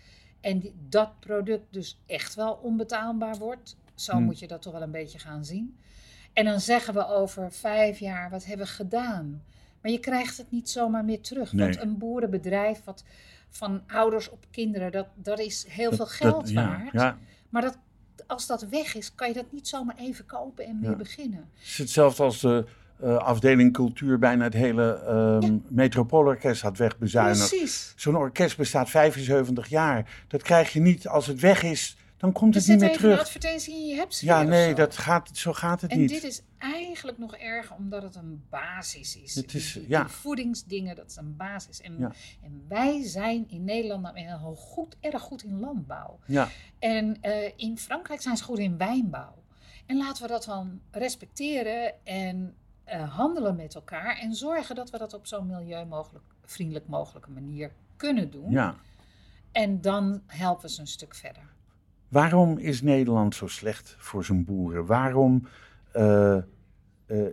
En 0.41 0.59
die, 0.59 0.75
dat 0.89 1.19
product 1.19 1.73
dus 1.73 2.01
echt 2.05 2.35
wel 2.35 2.53
onbetaalbaar 2.53 3.37
wordt. 3.37 3.77
Zo 3.95 4.11
Hmm. 4.13 4.23
moet 4.23 4.39
je 4.39 4.47
dat 4.47 4.61
toch 4.61 4.73
wel 4.73 4.81
een 4.81 4.91
beetje 4.91 5.19
gaan 5.19 5.45
zien. 5.45 5.77
En 6.33 6.45
dan 6.45 6.59
zeggen 6.59 6.93
we 6.93 7.07
over 7.07 7.51
vijf 7.51 7.99
jaar, 7.99 8.29
wat 8.29 8.45
hebben 8.45 8.65
we 8.65 8.71
gedaan? 8.71 9.43
Maar 9.81 9.91
je 9.91 9.99
krijgt 9.99 10.37
het 10.37 10.51
niet 10.51 10.69
zomaar 10.69 11.05
meer 11.05 11.21
terug. 11.21 11.53
Nee. 11.53 11.65
Want 11.65 11.81
een 11.81 11.97
boerenbedrijf 11.97 12.83
wat 12.83 13.03
van 13.57 13.81
ouders 13.87 14.29
op 14.29 14.45
kinderen, 14.51 14.91
dat, 14.91 15.07
dat 15.15 15.39
is 15.39 15.65
heel 15.69 15.91
veel 15.91 16.05
geld 16.05 16.53
dat- 16.53 16.65
waard. 16.65 16.91
Ja, 16.91 17.17
Maar 17.49 17.61
dat, 17.61 17.77
als 18.27 18.47
dat 18.47 18.61
weg 18.69 18.95
is, 18.95 19.15
kan 19.15 19.27
je 19.27 19.33
dat 19.33 19.45
niet 19.51 19.67
zomaar 19.67 19.95
even 19.97 20.25
kopen 20.25 20.65
en 20.65 20.77
weer 20.81 20.89
Ja. 20.89 20.95
beginnen. 20.95 21.49
Het 21.53 21.67
is 21.67 21.77
hetzelfde 21.77 22.23
als 22.23 22.39
de 22.41 22.65
eh, 22.99 23.17
afdeling 23.17 23.73
cultuur 23.73 24.19
bijna 24.19 24.43
het 24.43 24.53
hele 24.53 24.93
ehm 25.03 25.57
metropoolorkest 25.67 26.61
had 26.61 26.77
wegbezuinigd. 26.77 27.49
Precies. 27.49 27.93
Zo'n 27.95 28.15
orkest 28.15 28.57
bestaat 28.57 28.89
75 28.89 29.67
jaar. 29.67 30.23
Dat 30.27 30.41
krijg 30.41 30.73
je 30.73 30.79
niet 30.79 31.07
als 31.07 31.27
het 31.27 31.39
weg 31.39 31.63
is, 31.63 31.97
dan 32.25 32.33
komt 32.33 32.55
Er 32.55 32.61
het 32.61 32.69
niet 32.69 32.79
zit 32.79 32.89
meer 32.89 32.97
even 32.97 33.09
een 33.09 33.15
terug. 33.15 33.19
advertentie 33.27 33.73
in 33.75 33.85
je 33.87 33.95
hebt 33.95 34.19
Ja, 34.19 34.41
nee, 34.43 34.73
dat 34.75 34.97
gaat, 34.97 35.29
zo 35.37 35.53
gaat 35.53 35.81
het 35.81 35.91
En 35.91 35.99
niet. 35.99 36.09
dit 36.09 36.23
is 36.23 36.41
eigenlijk 36.57 37.17
nog 37.17 37.35
erger 37.35 37.75
omdat 37.75 38.03
het 38.03 38.15
een 38.15 38.43
basis 38.49 39.17
is. 39.17 39.35
Het 39.35 39.53
is, 39.53 39.73
Die- 39.73 39.85
ja. 39.89 40.03
die 40.03 40.11
voedingsdingen, 40.11 40.95
dat 40.95 41.09
is 41.09 41.15
een 41.15 41.35
basis. 41.35 41.81
En, 41.81 41.97
Ja. 41.99 42.11
en 42.43 42.65
wij 42.67 43.03
zijn 43.07 43.49
in 43.49 43.63
Nederland 43.63 44.01
nou 44.01 44.17
heel 44.19 44.55
goed, 44.55 44.95
erg 44.99 45.21
goed 45.21 45.43
in 45.43 45.59
landbouw. 45.59 46.19
Ja, 46.25 46.47
En 46.79 47.17
eh, 47.21 47.51
in 47.55 47.77
Frankrijk 47.77 48.21
zijn 48.21 48.37
ze 48.37 48.43
goed 48.43 48.59
in 48.59 48.77
wijnbouw. 48.77 49.43
En 49.85 49.97
laten 49.97 50.21
we 50.23 50.27
dat 50.29 50.43
dan 50.43 50.79
respecteren 50.91 51.93
en 52.05 52.55
eh, 52.83 53.15
handelen 53.15 53.55
met 53.55 53.75
elkaar. 53.75 54.17
En 54.17 54.35
zorgen 54.35 54.75
dat 54.75 54.89
we 54.89 54.97
dat 54.97 55.13
op 55.13 55.27
zo'n 55.27 55.47
milieuvriendelijk 55.47 56.87
mogelijke 56.87 57.29
manier 57.31 57.71
kunnen 57.97 58.31
doen. 58.31 58.51
ja. 58.51 58.75
En 59.51 59.81
dan 59.81 60.21
helpen 60.27 60.61
we 60.65 60.69
ze 60.71 60.81
een 60.81 60.87
stuk 60.87 61.15
verder. 61.15 61.53
Waarom 62.07 62.57
is 62.57 62.81
Nederland 62.81 63.35
zo 63.35 63.47
slecht 63.47 63.95
voor 63.97 64.25
zijn 64.25 64.45
boeren? 64.45 64.85
Waarom 64.85 65.47
eh, 65.91 66.35
eh, 66.35 66.43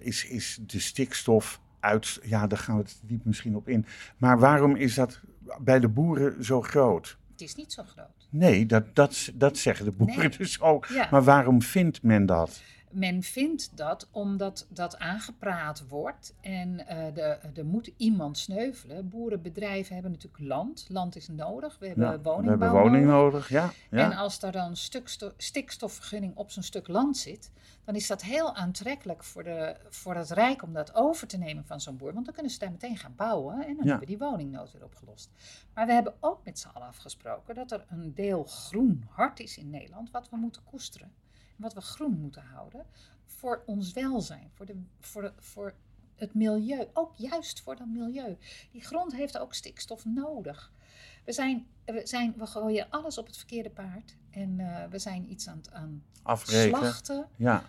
is, 0.01 0.27
is 0.27 0.59
de 0.67 0.81
stikstof 0.81 1.61
uit... 1.81 2.21
Ja, 2.23 2.47
daar 2.47 2.59
gaan 2.59 2.77
we 2.77 2.83
het 2.83 3.01
diep 3.05 3.25
misschien 3.25 3.57
op 3.57 3.69
in. 3.69 3.87
Maar 4.17 4.39
waarom 4.39 4.77
is 4.77 4.95
dat 4.95 5.21
bij 5.61 5.81
de 5.81 5.89
boeren 5.89 6.45
zo 6.45 6.63
groot? 6.63 7.19
Het 7.31 7.41
is 7.41 7.55
niet 7.55 7.73
zo 7.73 7.83
groot. 7.83 8.29
Nee, 8.31 8.67
dat, 8.67 8.95
dat, 8.95 9.31
dat 9.35 9.57
zeggen 9.59 9.85
de 9.85 9.93
boeren 9.93 10.19
Nee. 10.19 10.29
dus 10.39 10.61
ook. 10.61 10.87
Ja. 10.87 11.09
Maar 11.11 11.23
waarom 11.25 11.63
vindt 11.63 12.03
men 12.03 12.27
dat? 12.27 12.63
Men 12.93 13.23
vindt 13.23 13.77
dat 13.77 14.09
omdat 14.11 14.67
dat 14.69 14.99
aangepraat 14.99 15.89
wordt 15.89 16.35
en 16.41 16.77
de, 17.15 17.39
er 17.55 17.67
moet 17.67 17.91
iemand 17.97 18.39
sneuvelen. 18.39 19.09
Boerenbedrijven 19.09 19.95
hebben 19.95 20.13
natuurlijk 20.13 20.43
land. 20.45 20.87
Land 20.89 21.17
is 21.17 21.29
nodig. 21.29 21.79
We 21.79 21.87
hebben 21.87 22.05
Ja, 22.07 22.13
we 22.17 22.23
woningbouw 22.23 22.59
hebben 22.59 22.81
woning 22.81 23.05
nodig. 23.07 23.33
nodig, 23.33 23.49
ja. 23.49 23.71
En 23.91 24.13
als 24.13 24.41
daar 24.41 24.53
dan 24.53 24.77
stuksto- 24.77 25.33
stikstofvergunning 25.37 26.37
op 26.37 26.51
zo'n 26.51 26.63
stuk 26.63 26.89
land 26.89 27.17
zit, 27.17 27.51
dan 27.85 27.95
is 27.95 28.07
dat 28.07 28.23
heel 28.23 28.55
aantrekkelijk 28.55 29.25
voor, 29.25 29.43
de, 29.43 29.77
voor 29.89 30.15
het 30.15 30.31
Rijk 30.31 30.63
om 30.63 30.73
dat 30.73 30.95
over 30.95 31.27
te 31.27 31.39
nemen 31.39 31.65
van 31.65 31.81
zo'n 31.81 31.97
boer. 31.97 32.13
Want 32.13 32.25
dan 32.25 32.35
kunnen 32.35 32.53
ze 32.53 32.59
daar 32.59 32.71
meteen 32.71 32.97
gaan 32.97 33.15
bouwen 33.17 33.55
en 33.55 33.61
dan 33.61 33.69
Ja. 33.69 33.81
hebben 33.91 33.99
we 33.99 34.07
die 34.07 34.19
woningnood 34.19 34.73
weer 34.73 34.85
opgelost. 34.85 35.31
Maar 35.75 35.87
we 35.87 35.93
hebben 35.93 36.15
ook 36.21 36.41
met 36.45 36.59
z'n 36.59 36.69
allen 36.69 36.89
afgesproken 36.89 37.55
dat 37.55 37.73
er 37.73 37.85
een 37.89 38.15
deel 38.15 38.45
groen 38.45 39.07
hart 39.11 39.41
is 39.41 39.59
in 39.59 39.71
Nederland 39.71 40.11
wat 40.11 40.29
we 40.31 40.37
moeten 40.37 40.63
koesteren. 40.65 41.13
Wat 41.63 41.75
we 41.75 41.81
groen 41.81 42.21
moeten 42.21 42.43
houden 42.43 42.87
voor 43.27 43.63
ons 43.67 43.93
welzijn, 43.93 44.51
voor, 44.55 44.67
de, 44.67 44.83
voor, 45.01 45.23
de, 45.23 45.33
voor 45.39 45.75
het 46.15 46.35
milieu. 46.35 46.89
Ook 46.93 47.13
juist 47.17 47.61
voor 47.61 47.77
dat 47.77 47.87
milieu. 47.87 48.37
Die 48.71 48.85
grond 48.85 49.13
heeft 49.13 49.39
ook 49.39 49.55
stikstof 49.55 50.05
nodig. 50.05 50.73
We, 51.25 51.33
zijn, 51.33 51.67
we, 51.85 52.01
zijn, 52.05 52.35
we 52.37 52.47
gooien 52.47 52.91
alles 52.91 53.19
op 53.19 53.27
het 53.27 53.37
verkeerde 53.37 53.71
paard. 53.71 54.17
En 54.31 54.61
eh, 54.61 54.91
we 54.91 54.99
zijn 54.99 55.31
iets 55.31 55.49
aan 55.49 55.57
het 55.57 55.73
aan 55.73 56.03
slachten. 56.45 57.29
Ja, 57.37 57.65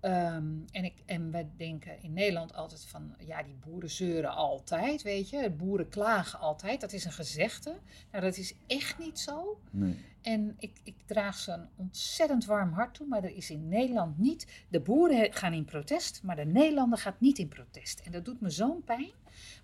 Ehm, 0.00 0.52
en, 0.70 0.84
ik, 0.84 1.02
en 1.06 1.30
we 1.30 1.46
denken 1.56 2.02
in 2.02 2.12
Nederland 2.12 2.54
altijd 2.54 2.84
van, 2.86 3.14
ja, 3.26 3.42
die 3.42 3.56
boeren 3.66 3.90
zeuren 3.90 4.34
altijd, 4.34 5.02
weet 5.02 5.30
je. 5.30 5.50
Boeren 5.50 5.88
klagen 5.88 6.38
altijd, 6.38 6.80
dat 6.80 6.92
is 6.92 7.04
een 7.04 7.12
gezegde. 7.12 7.78
Nou, 8.10 8.24
dat 8.24 8.36
is 8.36 8.54
echt 8.66 8.98
niet 8.98 9.18
zo. 9.18 9.60
nee. 9.70 10.06
En 10.22 10.56
ik, 10.58 10.80
ik, 10.82 10.94
draag 11.06 11.38
ze 11.38 11.52
een 11.52 11.68
ontzettend 11.76 12.44
warm 12.44 12.72
hart 12.72 12.94
toe, 12.94 13.06
maar 13.06 13.24
er 13.24 13.36
is 13.36 13.50
in 13.50 13.68
Nederland 13.68 14.18
niet. 14.18 14.64
De 14.68 14.80
boeren 14.80 15.32
gaan 15.32 15.52
in 15.52 15.64
protest, 15.64 16.22
maar 16.22 16.36
de 16.36 16.44
Nederlander 16.44 16.98
gaat 16.98 17.20
niet 17.20 17.38
in 17.38 17.48
protest. 17.48 18.00
En 18.00 18.12
dat 18.12 18.24
doet 18.24 18.40
me 18.40 18.50
zo'n 18.50 18.82
pijn, 18.84 19.10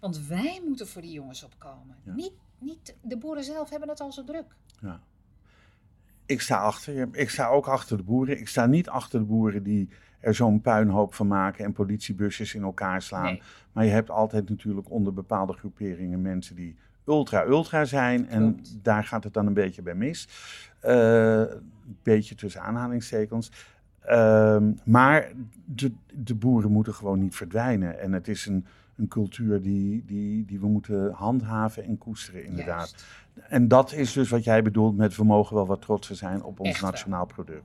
want 0.00 0.26
wij 0.26 0.60
moeten 0.64 0.88
voor 0.88 1.02
die 1.02 1.12
jongens 1.12 1.42
opkomen. 1.42 1.96
Ja. 2.04 2.14
Niet, 2.14 2.32
niet, 2.58 2.94
de 3.02 3.18
boeren 3.18 3.44
zelf 3.44 3.70
hebben 3.70 3.88
het 3.88 4.00
al 4.00 4.12
zo 4.12 4.24
druk. 4.24 4.56
Ja. 4.80 5.00
Ik 6.26 6.40
sta 6.40 6.56
achter 6.58 6.94
je. 6.94 7.08
Ik 7.12 7.30
sta 7.30 7.48
ook 7.48 7.66
achter 7.66 7.96
de 7.96 8.02
boeren. 8.02 8.38
Ik 8.38 8.48
sta 8.48 8.66
niet 8.66 8.88
achter 8.88 9.18
de 9.18 9.24
boeren 9.24 9.62
die 9.62 9.88
er 10.20 10.34
zo'n 10.34 10.60
puinhoop 10.60 11.14
van 11.14 11.26
maken 11.26 11.64
en 11.64 11.72
politiebusjes 11.72 12.54
in 12.54 12.62
elkaar 12.62 13.02
slaan. 13.02 13.22
Nee. 13.22 13.42
Maar 13.72 13.84
je 13.84 13.90
hebt 13.90 14.10
altijd 14.10 14.48
natuurlijk 14.48 14.90
onder 14.90 15.12
bepaalde 15.12 15.52
groeperingen 15.52 16.22
mensen 16.22 16.56
die 16.56 16.76
ultra-ultra 17.06 17.84
zijn. 17.84 18.28
En 18.28 18.54
Klopt. 18.54 18.78
daar 18.82 19.04
gaat 19.04 19.24
het 19.24 19.32
dan 19.32 19.46
een 19.46 19.54
beetje 19.54 19.82
bij 19.82 19.94
mis. 19.94 20.28
Eh, 20.80 21.38
een 21.38 21.96
beetje 22.02 22.34
tussen 22.34 22.62
aanhalingstekens. 22.62 23.50
Ehm, 24.00 24.72
maar 24.84 25.32
de, 25.64 25.92
de 26.12 26.34
boeren 26.34 26.70
moeten 26.70 26.94
gewoon 26.94 27.18
niet 27.18 27.36
verdwijnen. 27.36 28.00
En 28.00 28.12
het 28.12 28.28
is 28.28 28.46
een, 28.46 28.66
een 28.96 29.08
cultuur 29.08 29.62
die, 29.62 30.04
die, 30.04 30.44
die 30.44 30.60
we 30.60 30.66
moeten 30.66 31.12
handhaven 31.12 31.84
en 31.84 31.98
koesteren, 31.98 32.44
inderdaad. 32.44 32.90
Juist. 32.90 33.04
En 33.48 33.68
dat 33.68 33.92
is 33.92 34.12
dus 34.12 34.28
wat 34.28 34.44
jij 34.44 34.62
bedoelt 34.62 34.96
met 34.96 35.16
we 35.16 35.24
mogen 35.24 35.56
wel 35.56 35.66
wat 35.66 35.82
trotser 35.82 36.16
zijn 36.16 36.42
op 36.42 36.60
ons 36.60 36.68
Echt 36.68 36.82
nationaal 36.82 37.26
product. 37.26 37.64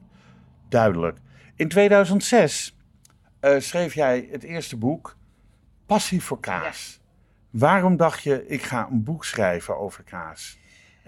Duidelijk. 0.69 1.17
In 1.55 1.67
2006 1.67 2.77
eh, 3.39 3.59
schreef 3.59 3.93
jij 3.93 4.27
het 4.31 4.43
eerste 4.43 4.77
boek, 4.77 5.17
Passie 5.85 6.23
voor 6.23 6.39
kaas. 6.39 6.99
Waarom 7.49 7.97
dacht 7.97 8.23
je, 8.23 8.47
ik 8.47 8.63
ga 8.63 8.87
een 8.91 9.03
boek 9.03 9.25
schrijven 9.25 9.77
over 9.77 10.03
kaas? 10.03 10.58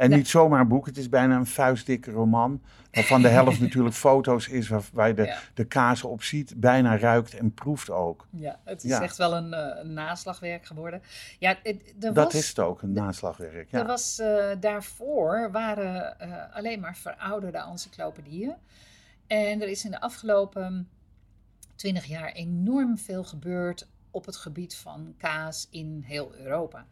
En 0.01 0.09
niet 0.09 0.27
zomaar 0.27 0.59
een 0.59 0.67
boek, 0.67 0.85
het 0.85 0.97
is 0.97 1.09
bijna 1.09 1.35
een 1.35 1.45
vuistdikke 1.45 2.11
roman. 2.11 2.61
Waarvan 2.91 3.21
de 3.21 3.27
helft 3.27 3.59
natuurlijk 3.69 3.95
foto's 3.95 4.47
is 4.47 4.67
waar, 4.67 4.83
waar 4.93 5.07
je 5.07 5.13
de, 5.13 5.23
Ja. 5.25 5.37
de 5.53 5.65
kaas 5.65 6.03
op 6.03 6.23
ziet. 6.23 6.53
Bijna 6.59 6.97
ruikt 6.97 7.33
en 7.37 7.53
proeft 7.53 7.89
ook. 7.89 8.27
Ja, 8.29 8.59
het 8.63 8.83
is 8.83 8.89
Ja. 8.89 9.01
echt 9.01 9.17
wel 9.17 9.35
een, 9.35 9.53
eh, 9.53 9.79
een 9.83 9.93
naslagwerk 9.93 10.65
geworden. 10.65 11.01
Ja, 11.39 11.55
het, 11.63 11.93
er 11.99 12.13
Dat 12.13 12.15
was, 12.25 12.33
is 12.33 12.47
het 12.47 12.59
ook, 12.59 12.81
een 12.81 12.91
naslagwerk. 12.91 13.71
Er 13.71 13.79
Ja. 13.79 13.85
was, 13.85 14.19
eh, 14.19 14.49
daarvoor 14.59 15.49
waren 15.51 16.19
eh, 16.19 16.55
alleen 16.55 16.79
maar 16.79 16.95
verouderde 16.95 17.57
encyclopedieën. 17.57 18.53
En 19.27 19.61
er 19.61 19.67
is 19.67 19.85
in 19.85 19.91
de 19.91 19.99
afgelopen 20.01 20.89
twintig 21.75 22.05
jaar 22.05 22.31
enorm 22.31 22.97
veel 22.97 23.23
gebeurd 23.23 23.87
op 24.11 24.25
het 24.25 24.35
gebied 24.35 24.75
van 24.75 25.13
kaas 25.17 25.67
in 25.71 26.03
heel 26.05 26.35
Europa. 26.35 26.85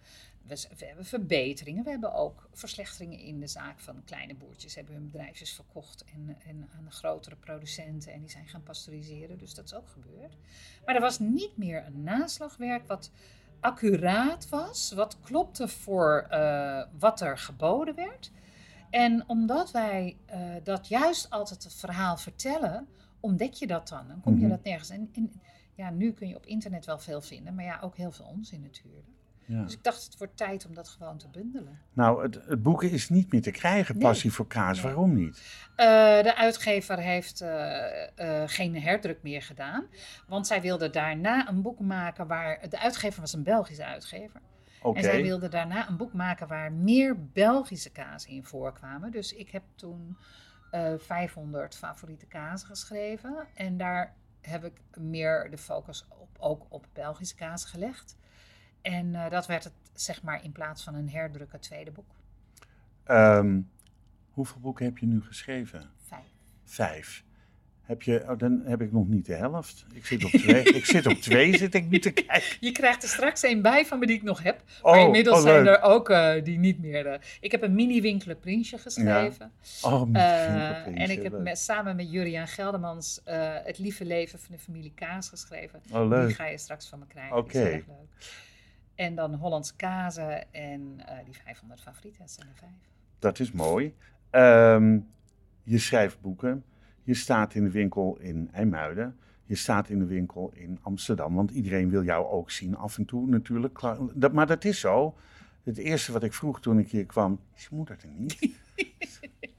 We, 0.50 0.86
hebben 0.86 1.06
verbeteringen, 1.06 1.84
we 1.84 1.90
hebben 1.90 2.14
ook 2.14 2.50
verslechteringen 2.54 3.20
in 3.20 3.40
de 3.40 3.48
zaak 3.48 3.80
van 3.80 4.04
kleine 4.06 4.36
boertjes. 4.36 4.76
Hebben 4.76 4.94
hun 4.96 5.06
bedrijfjes 5.06 5.54
verkocht 5.54 6.04
en, 6.14 6.38
en 6.46 6.70
aan 6.78 6.84
de 6.86 6.92
grotere 6.92 7.36
producenten 7.36 8.14
en 8.14 8.20
die 8.20 8.30
zijn 8.30 8.48
gaan 8.48 8.64
pasteuriseren. 8.64 9.38
Dus 9.38 9.54
dat 9.54 9.66
is 9.66 9.74
ook 9.74 9.90
gebeurd. 9.90 10.36
Maar 10.86 10.96
er 10.96 11.02
was 11.02 11.20
niet 11.20 11.58
meer 11.58 11.86
een 11.86 12.04
naslagwerk 12.04 12.88
wat 12.88 13.12
accuraat 13.60 14.50
was, 14.50 14.92
wat 14.92 15.20
klopte 15.22 15.68
voor 15.68 16.26
eh, 16.30 16.84
wat 17.00 17.22
er 17.22 17.38
geboden 17.38 17.96
werd. 17.96 18.32
En 18.90 19.24
omdat 19.30 19.72
wij 19.72 20.18
eh, 20.26 20.40
dat 20.64 20.88
juist 20.88 21.30
altijd 21.30 21.64
het 21.64 21.74
verhaal 21.74 22.18
vertellen, 22.18 22.88
ontdek 23.20 23.54
je 23.54 23.68
dat 23.68 23.88
dan. 23.88 24.08
Dan 24.08 24.22
kom 24.22 24.34
je 24.34 24.40
Mhm. 24.40 24.50
dat 24.50 24.64
nergens. 24.64 24.90
En, 24.90 25.10
en 25.14 25.32
ja, 25.76 25.90
nu 25.90 26.12
kun 26.12 26.28
je 26.28 26.36
op 26.36 26.46
internet 26.46 26.86
wel 26.86 27.00
veel 27.00 27.22
vinden, 27.22 27.56
maar 27.56 27.66
ja, 27.66 27.80
ook 27.82 27.98
heel 27.98 28.12
veel 28.12 28.26
onzin 28.26 28.62
natuurlijk. 28.62 29.08
Ja. 29.50 29.64
Dus 29.64 29.74
ik 29.74 29.84
dacht, 29.84 30.04
het 30.04 30.18
wordt 30.18 30.38
tijd 30.38 30.66
om 30.66 30.74
dat 30.74 30.88
gewoon 30.90 31.18
te 31.18 31.28
bundelen. 31.28 31.80
Nou, 31.94 32.24
het, 32.24 32.40
het 32.46 32.64
boek 32.64 32.84
is 32.84 33.10
niet 33.10 33.32
meer 33.32 33.42
te 33.42 33.52
krijgen, 33.52 33.98
Nee. 33.98 34.04
Passie 34.04 34.34
voor 34.34 34.48
kaas. 34.48 34.76
Nee. 34.76 34.86
Waarom 34.86 35.14
niet? 35.14 35.42
Eh, 35.76 35.86
de 36.24 36.36
uitgever 36.36 37.00
heeft 37.00 37.42
eh, 37.42 38.42
eh, 38.42 38.50
geen 38.50 38.82
herdruk 38.82 39.24
meer 39.24 39.42
gedaan. 39.42 39.86
Want 40.28 40.48
zij 40.48 40.62
wilde 40.62 40.90
daarna 40.90 41.48
een 41.48 41.62
boek 41.62 41.80
maken 41.80 42.28
waar. 42.28 42.70
De 42.70 42.80
uitgever 42.80 43.22
was 43.22 43.34
een 43.34 43.44
Belgische 43.44 43.86
uitgever. 43.86 44.42
Oké. 44.82 44.98
En 44.98 45.04
zij 45.04 45.22
wilde 45.22 45.48
daarna 45.48 45.90
een 45.90 45.98
boek 45.98 46.14
maken 46.14 46.48
waar 46.48 46.72
meer 46.72 47.26
Belgische 47.34 47.92
kazen 47.92 48.30
in 48.30 48.46
voorkwamen. 48.46 49.12
Dus 49.12 49.34
ik 49.34 49.50
heb 49.50 49.64
toen 49.76 50.18
eh 50.72 50.94
500 50.98 51.76
favoriete 51.76 52.26
kazen 52.26 52.68
geschreven. 52.68 53.48
En 53.54 53.78
daar 53.78 54.16
heb 54.42 54.66
ik 54.66 54.82
meer 54.98 55.48
de 55.50 55.58
focus 55.58 56.06
op, 56.10 56.30
ook 56.40 56.66
op 56.70 56.86
Belgische 56.94 57.36
kaas 57.36 57.66
gelegd. 57.66 58.18
En 58.82 59.16
eh, 59.16 59.30
dat 59.30 59.46
werd 59.48 59.64
het, 59.64 59.74
zeg 59.94 60.22
maar, 60.24 60.44
in 60.44 60.52
plaats 60.52 60.84
van 60.84 60.96
een 60.96 61.10
herdruk, 61.10 61.52
het 61.52 61.62
tweede 61.62 61.92
boek. 61.92 62.06
Ehm, 63.04 63.60
hoeveel 64.30 64.60
boeken 64.62 64.86
heb 64.86 64.98
je 64.98 65.06
nu 65.06 65.22
geschreven? 65.22 65.90
Vijf. 66.08 66.22
Vijf. 66.66 67.24
Heb 67.82 68.02
je, 68.02 68.24
oh, 68.30 68.38
dan 68.38 68.62
heb 68.66 68.82
ik 68.82 68.92
nog 68.92 69.08
niet 69.08 69.26
de 69.26 69.34
helft. 69.36 69.86
Ik 69.94 70.06
zit 70.06 70.24
op 70.24 70.30
twee. 70.32 70.64
ik 70.64 70.86
zit 70.86 71.06
op 71.06 71.18
twee, 71.18 71.58
zit 71.58 71.74
ik 71.74 71.90
nu 71.90 72.00
te 72.00 72.12
kijken. 72.12 72.58
Je 72.68 72.72
krijgt 72.72 73.04
er 73.04 73.10
straks 73.10 73.44
een 73.44 73.62
bij 73.62 73.86
van 73.86 74.00
me 74.00 74.06
die 74.06 74.16
ik 74.16 74.24
nog 74.24 74.44
heb. 74.44 74.64
Oh, 74.82 74.92
maar 74.92 75.00
inmiddels 75.02 75.38
oh, 75.38 75.44
zijn 75.44 75.68
er 75.68 75.82
ook 75.82 76.10
eh, 76.10 76.44
die 76.44 76.58
niet 76.58 76.80
meer. 76.80 77.06
eh, 77.06 77.20
ik 77.42 77.52
heb 77.52 77.62
een 77.62 77.76
mini 77.76 78.02
winkelen 78.02 78.40
Prinsje 78.40 78.78
geschreven. 78.78 79.52
Oh, 79.82 80.04
mijn 80.10 80.26
Eh, 80.26 80.46
vingerprinsje, 80.56 81.04
en 81.04 81.10
ik 81.10 81.24
heb 81.24 81.56
samen 81.58 81.96
met 81.96 82.12
Juriaan 82.12 82.48
Geldemans 82.48 83.22
eh, 83.24 83.56
Het 83.64 83.78
Lieve 83.78 84.06
Leven 84.06 84.40
van 84.40 84.56
de 84.56 84.62
Familie 84.62 84.92
Kaas 84.96 85.30
geschreven. 85.30 85.82
Oh, 85.92 86.00
Die 86.00 86.10
leuk. 86.10 86.36
ga 86.36 86.46
je 86.48 86.58
straks 86.58 86.88
van 86.88 87.00
me 87.00 87.06
krijgen. 87.08 87.38
Oké. 87.38 87.52
Die 87.64 87.64
leuk. 87.72 87.84
En 89.00 89.16
dan 89.16 89.34
Hollandse 89.34 89.76
kazen 89.76 90.54
en 90.54 91.02
eh, 91.06 91.26
die 91.26 91.36
500 91.36 91.82
favorieten. 91.82 92.22
Dat 92.22 92.32
zijn 92.32 92.48
er 92.48 92.56
vijf. 92.56 92.72
Dat 93.20 93.40
is 93.40 93.52
mooi. 93.52 93.96
Ehm, 94.30 95.00
je 95.64 95.78
schrijft 95.78 96.22
boeken. 96.22 96.64
Je 97.04 97.14
staat 97.14 97.54
in 97.54 97.64
de 97.64 97.72
winkel 97.72 98.18
in 98.20 98.50
IJmuiden. 98.52 99.18
Je 99.46 99.56
staat 99.56 99.90
in 99.90 100.00
de 100.00 100.06
winkel 100.06 100.52
in 100.54 100.80
Amsterdam. 100.82 101.36
Want 101.36 101.52
iedereen 101.52 101.90
wil 101.90 102.04
jou 102.04 102.28
ook 102.28 102.52
zien 102.52 102.76
af 102.76 102.98
en 102.98 103.06
toe 103.06 103.28
natuurlijk. 103.28 103.80
Dat, 104.14 104.34
maar 104.34 104.48
dat 104.48 104.66
is 104.66 104.80
zo. 104.80 105.16
Het 105.64 105.78
eerste 105.78 106.12
wat 106.12 106.24
ik 106.24 106.34
vroeg 106.34 106.62
toen 106.62 106.80
ik 106.80 106.92
hier 106.92 107.06
kwam, 107.06 107.40
is 107.56 107.64
je 107.64 107.76
moeder 107.76 107.98
er 108.02 108.10
niet? 108.16 108.40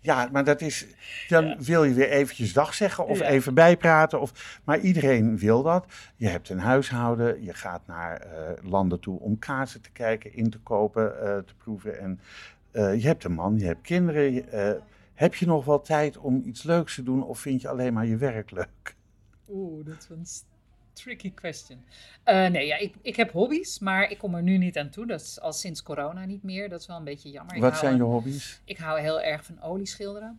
ja, 0.01 0.29
maar 0.33 0.45
dat 0.45 0.61
is, 0.61 0.87
dan 1.29 1.45
Ja. 1.47 1.57
wil 1.59 1.85
je 1.85 1.95
weer 1.95 2.09
eventjes 2.11 2.53
dag 2.53 2.75
zeggen 2.75 3.07
of 3.07 3.19
Ja. 3.19 3.25
even 3.27 3.55
bijpraten. 3.55 4.21
Of, 4.21 4.61
maar 4.65 4.79
iedereen 4.79 5.39
wil 5.39 5.63
dat. 5.63 5.87
Je 6.17 6.29
hebt 6.29 6.49
een 6.49 6.59
huishouden, 6.59 7.45
je 7.45 7.55
gaat 7.55 7.83
naar 7.87 8.17
eh, 8.21 8.51
landen 8.71 9.01
toe 9.01 9.19
om 9.21 9.39
kaarsen 9.39 9.81
te 9.81 9.91
kijken, 9.91 10.35
in 10.35 10.51
te 10.51 10.59
kopen, 10.59 11.21
eh, 11.23 11.39
te 11.39 11.55
proeven. 11.57 11.99
En 12.01 12.21
eh, 12.71 12.95
je 13.01 13.07
hebt 13.07 13.25
een 13.25 13.33
man, 13.33 13.59
je 13.59 13.67
hebt 13.67 13.83
kinderen. 13.83 14.33
je- 14.33 14.81
heb 15.15 15.35
je 15.35 15.47
nog 15.47 15.65
wel 15.65 15.81
tijd 15.81 16.17
om 16.19 16.43
iets 16.45 16.63
leuks 16.63 16.95
te 16.95 17.03
doen 17.03 17.25
of 17.25 17.39
vind 17.39 17.61
je 17.61 17.69
alleen 17.69 17.93
maar 17.93 18.07
je 18.07 18.17
werk 18.17 18.51
leuk? 18.51 18.95
Oeh, 19.49 19.87
dat 19.87 20.09
is 20.23 20.45
tricky 21.03 21.35
question. 21.35 21.85
Eh, 22.25 22.47
nee, 22.47 22.67
ja, 22.67 22.77
ik, 22.77 22.95
ik 23.03 23.17
heb 23.17 23.31
hobby's, 23.33 23.79
maar 23.79 24.11
ik 24.11 24.19
kom 24.19 24.35
er 24.35 24.43
nu 24.43 24.59
niet 24.59 24.79
aan 24.79 24.91
toe. 24.91 25.07
Dat 25.07 25.21
is 25.21 25.41
al 25.41 25.53
sinds 25.53 25.83
corona 25.83 26.25
niet 26.25 26.43
meer. 26.43 26.69
Dat 26.69 26.81
is 26.81 26.87
wel 26.87 26.97
een 26.97 27.05
beetje 27.05 27.31
jammer. 27.31 27.59
Wat 27.61 27.77
zijn 27.79 27.97
je 27.97 28.03
hobby's? 28.03 28.61
Ik 28.65 28.79
hou 28.79 29.01
heel 29.01 29.21
erg 29.21 29.45
van 29.45 29.63
olieschilderen. 29.63 30.39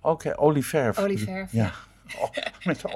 Oké, 0.00 0.38
olieverf. 0.38 0.98
Olieverf, 0.98 1.52
Ja, 1.52 1.72
Oh, 2.20 2.30
met 2.64 2.80
de. 2.80 2.88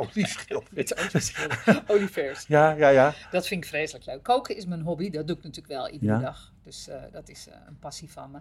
Met 0.71 0.99
olieschilderen. 0.99 1.83
Olieverfs. 1.91 2.47
Ja, 2.47 2.71
ja, 2.71 2.89
ja. 2.89 3.15
Dat 3.31 3.47
vind 3.47 3.63
ik 3.65 3.69
vreselijk 3.71 4.07
leuk. 4.07 4.23
Koken 4.23 4.57
is 4.57 4.67
mijn 4.67 4.81
hobby. 4.81 5.11
Dat 5.11 5.27
doe 5.27 5.37
ik 5.37 5.43
natuurlijk 5.43 5.75
wel 5.75 5.89
iedere 5.89 6.13
Ja. 6.13 6.19
dag. 6.19 6.53
Dus 6.63 6.89
eh, 6.89 7.03
dat 7.13 7.29
is 7.29 7.49
eh, 7.49 7.55
een 7.67 7.79
passie 7.79 8.11
van 8.11 8.31
me. 8.31 8.39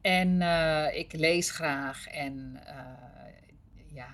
En 0.00 0.40
ik 0.94 1.12
lees 1.12 1.50
graag. 1.50 2.06
En 2.08 2.60
ja, 3.86 4.06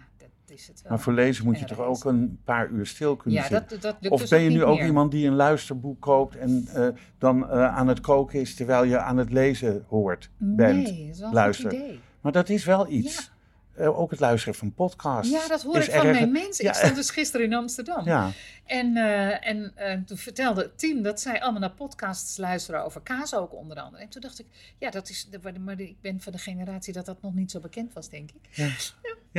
is 0.51 0.67
het 0.69 0.83
wel. 0.83 0.93
Maar 0.93 1.01
voor 1.01 1.13
lezen 1.13 1.45
moet 1.45 1.59
je 1.59 1.65
toch 1.65 1.81
ook 1.81 2.05
een 2.05 2.41
paar 2.45 2.69
uur 2.69 2.87
stil 2.87 3.17
kunnen 3.17 3.41
Ja, 3.41 3.47
zitten? 3.49 3.69
dat, 3.69 3.83
dat 3.83 3.97
lukt 4.01 4.15
Of 4.15 4.21
dus 4.21 4.31
ben 4.31 4.41
je 4.43 4.51
nu 4.51 4.65
ook 4.65 4.77
meer. 4.79 4.87
iemand 4.87 5.11
die 5.11 5.27
een 5.27 5.35
luisterboek 5.35 6.01
koopt 6.01 6.37
en 6.37 6.69
eh, 6.75 6.89
dan 7.19 7.51
eh, 7.51 7.77
aan 7.77 7.89
het 7.89 8.01
koken 8.01 8.41
is 8.41 8.55
terwijl 8.55 8.85
je 8.85 8.99
aan 8.99 9.17
het 9.17 9.33
lezen 9.33 9.85
hoort, 9.89 10.31
bent? 10.37 10.83
Nee, 10.83 11.07
dat 11.07 11.15
is 11.15 11.19
wel 11.19 11.29
een 11.29 11.35
luister. 11.35 11.71
goed 11.71 11.79
idee. 11.81 12.01
Maar 12.21 12.33
dat 12.33 12.49
is 12.49 12.65
wel 12.65 12.91
iets. 12.91 13.35
Eh, 13.75 13.99
ook 13.99 14.11
het 14.11 14.21
luisteren 14.21 14.55
van 14.55 14.75
podcasts. 14.75 15.31
Ja, 15.33 15.49
dat 15.49 15.63
hoor 15.63 15.77
ik 15.77 15.91
van 15.91 16.07
erg- 16.07 16.19
mijn 16.19 16.33
mensen. 16.33 16.65
Ja, 16.65 16.71
Ik 16.71 16.77
stond 16.77 16.95
dus 16.95 17.11
gisteren 17.11 17.47
in 17.47 17.55
Amsterdam. 17.55 18.05
Ja, 18.05 18.31
En, 18.65 18.97
en 19.77 20.05
toen 20.05 20.17
vertelde 20.17 20.63
het 20.63 20.79
team 20.79 21.03
dat 21.03 21.21
zij 21.21 21.43
allemaal 21.43 21.61
naar 21.61 21.71
podcasts 21.71 22.37
luisteren 22.37 22.85
over 22.85 23.01
kaas 23.01 23.35
ook 23.35 23.55
onder 23.55 23.77
andere. 23.81 24.03
En 24.03 24.09
toen 24.09 24.21
dacht 24.21 24.39
ik, 24.39 24.47
ja, 24.79 24.91
dat 24.91 25.09
is, 25.09 25.29
maar 25.61 25.81
ik 25.81 26.01
ben 26.01 26.21
van 26.21 26.33
de 26.33 26.39
generatie 26.39 26.93
dat 26.93 27.07
dat 27.07 27.23
nog 27.23 27.35
niet 27.35 27.51
zo 27.51 27.61
bekend 27.61 27.93
was, 27.93 28.09
denk 28.09 28.31
ik. 28.31 28.49
Ja. 28.51 28.69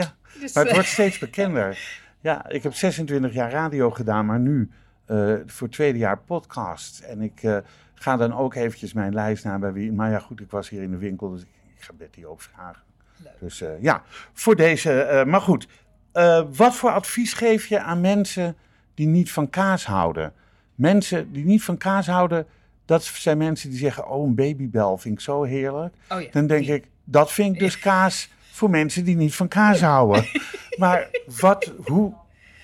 Ja. 0.01 0.15
Dus, 0.39 0.53
maar 0.53 0.63
het 0.63 0.67
eh, 0.71 0.73
wordt 0.79 0.87
steeds 0.89 1.17
bekender. 1.27 1.99
Ja, 2.21 2.49
ik 2.49 2.63
heb 2.63 2.73
26 2.73 3.33
jaar 3.33 3.51
radio 3.51 3.91
gedaan, 3.91 4.25
maar 4.25 4.39
nu 4.39 4.69
eh, 5.05 5.33
voor 5.45 5.67
het 5.67 5.71
tweede 5.75 5.97
jaar 5.97 6.17
podcast. 6.17 6.99
En 6.99 7.21
ik 7.21 7.43
eh, 7.43 7.57
ga 7.93 8.17
dan 8.17 8.33
ook 8.37 8.55
eventjes 8.55 8.93
mijn 8.93 9.13
lijst 9.13 9.43
na 9.43 9.59
bij 9.59 9.73
wie. 9.73 9.91
Maar 9.91 10.09
ja, 10.11 10.19
goed, 10.19 10.39
ik 10.39 10.51
was 10.51 10.69
hier 10.69 10.81
in 10.81 10.91
de 10.91 10.97
winkel, 10.97 11.29
dus 11.31 11.41
ik, 11.41 11.47
ik 11.77 11.83
ga 11.83 11.93
Betty 11.97 12.23
ook 12.25 12.41
vragen. 12.41 12.83
leuk. 13.23 13.31
Dus 13.39 13.61
eh, 13.61 13.81
ja, 13.81 14.03
voor 14.33 14.55
deze. 14.55 15.01
eh, 15.01 15.25
maar 15.25 15.41
goed, 15.41 15.67
eh, 16.11 16.43
wat 16.55 16.75
voor 16.75 16.91
advies 16.91 17.33
geef 17.33 17.65
je 17.65 17.79
aan 17.79 18.01
mensen 18.01 18.55
die 18.93 19.07
niet 19.07 19.31
van 19.31 19.49
kaas 19.49 19.85
houden? 19.85 20.33
Mensen 20.75 21.31
die 21.31 21.45
niet 21.45 21.63
van 21.63 21.77
kaas 21.77 22.07
houden, 22.07 22.45
dat 22.85 23.03
zijn 23.03 23.37
mensen 23.37 23.69
die 23.69 23.79
zeggen: 23.79 24.07
Oh, 24.07 24.27
een 24.27 24.35
babybel 24.35 24.97
vind 24.97 25.13
ik 25.13 25.21
zo 25.21 25.43
heerlijk. 25.43 25.93
Oh 26.09 26.21
ja. 26.21 26.27
Dan 26.31 26.47
denk 26.47 26.65
die- 26.65 26.75
ik: 26.75 26.87
Dat 27.03 27.31
vind 27.31 27.53
ik 27.53 27.59
dus 27.59 27.79
kaas 27.79 28.29
voor 28.57 28.69
mensen 28.69 29.03
die 29.03 29.15
niet 29.15 29.35
van 29.35 29.47
kaas 29.47 29.81
houden. 29.81 30.25
maar 30.77 31.09
wat, 31.39 31.73
hoe... 31.85 32.13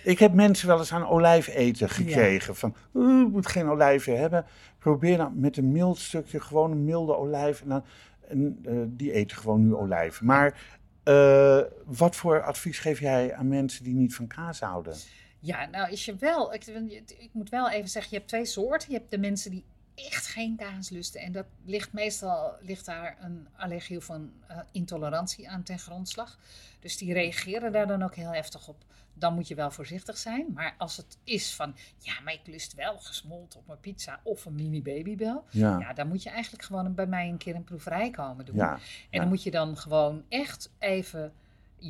Ik 0.04 0.20
heb 0.20 0.34
mensen 0.34 0.68
wel 0.68 0.78
eens 0.78 0.94
aan 0.94 1.08
olijfeten 1.08 1.90
gekregen. 1.90 2.56
Van, 2.56 2.76
"Oeh, 2.94 3.22
je 3.22 3.30
moet 3.32 3.48
geen 3.48 3.70
olijven 3.70 4.20
hebben. 4.20 4.46
Probeer 4.80 5.18
dan 5.18 5.40
met 5.40 5.58
een 5.58 5.72
mild 5.72 5.98
stukje, 5.98 6.40
gewoon 6.40 6.72
een 6.72 6.84
milde 6.84 7.18
olijf. 7.18 7.62
En, 7.62 7.70
dan, 7.70 7.84
en 8.28 8.60
eh, 8.66 8.74
die 8.88 9.12
eten 9.12 9.38
gewoon 9.38 9.68
nu 9.68 9.76
olijven. 9.76 10.26
Maar 10.26 10.60
eh, 11.04 11.60
wat 11.86 12.16
voor 12.16 12.42
advies 12.44 12.80
geef 12.80 13.00
jij 13.00 13.34
aan 13.34 13.48
mensen 13.48 13.84
die 13.84 13.94
niet 13.94 14.16
van 14.16 14.28
kaas 14.28 14.60
houden? 14.60 14.96
Ja, 15.40 15.66
nou 15.66 15.92
is 15.92 16.06
je 16.06 16.16
wel. 16.16 16.54
Ik, 16.54 16.66
ik 17.18 17.30
moet 17.32 17.50
wel 17.50 17.70
even 17.70 17.90
zeggen, 17.90 18.12
je 18.12 18.18
hebt 18.18 18.30
twee 18.30 18.46
soorten. 18.46 18.92
Je 18.92 18.98
hebt 18.98 19.12
de 19.12 19.18
mensen 19.18 19.52
die 19.52 19.64
echt 19.96 20.28
geen 20.28 20.56
kaas 20.56 20.90
lusten. 20.90 21.22
En 21.22 21.32
dat 21.32 21.46
ligt 21.66 21.94
meestal 21.94 22.54
ligt 22.62 22.86
daar 22.86 23.18
een 23.22 23.48
allergie 23.56 23.98
of 23.98 24.10
een 24.10 24.34
eh, 24.48 24.58
intolerantie 24.72 25.50
aan 25.50 25.64
ten 25.64 25.80
grondslag. 25.80 26.38
Dus 26.80 26.98
die 26.98 27.14
reageren 27.14 27.72
daar 27.72 27.88
dan 27.88 28.04
ook 28.04 28.16
heel 28.16 28.34
heftig 28.34 28.68
op. 28.68 28.84
Dan 29.14 29.34
moet 29.34 29.48
je 29.48 29.56
wel 29.56 29.72
voorzichtig 29.72 30.18
zijn. 30.18 30.46
Maar 30.54 30.76
als 30.78 30.98
het 30.98 31.18
is 31.24 31.56
van, 31.56 31.76
ja, 31.98 32.14
maar 32.24 32.34
ik 32.34 32.48
lust 32.48 32.74
wel 32.74 33.00
gesmolten 33.00 33.60
op 33.60 33.68
mijn 33.68 33.80
pizza 33.80 34.20
of 34.24 34.46
een 34.46 34.56
mini 34.56 34.82
babybel. 34.82 35.46
Ja, 35.50 35.80
Ja, 35.80 35.94
dan 35.94 36.08
moet 36.08 36.24
je 36.24 36.30
eigenlijk 36.30 36.64
gewoon 36.64 36.94
bij 36.94 37.08
mij 37.08 37.30
een 37.30 37.38
keer 37.38 37.56
een 37.56 37.64
proeverij 37.64 38.10
komen 38.10 38.46
doen. 38.46 38.56
ja, 38.56 38.74
En 38.74 38.80
ja. 39.10 39.20
dan 39.20 39.28
moet 39.28 39.44
je 39.44 39.52
dan 39.52 39.78
gewoon 39.78 40.24
echt 40.30 40.72
even 40.80 41.34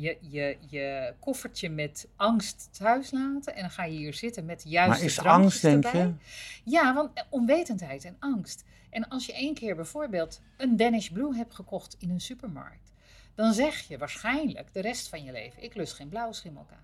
je, 0.00 0.16
je, 0.20 0.56
je 0.68 1.14
koffertje 1.18 1.68
met 1.68 2.08
angst 2.16 2.68
thuis 2.78 3.10
laten. 3.10 3.54
En 3.54 3.60
dan 3.60 3.70
ga 3.70 3.84
je 3.84 3.98
hier 3.98 4.14
zitten 4.14 4.44
met 4.44 4.62
de 4.62 4.68
juiste 4.68 4.98
maar 4.98 5.10
is 5.10 5.18
angst, 5.18 5.62
denk 5.62 5.84
erbij. 5.84 6.00
je? 6.00 6.12
Ja, 6.64 6.94
want 6.94 7.10
onwetendheid 7.30 8.04
en 8.04 8.16
angst. 8.18 8.64
En 8.90 9.08
als 9.08 9.26
je 9.26 9.32
één 9.32 9.54
keer 9.54 9.76
bijvoorbeeld 9.76 10.40
een 10.56 10.76
Danish 10.76 11.08
Blue 11.08 11.36
hebt 11.36 11.54
gekocht 11.54 11.96
in 11.98 12.10
een 12.10 12.20
supermarkt, 12.20 12.92
dan 13.34 13.52
zeg 13.52 13.80
je 13.80 13.98
waarschijnlijk 13.98 14.72
de 14.72 14.80
rest 14.80 15.08
van 15.08 15.24
je 15.24 15.32
leven: 15.32 15.62
ik 15.62 15.74
lust 15.74 15.92
geen 15.92 16.08
blauwe 16.08 16.34
schimmelkaas. 16.34 16.78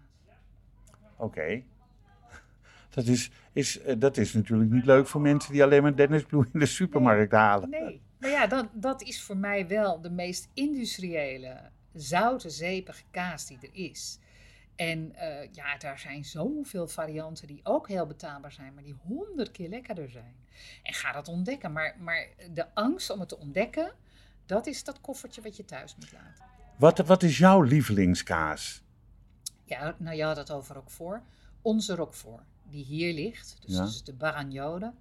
Oké. 1.16 1.62
Dat 2.94 3.06
is, 3.06 3.30
is, 3.52 3.80
eh, 3.80 3.94
dat 3.98 4.16
is 4.16 4.32
natuurlijk 4.32 4.70
niet 4.70 4.84
leuk 4.84 5.06
voor 5.06 5.20
mensen 5.20 5.52
die 5.52 5.62
alleen 5.62 5.82
maar 5.82 5.96
Dennis 5.96 6.22
Blue 6.22 6.46
in 6.52 6.58
de 6.58 6.66
supermarkt 6.66 7.32
halen. 7.32 7.70
Nee, 7.70 8.00
maar 8.18 8.30
ja, 8.30 8.46
dat, 8.46 8.66
dat 8.72 9.02
is 9.02 9.22
voor 9.22 9.36
mij 9.36 9.68
wel 9.68 10.00
de 10.00 10.10
meest 10.10 10.48
industriële, 10.54 11.70
zoute, 11.94 12.50
zeepige 12.50 13.02
kaas 13.10 13.46
die 13.46 13.58
er 13.62 13.74
is. 13.74 14.18
En 14.76 15.14
eh, 15.14 15.48
ja, 15.52 15.78
daar 15.78 15.98
zijn 15.98 16.24
zoveel 16.24 16.88
varianten 16.88 17.46
die 17.46 17.60
ook 17.62 17.88
heel 17.88 18.06
betaalbaar 18.06 18.52
zijn, 18.52 18.74
maar 18.74 18.82
die 18.82 18.96
honderd 19.02 19.50
keer 19.50 19.68
lekkerder 19.68 20.10
zijn. 20.10 20.34
En 20.82 20.94
ga 20.94 21.12
dat 21.12 21.28
ontdekken. 21.28 21.72
Maar, 21.72 21.96
maar 21.98 22.28
de 22.52 22.74
angst 22.74 23.10
om 23.10 23.20
het 23.20 23.28
te 23.28 23.38
ontdekken, 23.38 23.92
dat 24.46 24.66
is 24.66 24.84
dat 24.84 25.00
koffertje 25.00 25.42
wat 25.42 25.56
je 25.56 25.64
thuis 25.64 25.96
moet 25.96 26.12
laten. 26.12 26.44
Wat, 26.76 26.98
wat 26.98 27.22
is 27.22 27.38
jouw 27.38 27.60
lievelingskaas? 27.62 28.82
Ja, 29.64 29.94
nou 29.98 30.16
je 30.16 30.22
had 30.24 30.36
het 30.36 30.50
over 30.50 30.74
Roquefort. 30.74 31.22
Onze 31.62 31.94
Roquefort, 31.94 32.44
die 32.62 32.84
hier 32.84 33.12
ligt, 33.12 33.56
dus, 33.60 33.76
Ja. 33.76 33.84
dus 33.84 34.04
de 34.04 34.12
Baragnode, 34.14 34.92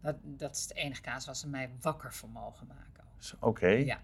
dat, 0.00 0.16
dat 0.22 0.56
is 0.56 0.66
de 0.66 0.74
enige 0.74 1.00
kaas 1.00 1.26
waar 1.26 1.36
ze 1.36 1.48
mij 1.48 1.70
wakker 1.80 2.14
van 2.14 2.30
mogen 2.30 2.66
maken. 2.66 3.04
Oké. 3.40 3.68
Ja. 3.68 4.00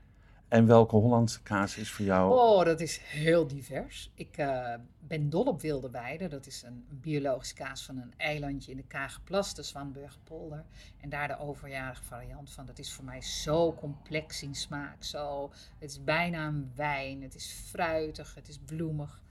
En 0.55 0.67
welke 0.67 0.97
Hollandse 0.97 1.43
kaas 1.43 1.77
is 1.77 1.91
voor 1.91 2.05
jou? 2.05 2.33
Oh, 2.33 2.65
dat 2.65 2.81
is 2.81 2.99
heel 2.99 3.47
divers. 3.47 4.11
Ik 4.15 4.37
eh, 4.37 4.75
ben 5.01 5.31
dol 5.31 5.45
op 5.45 5.61
wilde 5.61 5.91
weide. 5.91 6.29
Dat 6.29 6.47
is 6.47 6.63
een, 6.63 6.85
biologische 6.89 7.55
kaas 7.55 7.85
van 7.85 7.97
een 7.97 8.13
eilandje 8.17 8.71
in 8.71 8.77
de 8.77 8.83
Kagerplas, 8.83 9.55
de 9.55 9.63
Zwanburgerpolder. 9.63 10.65
En 11.01 11.09
daar 11.09 11.29
de 11.29 11.39
overjarige 11.39 12.05
variant 12.05 12.51
van. 12.51 12.67
Dat 12.67 12.79
is 12.79 12.93
voor 12.93 13.05
mij 13.05 13.21
zo 13.21 13.75
complex 13.75 14.43
in 14.43 14.55
smaak. 14.55 15.03
Zo, 15.03 15.51
het 15.79 15.91
is 15.91 16.05
bijna 16.05 16.47
een 16.47 16.73
wijn. 16.75 17.23
Het 17.23 17.35
is 17.35 17.65
fruitig, 17.71 18.35
het 18.35 18.49
is 18.49 18.59
bloemig. 18.59 19.23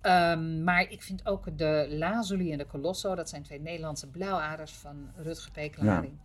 Ehm, 0.00 0.64
maar 0.64 0.90
ik 0.90 1.02
vind 1.02 1.26
ook 1.26 1.58
de 1.58 1.86
Lazuli 1.90 2.52
en 2.52 2.58
de 2.58 2.66
Colosso, 2.66 3.14
dat 3.14 3.28
zijn 3.28 3.42
twee 3.42 3.60
Nederlandse 3.60 4.06
blauwaders 4.06 4.72
van 4.72 5.10
Rutger 5.16 5.50
Peklaring. 5.50 6.18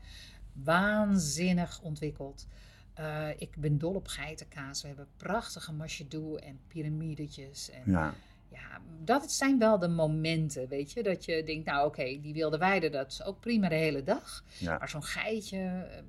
Waanzinnig 0.53 1.81
ontwikkeld. 1.81 2.47
Eh, 2.93 3.27
ik 3.37 3.55
ben 3.57 3.77
dol 3.77 3.93
op 3.93 4.07
geitenkaas. 4.07 4.81
We 4.81 4.87
hebben 4.87 5.07
prachtige 5.17 5.73
machedou 5.73 6.39
en 6.39 6.59
piramidetjes. 6.67 7.69
En 7.69 7.81
ja. 7.91 8.13
Ja, 8.51 8.79
dat 9.03 9.31
zijn 9.31 9.59
wel 9.59 9.79
de 9.79 9.87
momenten, 9.87 10.67
weet 10.67 10.91
je. 10.91 11.03
Dat 11.03 11.25
je 11.25 11.43
denkt, 11.43 11.65
nou 11.65 11.87
oké, 11.87 12.03
die 12.21 12.33
wilde 12.33 12.57
weide, 12.57 12.89
dat 12.89 13.11
is 13.11 13.23
ook 13.23 13.39
prima 13.39 13.69
de 13.69 13.75
hele 13.75 14.03
dag. 14.03 14.43
ja. 14.57 14.77
Maar 14.77 14.89
zo'n 14.89 15.03
geitje 15.03 15.57
eh, 15.57 16.03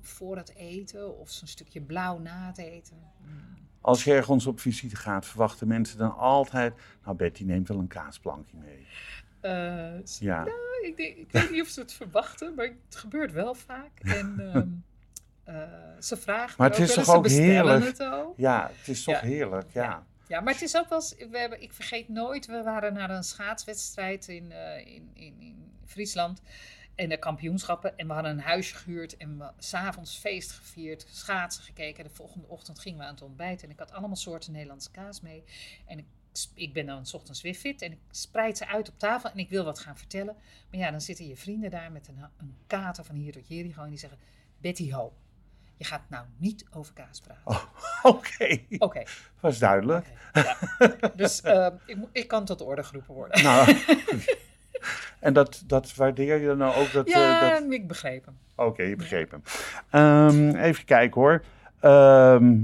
voor 0.00 0.36
het 0.36 0.54
eten 0.54 1.18
of 1.18 1.30
zo'n 1.30 1.48
stukje 1.48 1.80
blauw 1.80 2.18
na 2.18 2.46
het 2.46 2.58
eten. 2.58 2.96
mm. 3.20 3.54
Als 3.80 4.04
je 4.04 4.12
ergens 4.12 4.46
op 4.46 4.60
visite 4.60 4.96
gaat, 4.96 5.26
verwachten 5.26 5.68
mensen 5.68 5.98
dan 5.98 6.16
altijd... 6.16 6.74
Nou, 7.04 7.16
Betty 7.16 7.44
neemt 7.44 7.68
wel 7.68 7.78
een 7.78 7.86
kaasplankje 7.86 8.56
mee. 8.56 8.86
Eh, 9.40 10.04
Ja, 10.18 10.44
nou, 10.44 10.86
ik, 10.86 10.96
denk, 10.96 11.16
ik 11.16 11.32
weet 11.32 11.50
niet 11.50 11.62
of 11.62 11.68
ze 11.68 11.80
het 11.80 11.92
verwachten, 11.92 12.54
maar 12.54 12.66
het 12.86 12.96
gebeurt 12.96 13.32
wel 13.32 13.54
vaak. 13.54 14.00
En 14.00 14.34
ehm, 14.52 14.68
eh, 15.46 15.54
ze 16.00 16.16
vragen 16.16 16.54
Maar 16.58 16.70
het 16.70 16.78
is 16.78 16.94
toch 16.94 17.08
ook 17.14 17.28
heerlijk? 17.28 17.84
het 17.84 18.02
ook. 18.02 18.34
ja 18.36 18.70
het 18.78 18.88
is 18.88 19.04
toch 19.04 19.14
Ja. 19.14 19.20
heerlijk, 19.20 19.70
ja. 19.72 19.82
Ja. 19.82 20.04
Ja, 20.28 20.40
maar 20.40 20.52
het 20.52 20.62
is 20.62 20.76
ook 20.76 20.88
wel 20.88 20.98
eens, 20.98 21.14
we 21.30 21.38
hebben, 21.38 21.62
ik 21.62 21.72
vergeet 21.72 22.08
nooit, 22.08 22.46
we 22.46 22.62
waren 22.62 22.92
naar 22.94 23.10
een 23.10 23.24
schaatswedstrijd 23.24 24.28
in, 24.28 24.52
eh, 24.52 24.86
in, 24.86 25.10
in, 25.14 25.40
in 25.40 25.72
Friesland. 25.84 26.42
En 26.94 27.08
de 27.08 27.18
kampioenschappen. 27.18 27.96
En 27.98 28.06
we 28.06 28.12
hadden 28.12 28.30
een 28.32 28.40
huisje 28.40 28.74
gehuurd. 28.74 29.16
En 29.16 29.38
we 29.38 29.50
s'avonds 29.58 30.16
feest 30.18 30.50
gevierd. 30.50 31.06
Schaatsen 31.10 31.62
gekeken. 31.62 32.04
De 32.04 32.10
volgende 32.10 32.46
ochtend 32.48 32.78
gingen 32.78 32.98
we 32.98 33.04
aan 33.04 33.14
het 33.14 33.22
ontbijten. 33.22 33.66
En 33.66 33.72
ik 33.72 33.78
had 33.78 33.92
allemaal 33.92 34.16
soorten 34.16 34.52
Nederlandse 34.52 34.90
kaas 34.90 35.20
mee. 35.20 35.44
En 35.86 35.98
ik, 35.98 36.04
ik 36.54 36.72
ben 36.72 36.86
dan 36.86 37.06
's 37.06 37.14
ochtends 37.14 37.40
weer 37.42 37.54
fit. 37.54 37.82
En 37.82 37.92
ik 37.92 37.98
spreid 38.10 38.58
ze 38.58 38.66
uit 38.66 38.88
op 38.88 38.98
tafel. 38.98 39.30
En 39.30 39.38
ik 39.38 39.48
wil 39.48 39.64
wat 39.64 39.78
gaan 39.78 39.96
vertellen. 39.98 40.36
Maar 40.70 40.80
ja, 40.80 40.90
dan 40.90 41.00
zitten 41.00 41.26
je 41.28 41.36
vrienden 41.36 41.70
daar 41.70 41.92
met 41.92 42.08
een, 42.08 42.18
een 42.36 42.56
kater 42.66 43.04
van 43.04 43.14
hier 43.14 43.32
tot 43.32 43.48
Jericho. 43.48 43.82
En 43.82 43.88
die 43.88 43.98
zeggen, 43.98 44.18
Betty 44.60 44.92
Ho. 44.92 45.12
Je 45.76 45.84
gaat 45.84 46.02
nou 46.08 46.24
niet 46.36 46.66
over 46.72 46.92
kaas 46.92 47.20
praten. 47.20 47.42
Oh, 47.44 47.62
Oké, 48.14 48.58
Oké. 48.78 49.02
was 49.40 49.58
duidelijk. 49.58 50.06
Ja. 50.32 50.56
Dus 51.14 51.40
eh, 51.40 51.68
ik, 51.86 51.96
ik 52.12 52.28
kan 52.28 52.44
tot 52.44 52.58
de 52.58 52.64
orde 52.64 52.82
geroepen 52.82 53.14
worden. 53.14 53.42
Nou, 53.42 53.76
en 55.20 55.32
dat, 55.32 55.62
dat 55.66 55.94
waardeer 55.94 56.40
je 56.40 56.46
dan 56.46 56.58
nou 56.58 56.74
ook? 56.76 56.92
Dat, 56.92 57.06
eh, 57.06 57.12
ja, 57.12 57.50
dat... 57.60 57.72
ik 57.72 57.88
begreep 57.88 58.24
hem. 58.24 58.38
Oké, 58.54 58.82
je 58.82 58.96
begreep 58.96 59.30
hem. 59.30 59.42
Ehm, 59.90 60.56
even 60.56 60.84
kijken 60.84 61.20
hoor. 61.20 61.42
Ehm, 61.80 62.62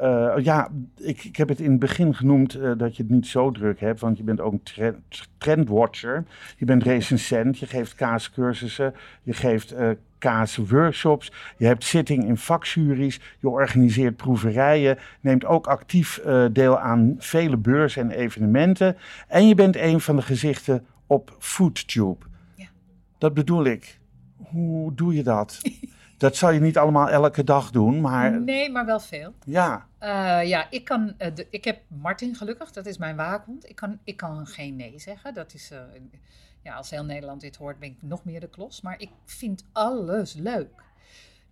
eh, 0.00 0.44
ja, 0.44 0.68
ik, 0.96 1.24
ik 1.24 1.36
heb 1.36 1.48
het 1.48 1.60
in 1.60 1.70
het 1.70 1.80
begin 1.80 2.14
genoemd 2.14 2.54
eh, 2.54 2.72
dat 2.76 2.96
je 2.96 3.02
het 3.02 3.12
niet 3.12 3.26
zo 3.26 3.50
druk 3.50 3.80
hebt, 3.80 4.00
want 4.00 4.16
je 4.16 4.22
bent 4.22 4.40
ook 4.40 4.52
een 4.52 4.62
trend, 4.62 5.28
trendwatcher. 5.38 6.24
Je 6.56 6.64
bent 6.64 6.82
recensent, 6.82 7.58
je 7.58 7.66
geeft 7.66 7.94
kaascursussen, 7.94 8.94
je 9.22 9.32
geeft 9.32 9.72
eh 9.72 9.90
kaasworkshops, 10.18 11.32
je 11.56 11.66
hebt 11.66 11.84
zitting 11.84 12.24
in 12.24 12.36
vakjuries, 12.36 13.20
je 13.38 13.48
organiseert 13.48 14.16
proeverijen, 14.16 14.98
neemt 15.20 15.44
ook 15.44 15.66
actief 15.66 16.20
deel 16.52 16.78
aan 16.78 17.14
vele 17.18 17.56
beurzen 17.56 18.02
en 18.02 18.10
evenementen. 18.10 18.96
En 19.28 19.48
je 19.48 19.54
bent 19.54 19.76
een 19.76 20.00
van 20.00 20.16
de 20.16 20.22
gezichten 20.22 20.86
op 21.06 21.36
FoodTube. 21.38 22.24
Ja. 22.54 22.66
Dat 23.18 23.34
bedoel 23.34 23.64
ik. 23.64 23.98
Hoe 24.36 24.94
doe 24.94 25.14
je 25.14 25.22
dat? 25.22 25.60
dat 26.20 26.36
zal 26.36 26.50
je 26.50 26.60
niet 26.60 26.78
allemaal 26.78 27.08
elke 27.08 27.44
dag 27.44 27.70
doen, 27.70 28.00
maar 28.00 28.40
Nee, 28.40 28.70
maar 28.70 28.86
wel 28.86 29.00
veel. 29.00 29.34
ja. 29.44 29.86
Eh, 29.98 30.48
ja, 30.48 30.70
ik, 30.70 30.84
kan, 30.84 31.14
eh, 31.18 31.34
de, 31.34 31.46
ik 31.50 31.64
heb 31.64 31.80
Martin 31.88 32.34
gelukkig, 32.34 32.70
dat 32.72 32.86
is 32.86 32.98
mijn 32.98 33.16
waakhond. 33.16 33.68
Ik 33.68 33.76
kan, 33.76 33.98
ik 34.04 34.16
kan 34.16 34.46
geen 34.46 34.76
nee 34.76 34.98
zeggen. 34.98 35.34
Dat 35.34 35.54
is, 35.54 35.70
eh, 35.70 35.78
ja, 36.62 36.74
als 36.74 36.90
heel 36.90 37.04
Nederland 37.04 37.40
dit 37.40 37.56
hoort, 37.56 37.78
ben 37.78 37.88
ik 37.88 37.96
nog 38.02 38.24
meer 38.24 38.40
de 38.40 38.48
klos. 38.48 38.80
Maar 38.80 39.00
ik 39.00 39.10
vind 39.24 39.64
alles 39.72 40.34
leuk. 40.34 40.82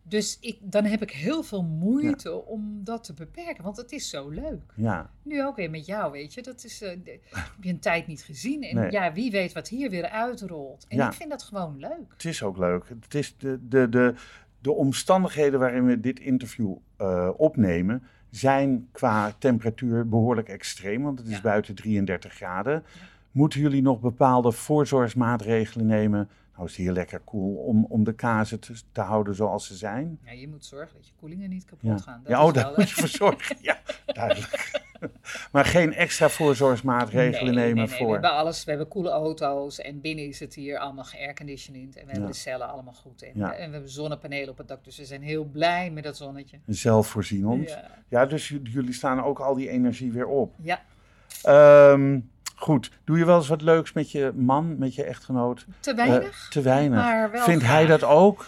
Dus 0.02 0.38
ik, 0.40 0.59
dan 0.61 0.85
heb 0.85 1.02
ik 1.02 1.11
heel 1.11 1.42
veel 1.42 1.62
moeite 1.62 2.44
om 2.44 2.81
dat 2.85 3.04
te 3.04 3.14
beperken, 3.14 3.64
want 3.64 3.76
het 3.76 3.92
is 3.92 4.09
zo 4.11 4.28
leuk. 4.28 4.72
Ja, 4.74 5.11
Nu 5.22 5.44
ook 5.44 5.57
weer 5.57 5.70
met 5.70 5.87
jou, 5.87 6.12
weet 6.12 6.35
je. 6.35 6.42
Dat 6.42 6.64
is, 6.64 6.78
de- 6.78 7.20
heb 7.31 7.52
je 7.61 7.68
een 7.70 7.81
tijd 7.81 8.07
niet 8.07 8.22
gezien. 8.22 8.62
En 8.62 8.76
Nee. 8.76 8.90
ja, 8.90 9.12
wie 9.12 9.31
weet 9.31 9.52
wat 9.52 9.68
hier 9.68 9.90
weer 9.90 10.09
uitrolt. 10.09 10.85
En 10.88 10.96
Ja. 10.96 11.07
ik 11.07 11.12
vind 11.14 11.31
dat 11.31 11.42
gewoon 11.42 11.78
leuk. 11.78 12.12
het 12.12 12.24
is 12.24 12.42
ook 12.42 12.57
leuk. 12.57 12.88
Het 13.00 13.14
is 13.14 13.37
de, 13.38 13.59
de, 13.68 13.88
de, 13.88 14.14
de 14.61 14.73
omstandigheden 14.73 15.61
waarin 15.61 15.87
we 15.87 16.01
dit 16.01 16.21
interview 16.21 16.75
eh, 16.97 17.29
opnemen, 17.37 18.03
zijn 18.31 18.88
qua 18.92 19.33
temperatuur 19.38 20.09
behoorlijk 20.09 20.49
extreem, 20.49 21.03
want 21.03 21.18
het 21.18 21.29
is 21.29 21.35
Ja. 21.35 21.40
buiten 21.40 21.75
33 21.75 22.33
graden. 22.35 22.85
Moeten 23.31 23.61
jullie 23.61 23.83
nog 23.83 24.01
bepaalde 24.01 24.53
voorzorgsmaatregelen 24.53 25.87
nemen? 25.87 26.29
Nou 26.55 26.71
is 26.71 26.77
het 26.77 26.87
hier 26.87 26.92
lekker 26.92 27.21
koel 27.21 27.55
om, 27.57 27.85
om 27.88 28.05
de 28.05 28.12
kazen 28.12 28.61
te, 28.61 28.73
te 28.92 29.01
houden 29.01 29.35
zoals 29.35 29.66
ze 29.66 29.75
zijn. 29.77 30.18
Ja, 30.25 30.33
je 30.33 30.49
moet 30.49 30.64
zorgen 30.64 30.97
dat 30.97 31.07
je 31.07 31.12
koelingen 31.21 31.51
niet 31.51 31.64
kapot 31.64 31.90
Ja, 31.90 31.97
gaan. 31.97 32.21
Dat 32.23 32.33
ja 32.33 32.38
is 32.40 32.44
oh, 32.47 32.53
daar 32.53 32.73
moet 32.77 32.88
je 32.90 32.94
voor 32.94 33.09
zorgen. 33.27 33.57
Ja, 33.61 33.79
duidelijk. 34.07 34.83
Maar 35.53 35.65
geen 35.65 35.95
extra 35.95 36.29
voorzorgsmaatregelen 36.29 37.55
Nee, 37.55 37.65
nemen 37.65 37.75
nee, 37.77 37.87
nee, 37.87 37.99
We 37.99 38.05
voor... 38.05 38.13
hebben 38.13 38.31
alles, 38.33 38.65
we 38.65 38.71
hebben 38.71 38.89
coole 38.89 39.11
auto's 39.11 39.81
en 39.81 40.01
binnen 40.01 40.25
is 40.27 40.41
het 40.41 40.55
hier 40.55 40.79
allemaal 40.79 41.05
geairconditioned. 41.05 41.97
En 41.97 42.05
we 42.07 42.11
hebben 42.13 42.31
de 42.31 42.37
cellen 42.37 42.69
allemaal 42.69 42.93
goed. 42.95 43.23
En, 43.23 43.31
Ja. 43.35 43.53
en 43.55 43.67
we 43.67 43.73
hebben 43.73 43.91
zonnepanelen 43.91 44.49
op 44.49 44.59
het 44.59 44.69
dak, 44.69 44.85
dus 44.85 44.97
we 44.99 45.05
zijn 45.05 45.23
heel 45.23 45.45
blij 45.45 45.91
met 45.91 46.05
dat 46.05 46.17
zonnetje. 46.17 46.59
Zelfvoorzienend. 46.67 47.69
Ja. 47.71 47.91
Ja. 48.09 48.27
dus 48.27 48.49
jullie 48.63 48.93
staan 48.93 49.23
ook 49.25 49.39
al 49.39 49.55
die 49.55 49.69
energie 49.69 50.13
weer 50.13 50.27
op. 50.27 50.55
ja, 50.63 50.81
Ehm, 51.43 52.21
goed, 52.57 52.91
doe 53.05 53.19
je 53.19 53.25
wel 53.25 53.37
eens 53.37 53.49
wat 53.49 53.63
leuks 53.63 53.93
met 53.93 54.11
je 54.11 54.33
man, 54.35 54.79
met 54.79 54.95
je 54.95 55.05
echtgenoot? 55.05 55.67
te 55.81 55.91
Eh, 55.91 55.97
weinig. 55.97 56.49
te 56.51 56.61
weinig. 56.61 57.45
Vindt 57.45 57.65
hij 57.65 57.87
dat 57.87 58.05
ook? 58.05 58.47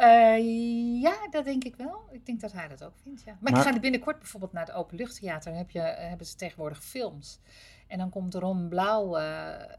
Eh, 0.00 1.00
ja, 1.02 1.14
dat 1.30 1.44
denk 1.44 1.64
ik 1.64 1.76
wel. 1.76 2.02
Ik 2.10 2.26
denk 2.26 2.40
dat 2.40 2.52
hij 2.52 2.68
dat 2.68 2.84
ook 2.84 2.92
vindt, 3.02 3.22
ja. 3.24 3.36
Maar, 3.40 3.52
Maar- 3.52 3.66
ik 3.66 3.72
ga 3.74 3.80
binnenkort 3.80 4.18
bijvoorbeeld 4.18 4.52
naar 4.52 4.66
het 4.66 4.74
Openluchttheater. 4.74 5.54
Heb 5.54 5.70
je, 5.70 5.80
eh, 5.80 6.08
hebben 6.08 6.26
ze 6.26 6.36
tegenwoordig 6.36 6.84
films. 6.84 7.40
En 7.86 7.98
dan 7.98 8.10
komt 8.10 8.34
Ron 8.34 8.68
Blauw 8.68 9.16
eh, 9.16 9.24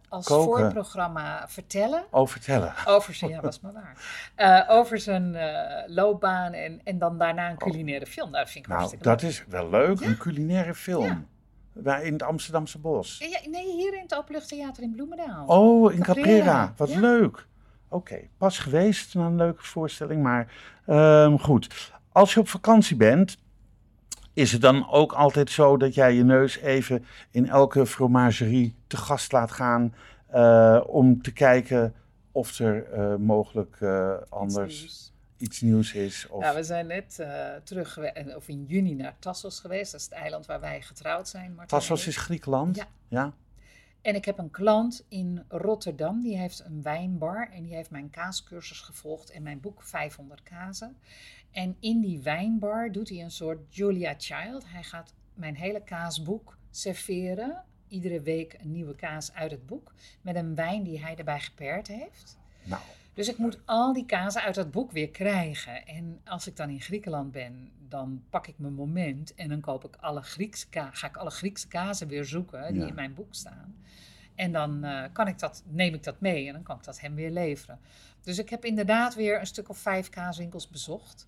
als 0.10 0.26
Koken. 0.26 0.44
voorprogramma 0.60 1.48
vertellen. 1.48 2.04
Oh, 2.12 2.28
vertellen. 2.28 2.74
Over 2.86 3.14
zijn, 3.14 3.32
ja, 3.32 3.42
was 3.42 3.60
maar 3.60 3.74
waar. 3.74 4.66
Over 4.78 5.00
zijn 5.00 5.38
loopbaan 5.88 6.54
en, 6.54 6.82
en 6.84 6.98
dan 6.98 7.18
daarna 7.18 7.50
een 7.50 7.58
culinaire 7.58 8.06
film. 8.06 8.30
Nou, 8.32 8.44
dat 8.44 8.52
vind 8.52 8.64
ik 8.66 8.70
Nou, 8.72 8.80
hartstikke 8.84 9.10
dat 9.10 9.22
leuk. 9.22 9.32
is 9.32 9.46
wel 9.48 9.70
leuk. 9.70 10.00
Ja. 10.00 10.08
Een 10.08 10.18
culinaire 10.18 10.76
film. 10.76 11.04
Ja. 11.06 11.24
Waar 11.74 12.04
in 12.04 12.14
het 12.14 12.24
Amsterdamse 12.24 12.80
bos. 12.80 13.18
Ja, 13.18 13.50
nee, 13.50 13.72
hier 13.72 13.94
in 13.94 14.02
het 14.02 14.16
Openluchttheater 14.16 14.84
in 14.84 14.92
Bloemendaal. 14.92 15.46
Oh, 15.48 15.94
in 15.94 16.04
Caprera. 16.04 16.28
Caprera. 16.28 16.74
Wat 16.78 16.90
leuk. 16.96 17.48
Oké, 17.92 18.20
pas 18.38 18.60
geweest. 18.60 19.14
Nou, 19.14 19.28
een 19.28 19.36
leuke 19.36 19.64
voorstelling. 19.64 20.24
Maar 20.24 20.54
ehm, 20.86 21.38
goed. 21.38 21.92
Als 22.12 22.34
je 22.34 22.40
op 22.40 22.48
vakantie 22.48 22.96
bent, 22.96 23.38
is 24.34 24.52
het 24.52 24.62
dan 24.62 24.90
ook 24.90 25.14
altijd 25.14 25.50
zo 25.50 25.78
dat 25.78 25.94
jij 25.94 26.14
je 26.14 26.24
neus 26.24 26.58
even 26.58 27.06
in 27.32 27.50
elke 27.50 27.86
fromagerie 27.86 28.76
te 28.88 28.98
gast 28.98 29.32
laat 29.32 29.52
gaan. 29.52 29.94
eh, 30.28 30.82
om 30.86 31.22
te 31.22 31.34
kijken 31.34 31.94
of 32.32 32.60
er 32.60 32.92
eh, 32.92 33.16
mogelijk 33.16 33.78
eh, 33.80 34.14
anders 34.30 34.80
nieuws. 34.80 35.14
iets 35.38 35.62
nieuws 35.62 35.94
is. 35.94 36.28
Of... 36.30 36.44
Ja, 36.44 36.56
we 36.56 36.64
zijn 36.64 36.88
net 36.88 37.26
terug, 37.64 38.00
of 38.36 38.48
in 38.48 38.66
juni 38.68 38.94
naar 38.96 39.16
Tassos 39.20 39.60
geweest. 39.60 39.92
Dat 39.92 40.00
is 40.00 40.06
het 40.06 40.16
eiland 40.16 40.46
waar 40.46 40.60
wij 40.60 40.82
getrouwd 40.82 41.28
zijn. 41.28 41.50
Martin 41.50 41.78
Tassos 41.78 42.08
is 42.08 42.18
Griekenland. 42.18 42.76
Ja. 42.76 42.88
ja? 43.08 43.34
En 44.02 44.16
ik 44.16 44.26
heb 44.26 44.38
een 44.38 44.52
klant 44.52 45.06
in 45.08 45.44
Rotterdam, 45.48 46.22
die 46.22 46.38
heeft 46.38 46.64
een 46.66 46.82
wijnbar 46.82 47.50
en 47.52 47.64
die 47.64 47.76
heeft 47.76 47.90
mijn 47.90 48.10
kaascursus 48.10 48.80
gevolgd 48.80 49.32
en 49.32 49.44
mijn 49.44 49.60
boek 49.60 49.82
500 49.82 50.44
kazen. 50.44 50.98
En 51.52 51.76
in 51.80 52.02
die 52.02 52.22
wijnbar 52.22 52.92
doet 52.92 53.10
hij 53.10 53.24
een 53.24 53.32
soort 53.32 53.76
Julia 53.76 54.14
Child. 54.18 54.64
Hij 54.68 54.84
gaat 54.84 55.14
mijn 55.34 55.56
hele 55.56 55.84
kaasboek 55.84 56.58
serveren, 56.72 57.64
iedere 57.88 58.22
week 58.22 58.58
een 58.62 58.72
nieuwe 58.72 58.96
kaas 58.96 59.34
uit 59.34 59.52
het 59.52 59.66
boek, 59.66 59.94
met 60.22 60.36
een 60.36 60.56
wijn 60.56 60.84
die 60.84 61.02
hij 61.02 61.16
erbij 61.16 61.40
gepaard 61.40 61.88
heeft. 61.88 62.38
Nou, 62.64 62.82
Dus 63.14 63.28
ik 63.30 63.38
moet 63.38 63.60
al 63.66 63.94
die 63.94 64.06
kazen 64.06 64.42
uit 64.42 64.56
dat 64.56 64.72
boek 64.72 64.92
weer 64.92 65.10
krijgen. 65.10 65.86
En 65.86 66.22
als 66.26 66.48
ik 66.48 66.56
dan 66.56 66.70
in 66.70 66.82
Griekenland 66.82 67.32
ben, 67.32 67.72
dan 67.88 68.24
pak 68.30 68.48
ik 68.48 68.56
mijn 68.58 68.74
moment 68.74 69.36
en 69.36 69.50
dan 69.50 69.60
koop 69.60 69.84
ik 69.84 69.96
alle 70.00 70.22
Griekse 70.22 70.66
ga 70.72 71.08
ik 71.08 71.18
alle 71.18 71.30
Griekse 71.30 71.68
kazen 71.68 72.08
weer 72.08 72.26
zoeken 72.26 72.74
die 72.74 72.82
Ja. 72.82 72.88
in 72.88 72.96
mijn 72.96 73.14
boek 73.14 73.34
staan. 73.36 73.76
En 74.36 74.52
dan 74.52 74.84
eh, 74.84 75.04
kan 75.14 75.28
ik 75.28 75.40
dat, 75.40 75.64
neem 75.68 75.94
ik 75.94 76.04
dat 76.04 76.20
mee 76.20 76.48
en 76.48 76.54
dan 76.54 76.64
kan 76.64 76.78
ik 76.78 76.84
dat 76.84 77.00
hem 77.00 77.16
weer 77.16 77.32
leveren. 77.32 77.80
Dus 78.22 78.40
ik 78.40 78.50
heb 78.50 78.66
inderdaad 78.66 79.16
weer 79.16 79.40
een 79.40 79.46
stuk 79.46 79.70
of 79.70 79.78
vijf 79.78 80.10
kaaswinkels 80.10 80.70
bezocht. 80.70 81.26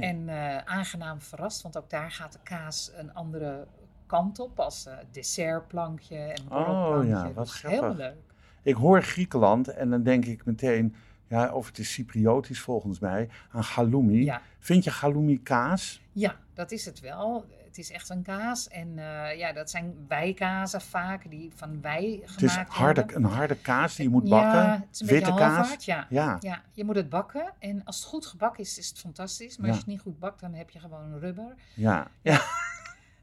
En 0.00 0.28
eh, 0.28 0.56
aangenaam 0.56 1.20
verrast, 1.20 1.62
want 1.62 1.76
ook 1.76 1.90
daar 1.90 2.10
gaat 2.10 2.32
de 2.32 2.38
kaas 2.42 2.90
een 2.94 3.14
andere 3.14 3.66
kant 4.06 4.38
op. 4.38 4.60
Als 4.60 4.86
eh, 4.86 4.96
dessertplankje 5.10 6.16
en 6.16 6.48
borrelplankje. 6.48 7.16
Oh 7.16 7.26
ja, 7.26 7.32
wat 7.32 7.46
Dus. 7.46 7.62
Heel 7.62 7.94
leuk. 7.94 8.16
Ik 8.62 8.74
hoor 8.74 9.02
Griekenland 9.02 9.68
en 9.68 9.90
dan 9.90 10.02
denk 10.02 10.24
ik 10.24 10.44
meteen, 10.44 10.94
ja, 11.30 11.52
of 11.52 11.66
het 11.66 11.78
is 11.78 11.92
Cypriotisch 11.92 12.60
volgens 12.60 12.98
mij, 12.98 13.28
aan 13.52 13.62
halloumi. 13.62 14.24
Ja. 14.24 14.42
Vind 14.58 14.84
je 14.84 14.90
halloumi 14.90 15.42
kaas? 15.42 16.00
Ja, 16.12 16.36
dat 16.54 16.70
is 16.72 16.84
het 16.84 17.00
wel. 17.00 17.46
Het 17.64 17.78
is 17.78 17.90
echt 17.90 18.08
een 18.08 18.22
kaas. 18.22 18.68
En 18.68 18.98
eh, 18.98 19.38
ja, 19.38 19.52
dat 19.52 19.70
zijn 19.70 19.94
wijkazen 20.08 20.80
vaak, 20.80 21.30
die 21.30 21.52
van 21.54 21.80
wij 21.80 22.20
Het 22.26 22.42
is 22.42 22.50
gemaakt 22.52 22.72
harde, 22.72 23.04
een 23.14 23.24
harde 23.24 23.56
kaas 23.56 23.94
die 23.96 24.04
je 24.04 24.10
moet 24.10 24.28
bakken. 24.28 24.60
Ja, 24.60 24.72
het 24.72 24.88
is 24.94 25.00
een 25.00 25.06
Witte 25.06 25.34
kaas. 25.34 25.56
halfhard, 25.56 25.84
ja. 25.84 26.06
Ja, 26.08 26.36
Ja, 26.40 26.62
je 26.72 26.84
moet 26.84 26.96
het 26.96 27.08
bakken. 27.08 27.52
En 27.58 27.84
als 27.84 27.96
het 27.96 28.04
goed 28.04 28.26
gebakken 28.26 28.62
is, 28.62 28.78
is 28.78 28.88
het 28.88 28.98
fantastisch. 28.98 29.56
Maar 29.56 29.66
Ja. 29.66 29.72
als 29.72 29.84
je 29.84 29.90
het 29.90 29.92
niet 29.94 30.02
goed 30.02 30.18
bakt, 30.18 30.40
dan 30.40 30.54
heb 30.54 30.70
je 30.70 30.78
gewoon 30.78 31.18
rubber. 31.18 31.54
ja, 31.74 32.10
ja. 32.22 32.40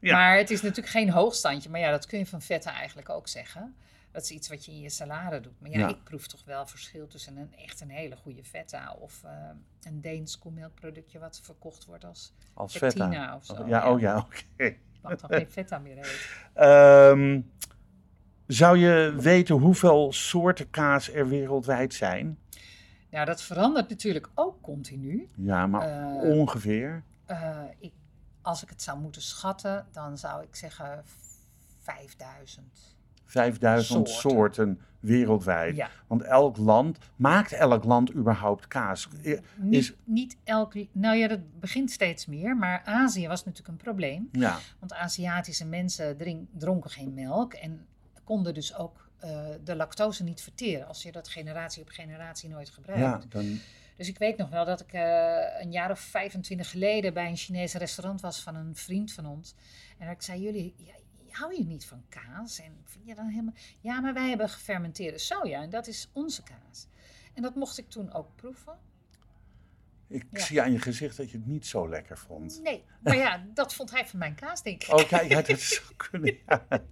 Ja. 0.00 0.16
Maar 0.16 0.36
het 0.36 0.50
is 0.50 0.62
natuurlijk 0.62 0.88
geen 0.88 1.10
hoogstandje. 1.10 1.70
Maar 1.70 1.80
ja, 1.80 1.90
dat 1.90 2.06
kun 2.06 2.18
je 2.18 2.26
van 2.26 2.42
vetten 2.42 2.72
eigenlijk 2.72 3.08
ook 3.08 3.28
zeggen. 3.28 3.74
Dat 4.10 4.22
is 4.22 4.30
iets 4.30 4.48
wat 4.48 4.64
je 4.64 4.72
in 4.72 4.80
je 4.80 4.90
salade 4.90 5.40
doet. 5.40 5.60
Maar 5.60 5.70
ja, 5.70 5.78
Ja. 5.78 5.88
ik 5.88 6.02
proef 6.04 6.26
toch 6.26 6.44
wel 6.44 6.66
verschil 6.66 7.06
tussen 7.06 7.36
een 7.36 7.54
echt 7.56 7.80
een 7.80 7.90
hele 7.90 8.16
goede 8.16 8.44
feta 8.44 8.92
of 8.98 9.22
eh, 9.24 9.30
een 9.82 10.00
Deens 10.00 10.38
koemelkproductje 10.38 11.18
wat 11.18 11.40
verkocht 11.42 11.84
wordt 11.84 12.04
als 12.04 12.32
Als 12.54 12.76
feta. 12.76 13.34
of 13.36 13.44
zo. 13.44 13.66
Ja, 13.66 13.92
oh 13.92 14.00
ja, 14.00 14.18
oké. 14.18 14.76
mag 15.02 15.16
toch 15.16 15.30
geen 15.34 15.50
feta 15.50 15.78
meer 15.78 15.96
eten. 15.98 16.10
Ehm, 16.54 17.40
zou 18.46 18.78
je 18.78 19.14
weten 19.18 19.54
hoeveel 19.56 20.12
soorten 20.12 20.70
kaas 20.70 21.12
er 21.12 21.28
wereldwijd 21.28 21.94
zijn? 21.94 22.38
Nou, 23.10 23.26
dat 23.26 23.42
verandert 23.42 23.88
natuurlijk 23.88 24.28
ook 24.34 24.62
continu. 24.62 25.28
Ja, 25.34 25.66
maar 25.66 25.88
Eh, 26.22 26.30
ongeveer. 26.30 27.04
Eh, 27.26 27.62
ik, 27.78 27.92
als 28.42 28.62
ik 28.62 28.68
het 28.68 28.82
zou 28.82 28.98
moeten 29.00 29.22
schatten, 29.22 29.86
dan 29.92 30.18
zou 30.18 30.42
ik 30.42 30.56
zeggen 30.56 31.04
5000. 31.78 32.96
5000 33.32 34.08
soorten. 34.08 34.30
soorten 34.30 34.80
wereldwijd. 35.00 35.76
Ja, 35.76 35.88
Want 36.06 36.22
elk 36.22 36.56
land, 36.56 36.98
maakt 37.16 37.52
elk 37.52 37.84
land 37.84 38.14
überhaupt 38.14 38.68
kaas? 38.68 39.08
Niet, 39.56 39.74
Is, 39.80 39.92
niet 40.04 40.36
elk. 40.44 40.74
Nou 40.92 41.16
ja, 41.16 41.28
dat 41.28 41.60
begint 41.60 41.90
steeds 41.90 42.26
meer. 42.26 42.56
Maar 42.56 42.82
Azië 42.84 43.28
was 43.28 43.44
natuurlijk 43.44 43.68
een 43.78 43.84
probleem. 43.84 44.28
ja, 44.32 44.58
Want 44.78 44.92
Aziatische 44.94 45.64
mensen 45.66 46.16
drink- 46.16 46.48
dronken 46.52 46.90
geen 46.90 47.14
melk 47.14 47.52
en 47.54 47.86
konden 48.24 48.54
dus 48.54 48.74
ook 48.76 49.06
eh, 49.18 49.30
de 49.64 49.76
lactose 49.76 50.24
niet 50.24 50.40
verteren. 50.40 50.86
Als 50.86 51.02
je 51.02 51.12
dat 51.12 51.28
generatie 51.28 51.82
op 51.82 51.88
generatie 51.88 52.48
nooit 52.48 52.70
gebruikt. 52.70 53.02
ja, 53.02 53.20
dan, 53.28 53.58
Dus 53.96 54.08
ik 54.08 54.18
weet 54.18 54.36
nog 54.36 54.48
wel 54.50 54.64
dat 54.64 54.80
ik 54.80 54.92
eh, 54.92 55.60
een 55.60 55.72
jaar 55.72 55.90
of 55.90 56.00
25 56.00 56.70
geleden 56.70 57.14
bij 57.14 57.28
een 57.28 57.36
Chinees 57.36 57.74
restaurant 57.74 58.20
was 58.20 58.40
van 58.42 58.54
een 58.54 58.76
vriend 58.76 59.12
van 59.12 59.26
ons. 59.26 59.54
En 59.98 60.10
ik 60.10 60.22
zei, 60.22 60.40
jullie, 60.42 60.74
ja, 60.76 60.92
hou 61.38 61.56
je 61.56 61.64
niet 61.64 61.86
van 61.86 62.02
kaas? 62.08 62.58
En 62.60 62.72
vind 62.84 63.06
je 63.06 63.14
dan 63.14 63.28
helemaal... 63.28 63.54
Ja, 63.80 64.00
maar 64.00 64.14
wij 64.14 64.28
hebben 64.28 64.48
gefermenteerde 64.48 65.18
soja 65.18 65.62
en 65.62 65.70
dat 65.70 65.86
is 65.86 66.08
onze 66.12 66.42
kaas. 66.42 66.86
En 67.34 67.42
dat 67.42 67.54
mocht 67.54 67.78
ik 67.78 67.88
toen 67.88 68.12
ook 68.12 68.36
proeven. 68.36 68.78
ik 70.08 70.26
Ja. 70.30 70.40
zie 70.40 70.62
aan 70.62 70.72
je 70.72 70.78
gezicht 70.80 71.16
dat 71.16 71.30
je 71.30 71.36
het 71.36 71.46
niet 71.46 71.66
zo 71.66 71.88
lekker 71.88 72.18
vond. 72.18 72.60
Nee, 72.62 72.84
maar 73.02 73.16
ja, 73.16 73.44
dat 73.54 73.74
vond 73.74 73.90
hij 73.90 74.06
van 74.06 74.18
mijn 74.18 74.34
kaas, 74.34 74.62
denk 74.62 74.82
ik. 74.82 74.92
Oh, 74.92 75.08
kijk, 75.08 75.28
ja, 75.30 75.42
dat 75.42 75.60
zou 75.60 75.94
kunnen. 75.96 76.38
Ja. 76.46 76.66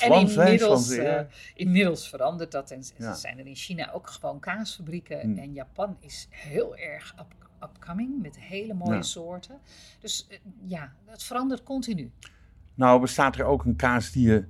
En 0.00 0.12
inmiddels, 0.12 0.90
eh, 0.90 1.20
inmiddels 1.54 2.08
verandert 2.08 2.52
dat. 2.52 2.70
En 2.70 2.82
Ja. 2.98 3.14
zijn 3.14 3.38
er 3.38 3.46
in 3.46 3.56
China 3.56 3.92
ook 3.92 4.10
gewoon 4.10 4.40
kaasfabrieken. 4.40 5.20
Hmm. 5.20 5.38
En 5.38 5.52
Japan 5.52 5.96
is 6.00 6.26
heel 6.30 6.76
erg 6.76 7.14
up, 7.18 7.34
upcoming 7.62 8.22
met 8.22 8.38
hele 8.38 8.74
mooie 8.74 9.02
soorten. 9.02 9.60
Dus 10.00 10.26
eh, 10.28 10.38
ja, 10.66 10.92
het 11.06 11.22
verandert 11.22 11.62
continu. 11.62 12.12
Nou, 12.78 13.00
bestaat 13.00 13.36
er 13.36 13.44
ook 13.44 13.64
een 13.64 13.76
kaas 13.76 14.10
die 14.12 14.26
je 14.30 14.44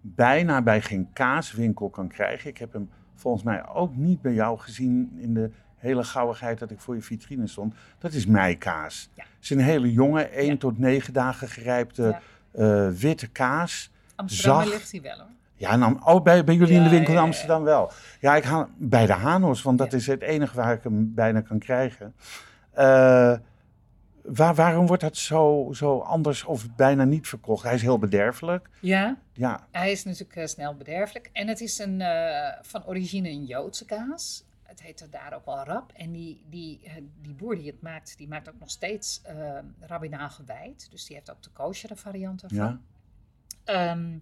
bijna 0.00 0.62
bij 0.62 0.80
geen 0.82 1.08
kaaswinkel 1.12 1.88
kan 1.90 2.08
krijgen. 2.08 2.50
Ik 2.50 2.58
heb 2.58 2.72
hem 2.72 2.90
volgens 3.14 3.42
mij 3.42 3.68
ook 3.68 3.96
niet 3.96 4.22
bij 4.22 4.32
jou 4.32 4.58
gezien 4.58 5.12
in 5.16 5.34
de 5.34 5.50
hele 5.76 6.04
gauwigheid 6.04 6.58
dat 6.58 6.70
ik 6.70 6.80
voor 6.80 6.94
je 6.94 7.02
vitrine 7.02 7.46
stond. 7.46 7.74
Dat 7.98 8.12
is 8.12 8.26
meikaas. 8.26 9.10
Ja. 9.14 9.22
Het 9.22 9.42
is 9.42 9.50
een 9.50 9.58
hele 9.58 9.92
jonge, 9.92 10.22
1 10.22 10.46
Ja. 10.46 10.56
tot 10.56 10.78
9 10.78 11.12
dagen 11.12 11.48
gerijpte 11.48 12.02
Ja. 12.02 12.20
eh, 12.52 12.88
witte 12.90 13.28
kaas. 13.28 13.90
Amsterdam 14.14 14.60
Zacht. 14.62 14.72
ligt 14.72 14.92
hij 14.92 15.00
wel 15.02 15.16
hoor. 15.18 15.26
Ja, 15.54 15.76
nou, 15.76 15.98
oh, 16.04 16.22
bij, 16.22 16.44
bij 16.44 16.54
jullie 16.54 16.74
in 16.76 16.82
de 16.82 16.88
winkel 16.90 17.12
in. 17.12 17.18
Amsterdam 17.18 17.62
wel. 17.62 17.90
Ja, 18.20 18.36
ik 18.36 18.44
haal 18.44 18.68
bij 18.76 19.06
de 19.06 19.12
Hanos, 19.12 19.62
want 19.62 19.78
dat 19.78 19.92
is 19.92 20.06
het 20.06 20.22
enige 20.22 20.56
waar 20.56 20.72
ik 20.72 20.82
hem 20.82 21.14
bijna 21.14 21.40
kan 21.40 21.58
krijgen. 21.58 22.14
Eh, 22.70 23.32
waar, 24.24 24.54
waarom 24.54 24.86
wordt 24.86 25.02
dat 25.02 25.16
zo, 25.16 25.70
zo 25.72 25.98
anders 25.98 26.44
of 26.44 26.74
bijna 26.74 27.04
niet 27.04 27.28
verkocht? 27.28 27.62
Hij 27.62 27.74
is 27.74 27.82
heel 27.82 27.98
bederfelijk. 27.98 28.70
Ja, 28.80 29.18
Ja, 29.32 29.66
hij 29.70 29.90
is 29.90 30.04
natuurlijk 30.04 30.36
eh, 30.36 30.46
snel 30.46 30.74
bederfelijk. 30.76 31.30
En 31.32 31.48
het 31.48 31.60
is 31.60 31.78
een, 31.78 32.00
eh, 32.00 32.58
van 32.62 32.86
origine 32.86 33.28
een 33.28 33.44
Joodse 33.44 33.84
kaas. 33.84 34.44
Het 34.62 34.82
heet 34.82 35.00
er 35.00 35.10
daar 35.10 35.34
ook 35.34 35.44
wel 35.44 35.64
rab. 35.64 35.92
En 35.92 36.12
die, 36.12 36.44
die, 36.48 36.80
eh, 36.84 36.92
die 37.22 37.34
boer 37.34 37.56
die 37.56 37.66
het 37.66 37.82
maakt, 37.82 38.18
die 38.18 38.28
maakt 38.28 38.48
ook 38.48 38.58
nog 38.58 38.70
steeds 38.70 39.22
rabbinaal 39.80 40.30
gewijd. 40.30 40.90
Dus 40.90 41.06
die 41.06 41.16
heeft 41.16 41.30
ook 41.30 41.42
de 41.42 41.50
kosheren 41.50 41.96
variant 41.96 42.42
ervan. 42.42 42.58
ja. 42.58 42.80
Ehm, 43.64 44.18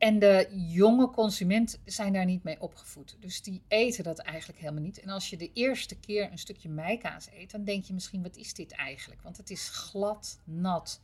en 0.00 0.18
de 0.18 0.48
jonge 0.68 1.10
consument 1.10 1.78
zijn 1.84 2.12
daar 2.12 2.24
niet 2.24 2.42
mee 2.42 2.60
opgevoed. 2.60 3.16
Dus 3.20 3.42
die 3.42 3.62
eten 3.68 4.04
dat 4.04 4.18
eigenlijk 4.18 4.58
helemaal 4.58 4.82
niet. 4.82 5.00
En 5.00 5.08
als 5.08 5.30
je 5.30 5.36
de 5.36 5.50
eerste 5.54 5.96
keer 5.96 6.28
een 6.30 6.38
stukje 6.38 6.68
meikaas 6.68 7.28
eet, 7.34 7.50
dan 7.50 7.64
denk 7.64 7.84
je 7.84 7.92
misschien, 7.94 8.22
wat 8.22 8.36
is 8.36 8.54
dit 8.54 8.72
eigenlijk? 8.72 9.22
Want 9.22 9.36
het 9.36 9.50
is 9.50 9.68
glad, 9.68 10.38
nat, 10.44 11.00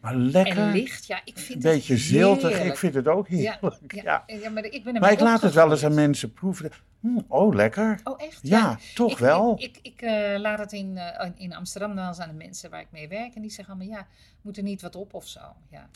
Maar 0.00 0.14
lekker. 0.16 0.56
En 0.58 0.72
licht, 0.72 1.06
ja, 1.06 1.20
ik 1.24 1.36
Een 1.36 1.42
vind 1.42 1.62
beetje 1.62 1.92
het 1.92 2.02
ziltig. 2.02 2.48
heerlijk. 2.50 2.70
Ik 2.70 2.76
vind 2.78 2.94
het 2.94 3.08
ook 3.08 3.28
heerlijk. 3.28 3.76
ja, 3.92 4.02
Ja. 4.02 4.38
ja. 4.38 4.50
maar 4.50 4.64
ik 4.64 4.84
ben 4.84 5.00
Maar 5.00 5.12
ik 5.12 5.20
laat 5.20 5.42
het 5.42 5.54
wel 5.54 5.70
eens 5.70 5.84
aan 5.84 5.94
mensen 5.94 6.32
proeven. 6.32 6.70
Hm, 7.00 7.18
oh, 7.28 7.54
lekker. 7.54 8.00
Oh, 8.04 8.22
echt? 8.22 8.38
Ja, 8.42 8.78
toch 8.94 9.12
ik, 9.12 9.18
wel. 9.18 9.54
Ik, 9.58 9.76
ik, 9.76 9.78
ik, 9.82 10.02
eh, 10.02 10.38
laat 10.38 10.58
het 10.58 10.72
in, 10.72 10.96
eh, 10.98 11.30
in 11.36 11.54
Amsterdam 11.54 11.94
wel 11.94 12.06
eens 12.08 12.18
aan 12.18 12.28
de 12.28 12.34
mensen 12.34 12.70
waar 12.70 12.80
ik 12.80 12.90
mee 12.90 13.08
werk. 13.08 13.34
En 13.34 13.42
die 13.42 13.50
zeggen 13.50 13.74
allemaal, 13.74 13.96
ja, 13.96 14.06
moet 14.42 14.56
er 14.56 14.62
niet 14.62 14.82
wat 14.82 14.96
op 14.96 15.14
of 15.14 15.26
zo. 15.26 15.40
Ja. 15.70 15.88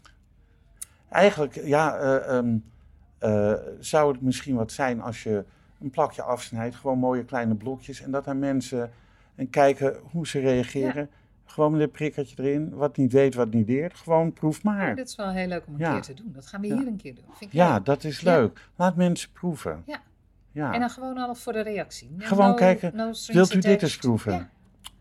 Eigenlijk, 1.09 1.54
ja, 1.64 1.96
eh, 1.96 2.36
ehm, 2.36 2.57
eh, 3.18 3.52
zou 3.80 4.12
het 4.12 4.20
misschien 4.22 4.54
wat 4.57 4.72
zijn 4.72 5.00
als 5.00 5.22
je 5.22 5.44
een 5.80 5.90
plakje 5.90 6.22
afsnijdt. 6.22 6.74
Gewoon 6.76 6.98
mooie 6.98 7.24
kleine 7.24 7.54
blokjes. 7.54 8.00
En 8.02 8.11
dat 8.11 8.26
aan 8.28 8.38
mensen 8.38 8.90
en 9.34 9.50
kijken 9.50 9.96
hoe 10.11 10.26
ze 10.26 10.38
reageren. 10.40 11.11
Gewoon 11.44 11.72
met 11.72 11.80
een 11.80 11.90
prikkertje 11.90 12.42
erin. 12.42 12.74
Wat 12.74 12.96
niet 12.96 13.12
weet, 13.12 13.34
wat 13.34 13.50
niet 13.52 13.66
deert. 13.66 13.94
Gewoon 13.94 14.32
proef 14.32 14.62
maar. 14.62 14.90
Oh, 14.90 14.96
dit 14.96 15.09
is 15.09 15.16
wel 15.16 15.30
heel 15.30 15.46
leuk 15.46 15.62
om 15.66 15.72
een 15.74 15.78
Ja. 15.80 15.92
keer 15.92 16.02
te 16.02 16.14
doen. 16.14 16.32
Dat 16.34 16.46
gaan 16.46 16.61
we 16.61 16.66
Ja. 16.66 16.76
hier 16.76 16.86
een 16.86 16.96
keer 16.96 17.14
doen. 17.14 17.24
Vind 17.32 17.50
ik 17.52 17.57
Ja, 17.57 17.74
leuk. 17.74 17.84
dat 17.84 18.04
is 18.04 18.20
leuk. 18.20 18.68
Laat 18.76 18.96
mensen 18.96 19.30
proeven. 19.32 19.82
Ja. 19.86 19.98
Ja. 20.52 20.72
En 20.72 20.80
dan 20.80 20.90
gewoon 20.90 21.18
al 21.18 21.34
voor 21.34 21.52
de 21.52 21.61
reactie. 21.61 22.11
Gewoon 22.18 22.48
no- 22.48 22.54
kijken, 22.54 22.96
no 22.96 23.12
Wilt 23.26 23.54
u 23.54 23.59
dit 23.59 23.82
eens 23.82 23.96
proeven? 23.96 24.50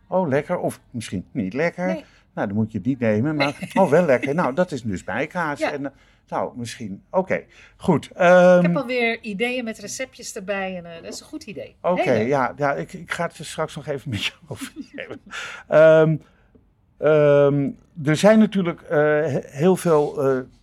Oh, 0.07 0.27
lekker. 0.27 0.57
Of 0.57 0.79
misschien 0.91 1.25
niet 1.31 1.53
lekker. 1.53 1.85
Nee. 1.87 2.05
Nou, 2.35 2.47
dan 2.47 2.55
moet 2.57 2.71
je 2.71 2.77
het 2.77 2.87
niet 2.87 2.99
nemen. 2.99 3.35
Maar, 3.35 3.69
oh, 3.73 3.89
wel 3.89 4.05
lekker. 4.05 4.35
Nou, 4.35 4.53
dat 4.53 4.71
is 4.71 4.81
dus 4.83 5.03
bijkaas. 5.03 5.59
Ja. 5.59 5.71
En, 5.71 5.85
eh, 5.85 5.91
nou, 6.27 6.57
misschien. 6.57 7.03
Oké, 7.11 7.43
goed. 7.77 8.09
Ehm, 8.15 8.57
Ik 8.57 8.65
heb 8.65 8.75
alweer 8.77 9.21
ideeën 9.21 9.63
met 9.63 9.77
receptjes 9.79 10.35
erbij. 10.35 10.77
En, 10.77 10.85
eh, 10.85 11.03
dat 11.03 11.13
is 11.13 11.19
een 11.19 11.25
goed 11.25 11.43
idee. 11.43 11.75
Oké, 11.81 12.11
ja, 12.11 12.53
ja 12.57 12.73
ik, 12.73 12.93
ik 12.93 13.11
ga 13.11 13.25
het 13.27 13.37
er 13.37 13.45
straks 13.45 13.75
nog 13.75 13.87
even 13.87 14.09
met 14.09 14.25
je 14.25 14.31
over 14.47 14.71
hebben. 14.95 15.21
Ehm, 15.67 16.17
ehm, 16.97 17.69
er 18.09 18.15
zijn 18.15 18.39
natuurlijk 18.39 18.81
eh, 18.81 18.97
he- 18.99 19.39
heel 19.45 19.75
veel, 19.75 20.15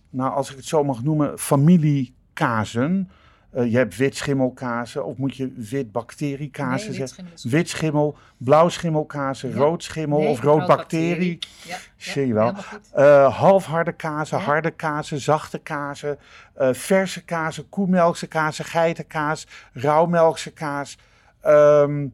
nou, 0.09 0.33
als 0.33 0.49
ik 0.51 0.55
het 0.55 0.65
zo 0.65 0.83
mag 0.83 1.03
noemen, 1.03 1.39
familiekazen. 1.39 3.09
Eh, 3.53 3.71
je 3.71 3.77
hebt 3.77 3.95
witschimmelkazen, 3.97 5.05
of 5.05 5.17
moet 5.17 5.35
je 5.35 5.51
witbacteriekazen 5.55 6.89
Nee, 6.89 6.97
zeggen? 6.97 7.25
witschimmel 7.49 8.17
blauwschimmelkazen, 8.37 9.49
Ja. 9.49 9.55
roodschimmel 9.55 10.19
Nee, 10.19 10.27
of 10.27 10.41
roodbacterie. 10.41 11.39
Ja, 11.63 11.77
Zie 11.97 12.27
je 12.27 12.33
wel. 12.33 12.53
Eh, 12.93 13.37
halfharde 13.37 13.91
kazen, 13.91 14.37
Ja. 14.37 14.43
harde 14.43 14.71
kazen, 14.71 15.19
zachte 15.19 15.59
kazen, 15.59 16.17
eh, 16.53 16.73
verse 16.73 17.23
kazen, 17.23 17.69
koemelkse 17.69 18.27
kazen, 18.27 18.65
geitenkaas, 18.65 19.47
rauwmelkse 19.73 20.51
kaas. 20.51 20.97
Ehm, 21.41 22.07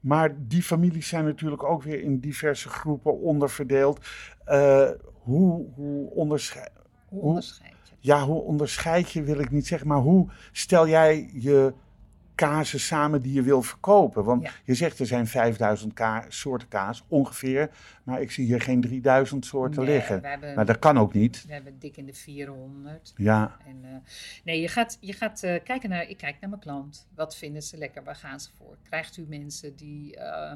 maar 0.00 0.34
die 0.38 0.62
families 0.62 1.08
zijn 1.08 1.24
natuurlijk 1.24 1.62
ook 1.62 1.82
weer 1.82 2.02
in 2.02 2.18
diverse 2.18 2.68
groepen 2.68 3.20
onderverdeeld. 3.20 4.04
Hoe, 5.22 5.64
hoe, 5.74 6.10
onderscheid, 6.10 6.70
Hoe 7.08 7.20
onderscheid? 7.20 7.74
Ja, 8.06 8.24
hoe 8.24 8.40
onderscheid 8.42 9.10
je, 9.10 9.22
wil 9.22 9.38
ik 9.38 9.50
niet 9.50 9.66
zeggen, 9.66 9.88
maar 9.88 9.98
hoe 10.00 10.28
stel 10.52 10.88
jij 10.88 11.30
je 11.32 11.72
kazen 12.34 12.80
samen 12.80 13.22
die 13.22 13.32
je 13.32 13.42
wil 13.42 13.62
verkopen? 13.62 14.24
Want 14.24 14.42
Ja. 14.42 14.50
je 14.64 14.74
zegt 14.74 14.98
er 14.98 15.06
zijn 15.06 15.26
5000 15.26 15.92
ka- 15.92 16.24
soorten 16.28 16.68
kaas 16.68 17.04
ongeveer, 17.08 17.70
maar 18.02 18.20
ik 18.20 18.30
zie 18.30 18.46
hier 18.46 18.60
geen 18.60 18.80
3000 18.80 19.44
soorten 19.46 19.84
Nee, 19.84 19.94
liggen. 19.94 20.20
Hebben, 20.24 20.54
Maar 20.54 20.66
dat 20.66 20.78
kan 20.78 20.98
ook 20.98 21.12
niet. 21.14 21.44
we 21.46 21.52
hebben 21.52 21.78
dik 21.78 21.96
in 21.96 22.06
de 22.06 22.14
400. 22.14 23.12
Ja, 23.16 23.56
En, 23.66 23.78
eh, 23.82 23.90
nee, 24.44 24.60
je 24.60 24.68
gaat, 24.68 24.96
je 25.00 25.12
gaat 25.12 25.42
eh, 25.42 25.62
kijken 25.64 25.88
naar, 25.88 26.08
ik 26.08 26.16
kijk 26.16 26.36
naar 26.40 26.50
mijn 26.50 26.62
klant. 26.62 27.06
Wat 27.14 27.36
vinden 27.36 27.62
ze 27.62 27.76
lekker? 27.76 28.04
Waar 28.04 28.16
gaan 28.16 28.40
ze 28.40 28.50
voor? 28.56 28.76
Krijgt 28.82 29.16
u 29.16 29.24
mensen 29.28 29.76
die 29.76 30.16
eh, 30.16 30.52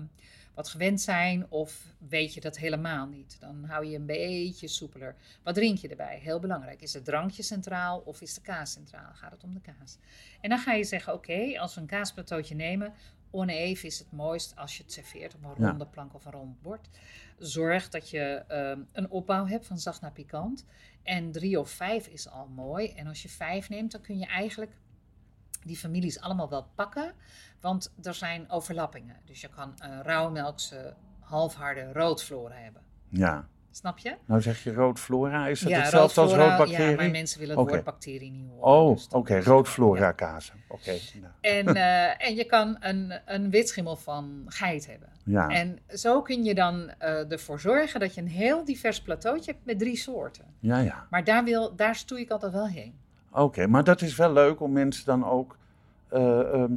wat 0.55 0.68
gewend 0.68 1.01
zijn 1.01 1.46
of 1.51 1.84
weet 2.09 2.34
je 2.34 2.40
dat 2.40 2.59
helemaal 2.59 3.07
niet? 3.07 3.36
Dan 3.40 3.64
hou 3.64 3.86
je 3.86 3.96
een 3.96 4.07
beetje 4.07 4.68
soepeler. 4.68 5.16
Wat 5.42 5.55
drink 5.55 5.78
je 5.78 5.88
erbij? 5.88 6.18
Heel 6.22 6.40
belangrijk. 6.40 6.82
Is 6.82 6.92
het 6.92 7.05
drankje 7.05 7.42
centraal 7.42 7.98
of 8.05 8.20
is 8.20 8.34
de 8.34 8.40
kaas 8.40 8.72
centraal? 8.72 9.14
Gaat 9.14 9.32
het 9.32 9.44
om 9.44 9.55
de 9.55 9.61
kaas? 9.61 9.98
En 10.40 10.48
dan 10.48 10.59
ga 10.59 10.72
je 10.72 10.84
zeggen, 10.84 11.12
oké, 11.12 11.59
als 11.59 11.74
we 11.74 11.80
een 11.80 11.86
kaasplateautje 11.86 12.55
nemen... 12.55 12.92
Oneven 13.32 13.88
is 13.88 13.98
het 13.98 14.12
mooist 14.12 14.57
als 14.57 14.76
je 14.76 14.82
het 14.82 14.92
serveert 14.92 15.34
op 15.34 15.44
een 15.44 15.55
Ja. 15.59 15.68
ronde 15.68 15.86
plank 15.86 16.14
of 16.14 16.24
een 16.24 16.32
rond 16.32 16.62
bord. 16.62 16.88
Zorg 17.38 17.88
dat 17.88 18.11
je 18.11 18.44
ehm, 18.48 18.80
een 18.92 19.11
opbouw 19.11 19.46
hebt 19.46 19.66
van 19.66 19.78
zacht 19.78 20.01
naar 20.01 20.12
pikant. 20.12 20.64
En 21.03 21.32
drie 21.32 21.59
of 21.61 21.70
vijf 21.70 22.07
is 22.07 22.28
al 22.28 22.46
mooi. 22.46 22.88
En 22.88 23.07
als 23.07 23.22
je 23.22 23.28
vijf 23.28 23.68
neemt, 23.68 23.92
dan 23.92 24.01
kun 24.01 24.18
je 24.18 24.26
eigenlijk 24.26 24.70
die 25.64 25.76
families 25.76 26.20
allemaal 26.20 26.48
wel 26.48 26.66
pakken. 26.74 27.12
Want 27.61 27.92
er 28.02 28.14
zijn 28.14 28.50
overlappingen. 28.50 29.16
Dus 29.24 29.40
je 29.40 29.48
kan 29.48 29.74
een 29.78 30.02
rauwmelkse, 30.02 30.94
halfharde 31.20 31.92
roodflora 31.92 32.54
hebben. 32.54 32.82
ja. 33.08 33.48
Snap 33.72 33.98
je? 33.98 34.16
Nou 34.26 34.40
zeg 34.42 34.62
je 34.64 34.72
roodflora, 34.74 35.46
is 35.46 35.61
het 35.61 35.68
ja, 35.68 35.80
hetzelfde 35.80 36.20
als 36.20 36.32
roodbacterie? 36.32 36.90
Ja, 36.90 36.96
maar 36.96 37.11
mensen 37.11 37.40
willen 37.40 37.58
het 37.58 37.68
woord 37.70 37.84
bacterie 37.84 38.30
niet 38.30 38.48
horen. 38.50 38.62
Oh, 38.88 38.94
dus 38.96 39.08
oké, 39.08 39.40
roodflora 39.40 40.00
Ja. 40.04 40.12
kazen. 40.12 40.54
Oké, 40.68 40.98
En, 41.40 41.66
eh, 41.76 42.26
en 42.26 42.34
je 42.34 42.44
kan 42.44 42.76
een, 42.80 43.12
een 43.26 43.50
witschimmel 43.50 43.96
van 43.96 44.42
geit 44.46 44.86
hebben. 44.86 45.08
ja. 45.24 45.48
En 45.48 45.78
zo 45.88 46.22
kun 46.22 46.44
je 46.44 46.54
dan 46.54 46.90
eh, 46.98 47.32
ervoor 47.32 47.61
zorgen 47.61 48.00
dat 48.00 48.14
je 48.14 48.20
een 48.20 48.28
heel 48.28 48.64
divers 48.64 49.02
plateautje 49.02 49.52
hebt 49.52 49.64
met 49.66 49.78
drie 49.78 49.96
soorten. 49.96 50.44
ja, 50.61 50.78
ja. 50.78 51.06
Maar 51.11 51.24
daar, 51.24 51.44
wil, 51.44 51.76
daar 51.76 51.94
stoei 51.96 52.22
ik 52.22 52.30
altijd 52.30 52.52
wel 52.52 52.66
heen. 52.68 52.98
Oké, 53.33 53.66
maar 53.66 53.85
dat 53.85 54.03
is 54.03 54.16
wel 54.16 54.33
leuk 54.33 54.61
om 54.61 54.72
mensen 54.72 55.05
dan 55.07 55.24
ook, 55.24 55.57
eh, 56.09 56.41
ehm, 56.55 56.72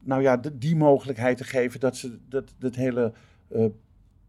nou 0.00 0.22
ja, 0.22 0.36
die 0.52 0.76
mogelijkheid 0.76 1.36
te 1.36 1.44
geven 1.44 1.80
dat 1.80 1.96
ze 1.96 2.18
dat, 2.28 2.54
dat 2.58 2.74
hele 2.74 3.12
eh, 3.48 3.64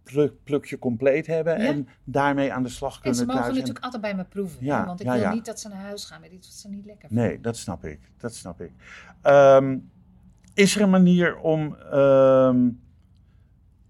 pluk- 0.03 0.43
plukje 0.43 0.79
compleet 0.79 1.27
hebben 1.27 1.61
Ja. 1.61 1.67
en 1.67 1.87
daarmee 2.03 2.53
aan 2.53 2.63
de 2.63 2.69
slag 2.69 2.95
En 2.95 3.01
kunnen 3.01 3.19
ze 3.19 3.25
mogen 3.25 3.41
thuis. 3.41 3.53
En- 3.53 3.59
natuurlijk 3.59 3.85
altijd 3.85 4.01
bij 4.03 4.15
me 4.15 4.23
proeven. 4.29 4.65
Ja, 4.65 4.79
hè, 4.79 4.85
want 4.85 4.99
ik 4.99 5.05
ja, 5.05 5.17
wil 5.19 5.29
niet 5.29 5.45
dat 5.45 5.59
ze 5.59 5.67
naar 5.67 5.81
huis 5.81 6.05
gaan 6.05 6.21
met 6.21 6.31
iets 6.31 6.47
wat 6.47 6.55
ze 6.57 6.69
niet 6.69 6.85
lekker 6.85 7.07
vinden. 7.07 7.27
Nee, 7.27 7.41
dat 7.41 7.57
snap 7.57 7.85
ik. 7.85 7.99
Dat 8.17 8.33
snap 8.35 8.61
ik. 8.61 8.71
Ehm, 9.21 9.77
is 10.53 10.75
er 10.75 10.81
een 10.81 10.89
manier 10.89 11.37
om. 11.37 11.75
ehm, 11.75 12.69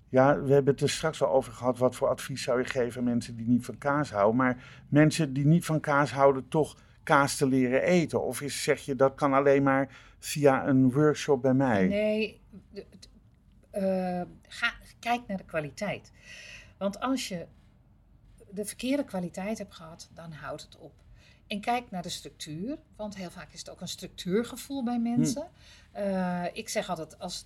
ja, 0.10 0.42
we 0.42 0.54
hebben 0.54 0.74
het 0.74 0.82
er 0.82 0.90
straks 0.90 1.24
al 1.24 1.30
over 1.34 1.54
gehad. 1.54 1.78
Wat 1.78 1.96
voor 1.96 2.08
advies 2.08 2.44
zou 2.44 2.60
je 2.60 2.66
geven 2.66 3.00
aan 3.00 3.04
mensen 3.08 3.36
die 3.36 3.48
niet 3.48 3.66
van 3.66 3.78
kaas 3.78 4.12
houden? 4.12 4.36
Maar 4.36 4.64
mensen 4.88 5.34
die 5.34 5.46
niet 5.46 5.66
van 5.66 5.80
kaas 5.80 6.12
houden, 6.12 6.48
toch 6.48 6.78
kaas 7.04 7.36
te 7.36 7.48
leren 7.48 7.82
eten? 7.82 8.24
Of 8.24 8.42
is, 8.42 8.64
zeg 8.64 8.82
je 8.82 8.96
dat 8.96 9.16
kan 9.16 9.34
alleen 9.34 9.64
maar 9.64 9.98
via 10.20 10.68
een 10.68 10.92
workshop 10.92 11.42
bij 11.42 11.54
mij? 11.54 11.88
Nee, 11.88 12.42
eh, 13.72 14.22
ga, 14.48 14.74
kijk 15.00 15.22
naar 15.28 15.38
de 15.38 15.46
kwaliteit. 15.46 16.12
Want 16.78 17.00
als 17.00 17.28
je 17.28 17.46
de 18.50 18.66
verkeerde 18.66 19.04
kwaliteit 19.04 19.58
hebt 19.58 19.76
gehad, 19.76 20.10
dan 20.14 20.32
houdt 20.32 20.62
het 20.62 20.78
op. 20.78 20.94
En 21.48 21.62
kijk 21.62 21.92
naar 21.92 22.02
de 22.02 22.10
structuur, 22.10 22.78
want 22.96 23.16
heel 23.16 23.30
vaak 23.30 23.52
is 23.52 23.60
het 23.60 23.70
ook 23.70 23.82
een 23.82 23.88
structuurgevoel 23.88 24.84
bij 24.84 25.00
mensen. 25.00 25.48
Eh, 25.92 26.46
ik 26.54 26.70
zeg 26.70 26.90
altijd, 26.90 27.20
als 27.20 27.46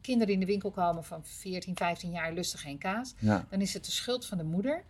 kinderen 0.00 0.34
in 0.34 0.40
de 0.40 0.46
winkel 0.46 0.70
komen 0.70 1.04
van 1.04 1.24
14, 1.24 1.76
15 1.76 2.10
jaar 2.10 2.32
lusten 2.32 2.58
geen 2.58 2.78
kaas, 2.78 3.14
Ja, 3.18 3.46
dan 3.50 3.60
is 3.60 3.74
het 3.74 3.84
de 3.84 3.90
schuld 3.90 4.26
van 4.26 4.38
de 4.38 4.44
moeder. 4.44 4.84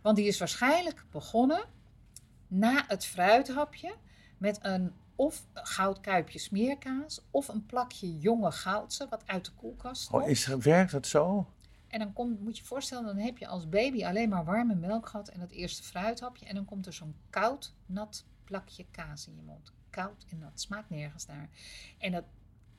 Want 0.00 0.16
die 0.16 0.26
is 0.26 0.38
waarschijnlijk 0.38 1.04
begonnen 1.10 1.64
na 2.52 2.84
het 2.88 3.04
fruithapje 3.04 3.94
met 4.38 4.58
een 4.62 4.92
of 5.16 5.46
goudkuipje 5.54 6.38
smeerkaas 6.38 7.20
of 7.30 7.48
een 7.48 7.66
plakje 7.66 8.18
jonge 8.18 8.52
goudse 8.52 9.06
wat 9.10 9.26
uit 9.26 9.44
de 9.44 9.50
koelkast 9.52 10.12
oh, 10.12 10.28
is, 10.28 10.46
werkt 10.46 10.92
dat 10.92 11.06
zo? 11.06 11.46
En 11.88 11.98
dan 11.98 12.12
komt, 12.12 12.40
moet 12.40 12.56
je 12.56 12.62
je 12.62 12.68
voorstellen, 12.68 13.04
dan 13.04 13.16
heb 13.16 13.38
je 13.38 13.46
als 13.46 13.68
baby 13.68 14.04
alleen 14.04 14.28
maar 14.28 14.44
warme 14.44 14.74
melk 14.74 15.08
gehad 15.08 15.28
en 15.28 15.40
het 15.40 15.50
eerste 15.50 15.82
fruithapje. 15.82 16.46
En 16.46 16.54
dan 16.54 16.64
komt 16.64 16.86
er 16.86 16.92
zo'n 16.92 17.14
koud, 17.30 17.74
nat 17.86 18.24
plakje 18.44 18.86
kaas 18.90 19.26
in 19.26 19.36
je 19.36 19.42
mond. 19.42 19.72
Koud 19.90 20.24
en 20.28 20.38
nat, 20.38 20.60
smaakt 20.60 20.90
nergens 20.90 21.26
naar. 21.26 21.48
En 21.98 22.12
dat 22.12 22.24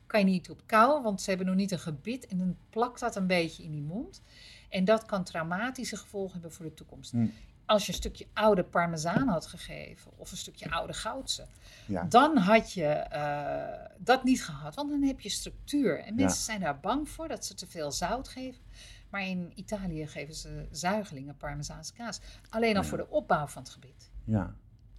kan 0.07 0.19
je 0.19 0.26
niet 0.26 0.49
op 0.49 0.61
kou, 0.65 1.03
want 1.03 1.21
ze 1.21 1.30
hebben 1.30 1.47
nog 1.47 1.55
niet 1.55 1.71
een 1.71 1.80
gebit. 1.80 2.28
En 2.28 2.38
dan 2.38 2.57
plakt 2.69 2.99
dat 2.99 3.15
een 3.15 3.28
beetje 3.28 3.63
in 3.63 3.71
die 3.71 3.82
mond. 3.82 4.21
En 4.69 4.86
dat 4.86 5.05
kan 5.05 5.24
traumatische 5.24 5.97
gevolgen 5.97 6.32
hebben 6.32 6.51
voor 6.51 6.65
de 6.65 6.74
toekomst. 6.74 7.11
Hm. 7.11 7.28
Als 7.66 7.86
je 7.86 7.91
een 7.91 7.97
stukje 7.97 8.28
oude 8.34 8.64
parmezaan 8.64 9.28
had 9.28 9.45
gegeven 9.45 10.11
of 10.18 10.32
een 10.32 10.38
stukje 10.38 10.72
oude 10.72 10.93
goudse, 10.93 11.45
Ja. 11.88 12.03
dan 12.03 12.38
had 12.38 12.74
je 12.74 12.86
eh, 12.86 13.89
dat 13.97 14.24
niet 14.24 14.43
gehad. 14.45 14.76
Want 14.76 14.89
dan 14.89 15.01
heb 15.03 15.20
je 15.20 15.30
structuur. 15.30 15.99
En 15.99 16.16
mensen 16.16 16.38
Ja. 16.38 16.43
zijn 16.45 16.59
daar 16.59 16.80
bang 16.80 17.09
voor 17.09 17.28
dat 17.28 17.45
ze 17.45 17.53
te 17.53 17.68
veel 17.68 17.91
zout 17.91 18.28
geven. 18.28 18.61
Maar 19.09 19.22
in 19.28 19.51
Italië 19.55 20.07
geven 20.07 20.34
ze 20.36 20.68
zuigelingen 20.72 21.38
parmezaanse 21.38 21.93
kaas. 21.93 22.20
Alleen 22.49 22.76
al 22.78 22.82
Ja. 22.82 22.88
voor 22.88 22.97
de 22.97 23.09
opbouw 23.09 23.47
van 23.47 23.61
het 23.61 23.72
gebit. 23.72 24.11
Ja, 24.24 24.55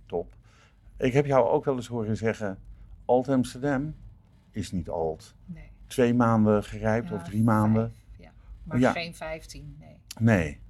top. 0.06 0.36
Ik 0.96 1.12
heb 1.12 1.26
jou 1.26 1.48
ook 1.48 1.64
wel 1.64 1.74
eens 1.76 1.86
horen 1.86 2.16
zeggen: 2.16 2.58
Old 3.04 3.28
Amsterdam 3.28 3.94
is 4.50 4.72
niet 4.72 4.88
oud. 4.88 5.34
Nee. 5.44 5.70
Twee 5.86 6.14
maanden 6.14 6.64
gerijpt 6.64 7.12
of 7.12 7.22
drie 7.22 7.42
maanden. 7.42 7.92
vijf, 8.16 8.18
ja. 8.18 8.32
Maar 8.80 8.92
geen 8.92 9.14
15, 9.14 9.76
nee. 9.80 9.96
Nee. 10.18 10.60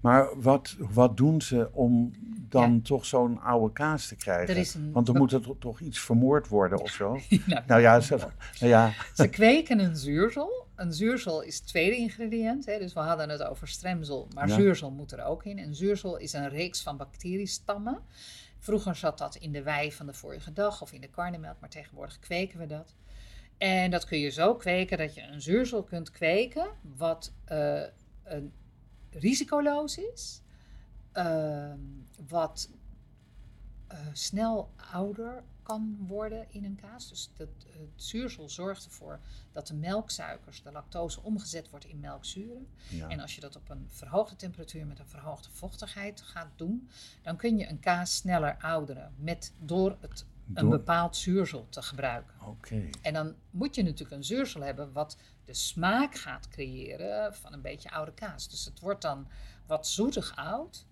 Maar 0.00 0.40
wat, 0.40 0.76
wat 0.78 1.16
doen 1.16 1.42
ze 1.42 1.68
om 1.72 2.10
dan 2.48 2.72
Ja. 2.74 2.80
toch 2.82 3.06
zo'n 3.06 3.40
oude 3.40 3.72
kaas 3.72 4.08
te 4.08 4.16
krijgen? 4.16 4.56
Er 4.56 4.70
een, 4.74 4.92
Want 4.92 5.08
er 5.08 5.14
moet 5.14 5.32
er 5.32 5.40
to- 5.40 5.56
toch 5.58 5.80
iets 5.80 6.00
vermoord 6.00 6.48
worden 6.48 6.80
of 6.80 6.90
zo? 6.90 7.18
nou, 7.46 7.62
Nou 7.66 7.80
ja, 7.80 8.00
ze, 8.00 8.16
nou 8.16 8.32
ja, 8.72 8.92
Ze 9.14 9.28
kweken 9.28 9.78
een 9.78 9.96
zuursel. 9.96 10.66
een 10.76 10.92
zuursel 10.92 11.42
is 11.42 11.56
het 11.56 11.66
tweede 11.66 11.96
ingrediënt. 11.96 12.66
Hè? 12.66 12.78
Dus 12.78 12.92
we 12.92 13.00
hadden 13.00 13.28
het 13.28 13.42
over 13.42 13.68
stremsel, 13.68 14.28
maar 14.34 14.48
Ja. 14.48 14.54
zuursel 14.54 14.90
moet 14.90 15.12
er 15.12 15.24
ook 15.24 15.44
in. 15.44 15.58
En 15.58 15.74
zuursel 15.74 16.16
is 16.16 16.32
een 16.32 16.48
reeks 16.48 16.82
van 16.82 16.96
bacteriestammen. 16.96 17.98
Vroeger 18.58 18.94
zat 18.96 19.18
dat 19.18 19.34
in 19.36 19.52
de 19.52 19.62
wei 19.62 19.92
van 19.92 20.06
de 20.06 20.12
vorige 20.14 20.52
dag 20.52 20.82
of 20.82 20.92
in 20.92 21.00
de 21.00 21.08
karnemelk, 21.10 21.56
maar 21.60 21.68
tegenwoordig 21.70 22.18
kweken 22.18 22.58
we 22.58 22.66
dat. 22.66 22.94
En 23.58 23.90
dat 23.90 24.04
kun 24.04 24.18
je 24.18 24.30
zo 24.30 24.54
kweken 24.54 24.98
dat 24.98 25.14
je 25.14 25.22
een 25.22 25.40
zuursel 25.40 25.82
kunt 25.82 26.10
kweken 26.10 26.66
wat 26.96 27.32
eh, 27.44 27.80
een 28.24 28.52
risicoloos 29.10 29.98
is, 29.98 30.42
ehm, 31.12 31.78
wat 32.28 32.70
eh, 33.86 33.98
snel 34.12 34.70
ouder 34.92 35.44
kan 35.62 35.96
worden 36.06 36.46
in 36.48 36.64
een 36.64 36.78
kaas. 36.80 37.08
Dus 37.08 37.30
dat, 37.36 37.48
het 37.68 37.88
zuursel 37.94 38.48
zorgt 38.48 38.84
ervoor 38.84 39.20
dat 39.52 39.66
de 39.66 39.74
melksuikers, 39.74 40.62
de 40.62 40.72
lactose, 40.72 41.22
omgezet 41.22 41.70
wordt 41.70 41.84
in 41.84 42.00
melkzuren. 42.00 42.66
Ja. 42.88 43.08
En 43.08 43.20
als 43.20 43.34
je 43.34 43.40
dat 43.40 43.56
op 43.56 43.68
een 43.68 43.86
verhoogde 43.88 44.36
temperatuur 44.36 44.86
met 44.86 44.98
een 44.98 45.08
verhoogde 45.08 45.50
vochtigheid 45.50 46.20
gaat 46.20 46.50
doen, 46.56 46.88
dan 47.22 47.36
kun 47.36 47.56
je 47.56 47.68
een 47.68 47.80
kaas 47.80 48.16
sneller 48.16 48.56
ouderen 48.60 49.14
met, 49.16 49.52
door 49.58 49.96
het, 50.00 50.24
een 50.54 50.68
bepaald 50.68 51.16
zuursel 51.16 51.66
te 51.68 51.82
gebruiken. 51.82 52.34
Oké. 52.46 52.88
En 53.02 53.12
dan 53.12 53.34
moet 53.50 53.74
je 53.74 53.82
natuurlijk 53.82 54.10
een 54.10 54.24
zuursel 54.24 54.60
hebben 54.60 54.92
wat 54.92 55.16
de 55.44 55.54
smaak 55.54 56.14
gaat 56.14 56.48
creëren 56.48 57.34
van 57.34 57.52
een 57.52 57.62
beetje 57.62 57.90
oude 57.90 58.12
kaas. 58.14 58.48
Dus 58.48 58.64
het 58.64 58.80
wordt 58.80 59.02
dan 59.02 59.28
wat 59.66 59.86
zoetig 59.86 60.36
oud. 60.36 60.86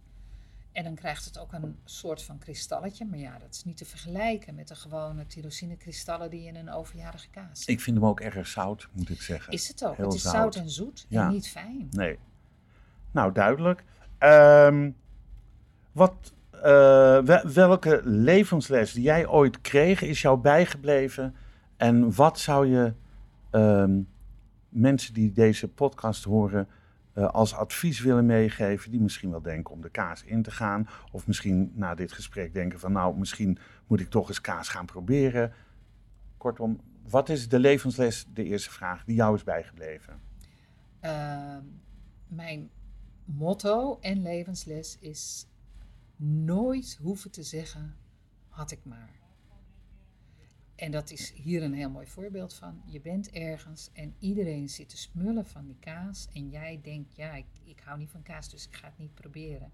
En 0.73 0.85
dan 0.85 0.95
krijgt 0.95 1.25
het 1.25 1.39
ook 1.39 1.53
een 1.53 1.79
soort 1.85 2.23
van 2.23 2.39
kristalletje. 2.39 3.05
Maar 3.05 3.19
ja, 3.19 3.39
dat 3.39 3.55
is 3.55 3.65
niet 3.65 3.77
te 3.77 3.85
vergelijken 3.85 4.55
met 4.55 4.69
de 4.69 4.75
gewone 4.75 5.27
tyrosinekristallen 5.27 6.31
die 6.31 6.47
in 6.47 6.57
een 6.57 6.71
overjarige 6.71 7.29
kaas. 7.31 7.65
Ik 7.65 7.81
vind 7.81 7.97
hem 7.97 8.07
ook 8.07 8.21
erg 8.21 8.47
zout, 8.47 8.89
moet 8.93 9.09
ik 9.09 9.23
zeggen. 9.23 9.53
Is 9.53 9.69
het 9.69 9.85
ook. 9.85 9.97
Heel 9.97 10.05
het 10.07 10.15
is 10.15 10.23
zout. 10.23 10.33
zout 10.35 10.57
en 10.57 10.71
zoet 10.71 11.07
Ja. 11.09 11.27
en 11.27 11.33
niet 11.33 11.49
fijn. 11.49 11.89
Nee. 11.91 12.19
Nou, 13.11 13.33
duidelijk. 13.33 13.85
Ehm, 14.19 14.91
wat, 15.93 16.33
eh, 16.63 17.25
we- 17.25 17.51
welke 17.55 18.01
levensles 18.05 18.93
die 18.93 19.03
jij 19.03 19.27
ooit 19.29 19.61
kreeg 19.61 20.03
is 20.03 20.23
jou 20.23 20.39
bijgebleven? 20.39 21.35
En 21.77 22.15
wat 22.15 22.39
zou 22.39 22.67
je 22.67 22.93
ehm, 23.51 24.01
mensen 24.69 25.15
die 25.15 25.33
deze 25.33 25.69
podcast 25.69 26.25
horen 26.25 26.69
eh, 27.13 27.29
als 27.31 27.55
advies 27.55 28.01
willen 28.01 28.27
meegeven? 28.27 28.91
Die 28.91 29.01
misschien 29.01 29.31
wel 29.31 29.43
denken 29.43 29.75
om 29.75 29.81
de 29.81 29.91
kaas 29.91 30.23
in 30.25 30.43
te 30.43 30.51
gaan. 30.51 30.89
Of 31.13 31.27
misschien 31.27 31.73
na 31.75 31.95
dit 31.95 32.13
gesprek 32.13 32.55
denken 32.55 32.79
van 32.79 32.93
nou, 32.93 33.19
misschien 33.19 33.59
moet 33.87 34.01
ik 34.01 34.09
toch 34.11 34.29
eens 34.29 34.41
kaas 34.41 34.69
gaan 34.69 34.87
proberen. 34.87 35.53
Kortom, 36.37 36.81
wat 37.09 37.29
is 37.29 37.49
de 37.49 37.59
levensles, 37.59 38.27
de 38.35 38.45
eerste 38.45 38.71
vraag, 38.71 39.05
die 39.05 39.15
jou 39.15 39.35
is 39.35 39.45
bijgebleven? 39.45 40.21
Ehm, 41.01 41.63
mijn 42.29 42.71
motto 43.25 43.99
en 44.01 44.23
levensles 44.23 44.99
is 45.01 45.47
nooit 46.21 46.99
hoeven 47.03 47.31
te 47.31 47.43
zeggen, 47.43 47.97
had 48.49 48.71
ik 48.71 48.85
maar. 48.85 49.19
En 50.79 50.91
dat 50.91 51.11
is 51.11 51.33
hier 51.33 51.63
een 51.63 51.75
heel 51.75 51.91
mooi 51.91 52.07
voorbeeld 52.07 52.55
van. 52.55 52.83
Je 52.87 53.01
bent 53.01 53.31
ergens 53.31 53.91
en 53.93 54.15
iedereen 54.19 54.69
zit 54.69 54.89
te 54.89 54.97
smullen 54.97 55.47
van 55.47 55.67
die 55.67 55.79
kaas. 55.81 56.29
En 56.33 56.49
jij 56.49 56.81
denkt, 56.83 57.17
ja, 57.17 57.35
ik, 57.35 57.47
ik 57.65 57.81
hou 57.81 57.99
niet 57.99 58.11
van 58.11 58.23
kaas, 58.23 58.51
dus 58.51 58.67
ik 58.67 58.75
ga 58.75 58.87
het 58.87 58.99
niet 58.99 59.15
proberen. 59.15 59.73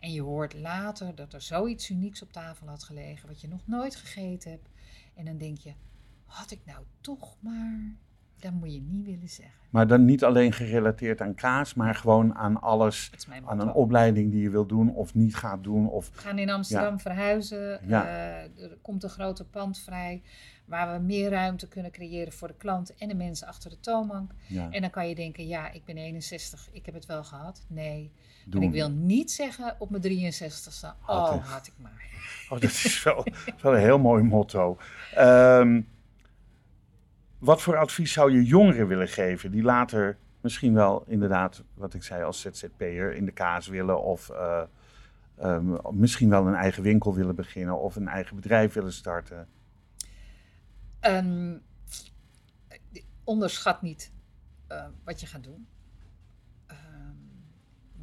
En 0.00 0.12
je 0.12 0.22
hoort 0.22 0.54
later 0.54 1.14
dat 1.14 1.32
er 1.32 1.42
zoiets 1.42 1.90
unieks 1.90 2.22
op 2.22 2.32
tafel 2.32 2.66
had 2.66 2.84
gelegen, 2.84 3.28
wat 3.28 3.40
je 3.40 3.48
nog 3.48 3.66
nooit 3.66 3.96
gegeten 3.96 4.50
hebt. 4.50 4.68
En 5.14 5.24
dan 5.24 5.38
denk 5.38 5.58
je, 5.58 5.74
had 6.24 6.50
ik 6.50 6.64
nou 6.64 6.84
toch 7.00 7.36
maar... 7.40 7.96
Dat 8.40 8.52
moet 8.52 8.72
je 8.72 8.80
niet 8.80 9.04
willen 9.04 9.28
zeggen. 9.28 9.54
Maar 9.70 9.86
dan 9.86 10.04
niet 10.04 10.24
alleen 10.24 10.52
gerelateerd 10.52 11.20
aan 11.20 11.34
kaas, 11.34 11.74
maar 11.74 11.94
gewoon 11.94 12.34
aan 12.34 12.60
alles. 12.60 13.10
Aan 13.44 13.60
een 13.60 13.72
opleiding 13.72 14.30
die 14.30 14.42
je 14.42 14.50
wil 14.50 14.66
doen 14.66 14.94
of 14.94 15.14
niet 15.14 15.36
gaat 15.36 15.64
doen. 15.64 15.88
Of, 15.88 16.10
We 16.14 16.18
gaan 16.18 16.38
in 16.38 16.50
Amsterdam 16.50 17.00
verhuizen. 17.00 17.80
Ja. 17.86 18.06
Eh, 18.06 18.62
er 18.62 18.78
komt 18.82 19.02
een 19.02 19.10
grote 19.10 19.44
pand 19.44 19.78
vrij 19.78 20.22
waar 20.66 20.98
we 20.98 21.04
meer 21.04 21.30
ruimte 21.30 21.68
kunnen 21.68 21.90
creëren 21.90 22.32
voor 22.32 22.48
de 22.48 22.54
klant 22.54 22.94
en 22.94 23.08
de 23.08 23.14
mensen 23.14 23.46
achter 23.46 23.70
de 23.70 23.80
toonbank. 23.80 24.30
ja, 24.46 24.68
En 24.70 24.80
dan 24.80 24.90
kan 24.90 25.08
je 25.08 25.14
denken, 25.14 25.46
ja, 25.46 25.70
ik 25.72 25.84
ben 25.84 25.96
61, 25.96 26.68
ik 26.72 26.86
heb 26.86 26.94
het 26.94 27.06
wel 27.06 27.24
gehad. 27.24 27.64
Nee. 27.68 28.12
doen. 28.46 28.62
En 28.62 28.66
ik 28.66 28.74
wil 28.74 28.90
niet 28.90 29.32
zeggen 29.32 29.76
op 29.78 29.90
mijn 29.90 30.02
63ste, 30.02 30.86
Had 31.00 31.32
oh, 31.32 31.52
had 31.52 31.66
ik 31.66 31.72
maar. 31.76 32.04
Oh, 32.48 32.60
dat 32.60 32.70
is 32.70 33.02
wel, 33.02 33.26
wel 33.62 33.74
een 33.74 33.80
heel 33.80 33.98
mooi 33.98 34.22
motto. 34.22 34.78
Ehm, 35.14 35.80
wat 37.38 37.62
voor 37.62 37.76
advies 37.76 38.12
zou 38.12 38.32
je 38.32 38.44
jongeren 38.44 38.86
willen 38.86 39.08
geven 39.08 39.50
die 39.50 39.62
later 39.62 40.18
misschien 40.40 40.74
wel 40.74 41.04
inderdaad, 41.06 41.62
wat 41.74 41.94
ik 41.94 42.02
zei 42.02 42.22
als 42.22 42.40
ZZP'er, 42.40 43.14
in 43.14 43.24
de 43.24 43.32
kaas 43.32 43.66
willen 43.66 44.02
of 44.02 44.30
eh, 44.30 44.62
ehm, 45.36 45.76
misschien 45.90 46.28
wel 46.28 46.46
een 46.46 46.54
eigen 46.54 46.82
winkel 46.82 47.14
willen 47.14 47.34
beginnen 47.34 47.78
of 47.78 47.96
een 47.96 48.08
eigen 48.08 48.36
bedrijf 48.36 48.72
willen 48.72 48.92
starten? 48.92 49.48
Ehm, 51.00 51.58
onderschat 53.24 53.82
niet 53.82 54.12
eh, 54.66 54.86
wat 55.04 55.20
je 55.20 55.26
gaat 55.26 55.44
doen. 55.44 55.66
Ehm, 56.66 57.14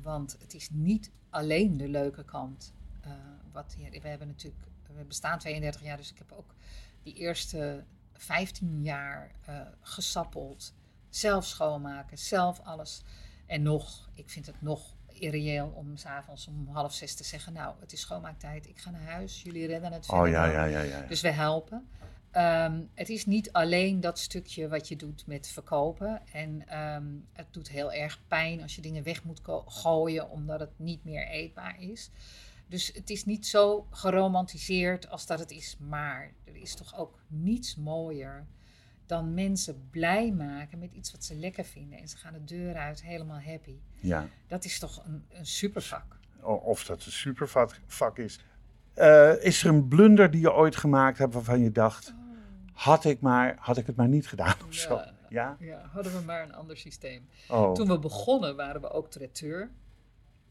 want 0.01 0.35
het 0.39 0.53
is 0.53 0.69
niet 0.69 1.11
alleen 1.29 1.77
de 1.77 1.87
leuke 1.87 2.25
kant. 2.25 2.73
eh, 3.01 3.11
wat 3.51 3.75
we 4.01 4.07
hebben 4.07 4.27
natuurlijk, 4.27 4.63
we 4.95 5.03
bestaan 5.03 5.39
32 5.39 5.81
jaar, 5.81 5.97
dus 5.97 6.11
ik 6.11 6.17
heb 6.17 6.31
ook 6.31 6.53
die 7.03 7.13
eerste 7.13 7.83
15 8.13 8.83
jaar 8.83 9.31
eh, 9.45 9.55
gesappeld. 9.81 10.73
Zelf 11.09 11.45
schoonmaken, 11.45 12.17
zelf 12.17 12.59
alles. 12.63 13.01
En 13.45 13.61
nog, 13.61 14.09
ik 14.13 14.29
vind 14.29 14.45
het 14.45 14.61
nog 14.61 14.95
irreëel 15.07 15.67
om 15.75 15.97
s'avonds 15.97 16.47
om 16.47 16.67
half 16.71 16.93
zes 16.93 17.15
te 17.15 17.23
zeggen: 17.23 17.53
Nou, 17.53 17.75
het 17.79 17.93
is 17.93 17.99
schoonmaaktijd, 17.99 18.67
ik 18.67 18.79
ga 18.79 18.89
naar 18.89 19.11
huis, 19.11 19.41
jullie 19.41 19.67
redden 19.67 19.91
het 19.91 20.09
Oh 20.09 20.27
ja, 20.27 20.41
wel." 20.41 20.51
ja, 20.51 20.65
ja, 20.65 20.81
ja. 20.81 21.01
Dus 21.01 21.21
we 21.21 21.31
helpen. 21.31 21.87
Ehm, 22.31 22.81
het 22.93 23.09
is 23.09 23.25
niet 23.25 23.51
alleen 23.51 24.01
dat 24.01 24.19
stukje 24.19 24.67
wat 24.67 24.87
je 24.87 24.95
doet 24.95 25.27
met 25.27 25.47
verkopen. 25.47 26.21
En 26.31 26.67
ehm, 26.67 27.03
het 27.33 27.47
doet 27.51 27.69
heel 27.69 27.91
erg 27.91 28.19
pijn 28.27 28.61
als 28.61 28.75
je 28.75 28.81
dingen 28.81 29.03
weg 29.03 29.23
moet 29.23 29.41
gooien 29.65 30.29
omdat 30.29 30.59
het 30.59 30.79
niet 30.79 31.03
meer 31.03 31.27
eetbaar 31.27 31.81
is. 31.81 32.09
Dus 32.67 32.91
het 32.93 33.09
is 33.09 33.25
niet 33.25 33.47
zo 33.47 33.87
geromantiseerd 33.91 35.09
als 35.09 35.25
dat 35.25 35.39
het 35.39 35.51
is. 35.51 35.77
Maar 35.79 36.33
er 36.43 36.55
is 36.55 36.75
toch 36.75 36.97
ook 36.97 37.19
niets 37.27 37.75
mooier 37.75 38.45
dan 39.05 39.33
mensen 39.33 39.87
blij 39.89 40.31
maken 40.31 40.79
met 40.79 40.91
iets 40.93 41.11
wat 41.11 41.23
ze 41.23 41.35
lekker 41.35 41.65
vinden. 41.65 41.99
En 41.99 42.07
ze 42.07 42.17
gaan 42.17 42.33
de 42.33 42.43
deur 42.43 42.75
uit 42.75 43.03
helemaal 43.03 43.41
happy. 43.41 43.75
ja. 43.99 44.27
Dat 44.47 44.65
is 44.65 44.79
toch 44.79 45.05
een, 45.05 45.25
een 45.29 45.45
supervak. 45.45 46.17
Of 46.41 46.85
dat 46.85 47.05
een 47.05 47.11
supervak 47.11 47.79
vak 47.87 48.17
is. 48.17 48.39
Eh, 48.93 49.43
is 49.43 49.63
er 49.63 49.69
een 49.69 49.87
blunder 49.87 50.31
die 50.31 50.41
je 50.41 50.53
ooit 50.53 50.75
gemaakt 50.75 51.17
hebt 51.17 51.33
waarvan 51.33 51.59
je 51.59 51.71
dacht, 51.71 52.13
had 52.73 53.05
ik, 53.05 53.21
maar, 53.21 53.55
had 53.59 53.77
ik 53.77 53.85
het 53.85 53.95
maar 53.95 54.07
niet 54.07 54.27
gedaan 54.27 54.55
of 54.67 54.73
zo? 54.73 54.95
Ja. 54.95 55.13
Ja? 55.29 55.57
Ja, 55.59 55.89
hadden 55.91 56.13
we 56.13 56.21
maar 56.25 56.43
een 56.43 56.53
ander 56.53 56.77
systeem. 56.77 57.27
Oh, 57.49 57.73
Toen 57.73 57.87
we 57.87 57.99
begonnen 57.99 58.55
waren 58.55 58.81
we 58.81 58.89
ook 58.89 59.11
traiteur. 59.11 59.71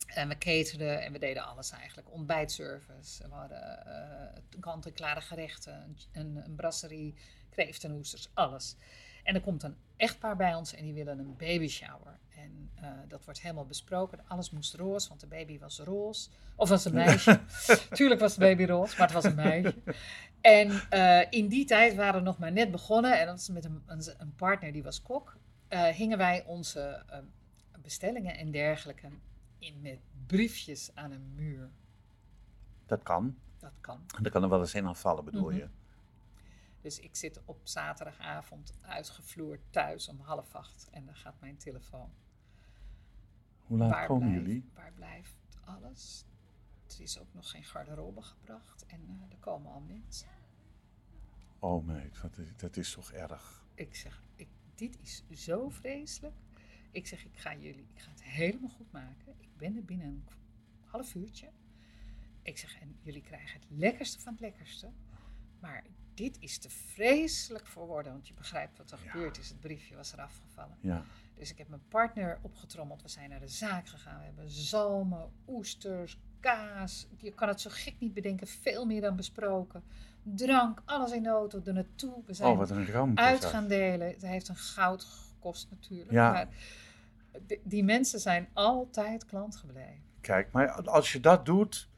En 0.07 0.29
we 0.29 0.39
caterden 0.39 1.03
en 1.03 1.13
we 1.13 1.19
deden 1.19 1.45
alles 1.45 1.71
eigenlijk. 1.71 2.13
Ontbijtservice. 2.13 3.29
We 3.29 3.35
hadden 3.35 3.87
eh 3.87 4.23
kant-en-klare 4.61 5.21
gerechten, 5.21 5.97
een, 6.13 6.43
een, 6.45 6.55
brasserie, 6.55 7.15
kreeft 7.51 7.85
en 7.85 7.93
oesters, 7.93 8.29
alles. 8.35 8.77
En 9.23 9.35
er 9.35 9.41
komt 9.41 9.63
een 9.63 9.77
echtpaar 9.97 10.37
bij 10.37 10.55
ons 10.55 10.75
en 10.75 10.85
die 10.85 10.95
willen 10.95 11.19
een 11.19 11.37
baby 11.37 11.69
shower. 11.69 12.19
En 12.37 12.71
eh, 12.75 12.89
dat 13.09 13.25
wordt 13.25 13.41
helemaal 13.41 13.67
besproken. 13.67 14.21
Alles 14.27 14.51
moest 14.51 14.75
roze, 14.75 15.09
want 15.09 15.21
de 15.21 15.27
baby 15.27 15.59
was 15.59 15.79
roze. 15.79 16.29
Of 16.57 16.69
was 16.69 16.85
een 16.85 16.95
meisje. 16.95 17.41
Tuurlijk 17.91 18.21
was 18.21 18.35
de 18.35 18.41
baby 18.41 18.65
roze, 18.65 18.95
maar 18.99 19.07
het 19.07 19.23
was 19.23 19.25
een 19.25 19.35
meisje. 19.35 19.75
En 20.41 20.71
eh, 20.91 21.27
in 21.31 21.49
die 21.49 21.65
tijd 21.65 21.95
waren 21.95 22.21
we 22.21 22.27
nog 22.27 22.39
maar 22.39 22.53
net 22.53 22.71
begonnen. 22.71 23.21
En 23.21 23.27
dat 23.27 23.35
was 23.35 23.49
met 23.49 23.65
een, 23.65 23.83
een, 23.87 24.03
een 24.19 24.35
partner 24.35 24.73
die 24.73 24.83
was 24.83 25.03
kok. 25.03 25.37
hingen 25.95 26.19
wij 26.19 26.45
onze 26.47 27.05
bestellingen 27.83 28.37
en 28.37 28.51
dergelijke 28.51 29.09
in 29.63 29.81
met 29.81 29.99
briefjes 30.27 30.95
aan 30.95 31.11
een 31.11 31.35
muur. 31.35 31.71
dat 32.87 33.03
kan. 33.03 33.37
Dat 33.59 33.73
kan. 33.81 34.05
Dat 34.23 34.33
kan 34.33 34.43
er 34.43 34.49
wel 34.49 34.61
eens 34.61 34.75
in 34.75 34.87
afvallen, 34.87 35.25
bedoel 35.25 35.49
Mhm. 35.49 35.57
je? 35.57 35.69
Dus 36.81 36.99
ik 36.99 37.17
zit 37.17 37.41
op 37.45 37.61
zaterdagavond 37.63 38.75
uitgevloerd 38.81 39.61
thuis 39.71 40.09
om 40.09 40.21
half 40.21 40.55
acht. 40.55 40.89
En 40.91 41.05
dan 41.05 41.15
gaat 41.15 41.41
mijn 41.41 41.57
telefoon. 41.57 42.11
Hoe 43.67 43.79
laat 43.79 43.91
waar, 43.91 44.07
komen 44.07 44.29
blijft, 44.29 44.47
jullie? 44.47 44.71
waar 44.75 44.93
blijft 44.93 45.37
alles? 45.65 46.25
Er 46.89 47.01
is 47.01 47.19
ook 47.21 47.35
nog 47.35 47.51
geen 47.51 47.65
garderobe 47.65 48.23
gebracht. 48.23 48.87
En 48.87 49.01
eh, 49.09 49.31
er 49.33 49.39
komen 49.41 49.73
al 49.73 49.81
mensen. 49.81 50.29
Oh 51.59 51.87
meid, 51.87 52.21
wat 52.21 52.39
is, 52.39 52.57
dat 52.57 52.77
is 52.77 52.93
toch 52.93 53.13
erg. 53.13 53.65
Ik 53.75 53.95
zeg, 53.97 54.23
ik, 54.37 54.49
dit 54.75 54.99
is 55.01 55.25
zo 55.31 55.69
vreselijk. 55.69 56.35
Ik 56.93 57.07
zeg, 57.07 57.24
ik 57.24 57.36
ga 57.38 57.55
jullie, 57.55 57.86
ik 57.95 58.01
ga 58.01 58.11
het 58.11 58.22
helemaal 58.22 58.70
goed 58.70 58.93
maken. 58.93 59.34
Ik 59.40 59.57
ben 59.57 59.76
er 59.76 59.84
binnen 59.84 60.07
een 60.07 60.24
half 60.84 61.14
uurtje. 61.14 61.49
Ik 62.43 62.59
zeg, 62.59 62.80
en 62.80 62.97
jullie 63.03 63.22
krijgen 63.22 63.61
het 63.61 63.68
lekkerste 63.70 64.20
van 64.20 64.32
het 64.32 64.40
lekkerste. 64.40 64.90
Maar 65.61 65.84
dit 66.14 66.36
is 66.40 66.59
te 66.59 66.70
vreselijk 66.70 67.66
voor 67.66 67.86
woorden, 67.86 68.12
want 68.12 68.28
je 68.28 68.34
begrijpt 68.34 68.78
wat 68.78 68.90
er 68.90 68.99
Ja. 69.05 69.11
gebeurd 69.11 69.38
is. 69.38 69.49
Het 69.49 69.61
briefje 69.61 69.97
was 69.97 70.12
eraf 70.12 70.38
gevallen. 70.49 70.76
Ja. 70.80 71.05
Dus 71.34 71.51
ik 71.51 71.59
heb 71.59 71.68
mijn 71.68 71.88
partner 71.88 72.38
opgetrommeld. 72.43 73.03
We 73.03 73.09
zijn 73.09 73.30
naar 73.30 73.40
de 73.40 73.49
zaak 73.49 73.88
gegaan. 73.88 74.18
We 74.18 74.24
hebben 74.24 74.51
zalmen, 74.51 75.30
oesters, 75.49 76.18
kaas. 76.40 77.07
Je 77.18 77.32
kan 77.34 77.49
het 77.49 77.61
zo 77.61 77.70
gek 77.72 77.95
niet 77.99 78.14
bedenken. 78.14 78.47
Veel 78.47 78.86
meer 78.86 79.01
dan 79.01 79.16
besproken. 79.16 79.82
Drank, 80.22 80.82
alles 80.84 81.12
in 81.12 81.22
de 81.22 81.28
auto, 81.28 81.61
er 81.64 81.72
naartoe. 81.72 82.22
We 82.26 82.34
zijn 82.34 82.51
Oh, 82.51 82.59
wat 82.59 82.70
een 82.70 82.86
ramp. 82.86 83.18
uit 83.18 83.45
gaan 83.45 83.68
delen. 83.68 84.09
Het 84.09 84.22
heeft 84.22 84.49
een 84.49 84.57
goud 84.57 85.05
gekost 85.43 85.68
natuurlijk. 85.70 86.11
Ja. 86.11 86.32
Maar 86.32 86.49
die, 87.62 87.84
mensen 87.84 88.20
zijn 88.20 88.49
altijd 88.53 89.26
klant 89.26 89.57
gebleven. 89.57 90.03
Kijk, 90.20 90.49
maar 90.53 90.72
als 90.72 91.12
je 91.12 91.20
dat 91.20 91.47
doet, 91.47 91.88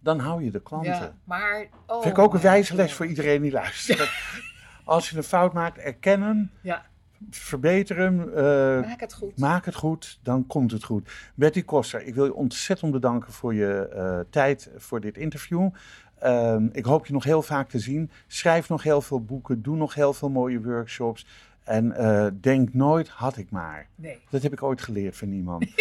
dan 0.00 0.18
hou 0.18 0.44
je 0.44 0.50
de 0.50 0.62
klanten. 0.62 0.92
Ja, 0.92 1.16
maar... 1.24 1.66
Oh 1.86 2.02
Vind 2.02 2.16
ik 2.16 2.22
ook 2.22 2.34
een 2.34 2.40
wijze 2.40 2.74
les 2.74 2.92
voor 2.92 3.06
iedereen 3.06 3.42
die 3.42 3.52
luistert. 3.52 4.10
Als 4.84 5.10
je 5.10 5.16
een 5.16 5.22
fout 5.22 5.52
maakt, 5.52 5.78
erkennen, 5.78 6.50
Ja, 6.60 6.86
verbeter 7.30 7.96
hem, 7.96 8.32
eh, 8.32 8.44
maak 8.88 9.00
het 9.00 9.14
goed. 9.14 9.38
maak 9.38 9.64
het 9.64 9.74
goed, 9.74 10.18
dan 10.22 10.46
komt 10.46 10.70
het 10.70 10.84
goed. 10.84 11.10
Betty 11.34 11.64
Koster, 11.64 12.02
ik 12.02 12.14
wil 12.14 12.24
je 12.24 12.34
ontzettend 12.34 12.92
bedanken 12.92 13.32
voor 13.32 13.54
je 13.54 13.88
eh, 13.88 14.20
tijd 14.30 14.70
voor 14.76 15.00
dit 15.00 15.16
interview. 15.16 15.70
Ehm, 16.18 16.68
ik 16.72 16.84
hoop 16.84 17.06
je 17.06 17.12
nog 17.12 17.24
heel 17.24 17.42
vaak 17.42 17.68
te 17.68 17.78
zien. 17.78 18.10
Schrijf 18.26 18.68
nog 18.68 18.82
heel 18.82 19.00
veel 19.00 19.24
boeken, 19.24 19.62
doe 19.62 19.76
nog 19.76 19.94
heel 19.94 20.12
veel 20.12 20.30
mooie 20.30 20.62
workshops. 20.62 21.26
En 21.66 21.92
eh, 21.92 22.26
denk 22.40 22.74
nooit, 22.74 23.08
had 23.08 23.36
ik 23.36 23.50
maar. 23.50 23.88
Nee. 23.94 24.18
Dat 24.30 24.42
heb 24.42 24.52
ik 24.52 24.62
ooit 24.62 24.82
geleerd 24.82 25.16
van 25.16 25.28
iemand. 25.32 25.66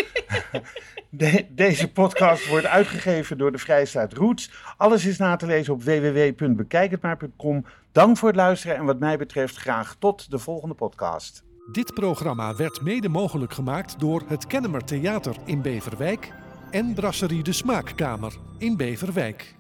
De- 1.10 1.46
deze 1.50 1.92
podcast 1.92 2.48
wordt 2.48 2.66
uitgegeven 2.66 3.38
door 3.38 3.52
de 3.52 3.58
Vrijstaat 3.58 4.14
Roots. 4.14 4.52
Alles 4.78 5.06
is 5.06 5.18
na 5.18 5.36
te 5.36 5.46
lezen 5.46 5.74
op 5.74 5.84
www.bekijkhetmaar.com. 5.84 7.66
Dank 7.92 8.18
voor 8.18 8.28
het 8.28 8.38
luisteren 8.38 8.76
en 8.76 8.86
wat 8.86 9.00
mij 9.00 9.18
betreft 9.18 9.56
graag 9.56 9.96
tot 10.00 10.32
de 10.32 10.40
volgende 10.40 10.76
podcast. 10.76 11.44
Dit 11.72 11.94
programma 11.94 12.56
werd 12.56 12.82
mede 12.82 13.10
mogelijk 13.10 13.54
gemaakt 13.54 14.00
door 14.00 14.24
het 14.28 14.48
Kennemer 14.48 14.84
Theater 14.84 15.36
in 15.46 15.62
Beverwijk 15.62 16.32
en 16.72 16.94
Brasserie 16.94 17.44
de 17.44 17.54
Smaakkamer 17.54 18.34
in 18.58 18.78
Beverwijk. 18.78 19.56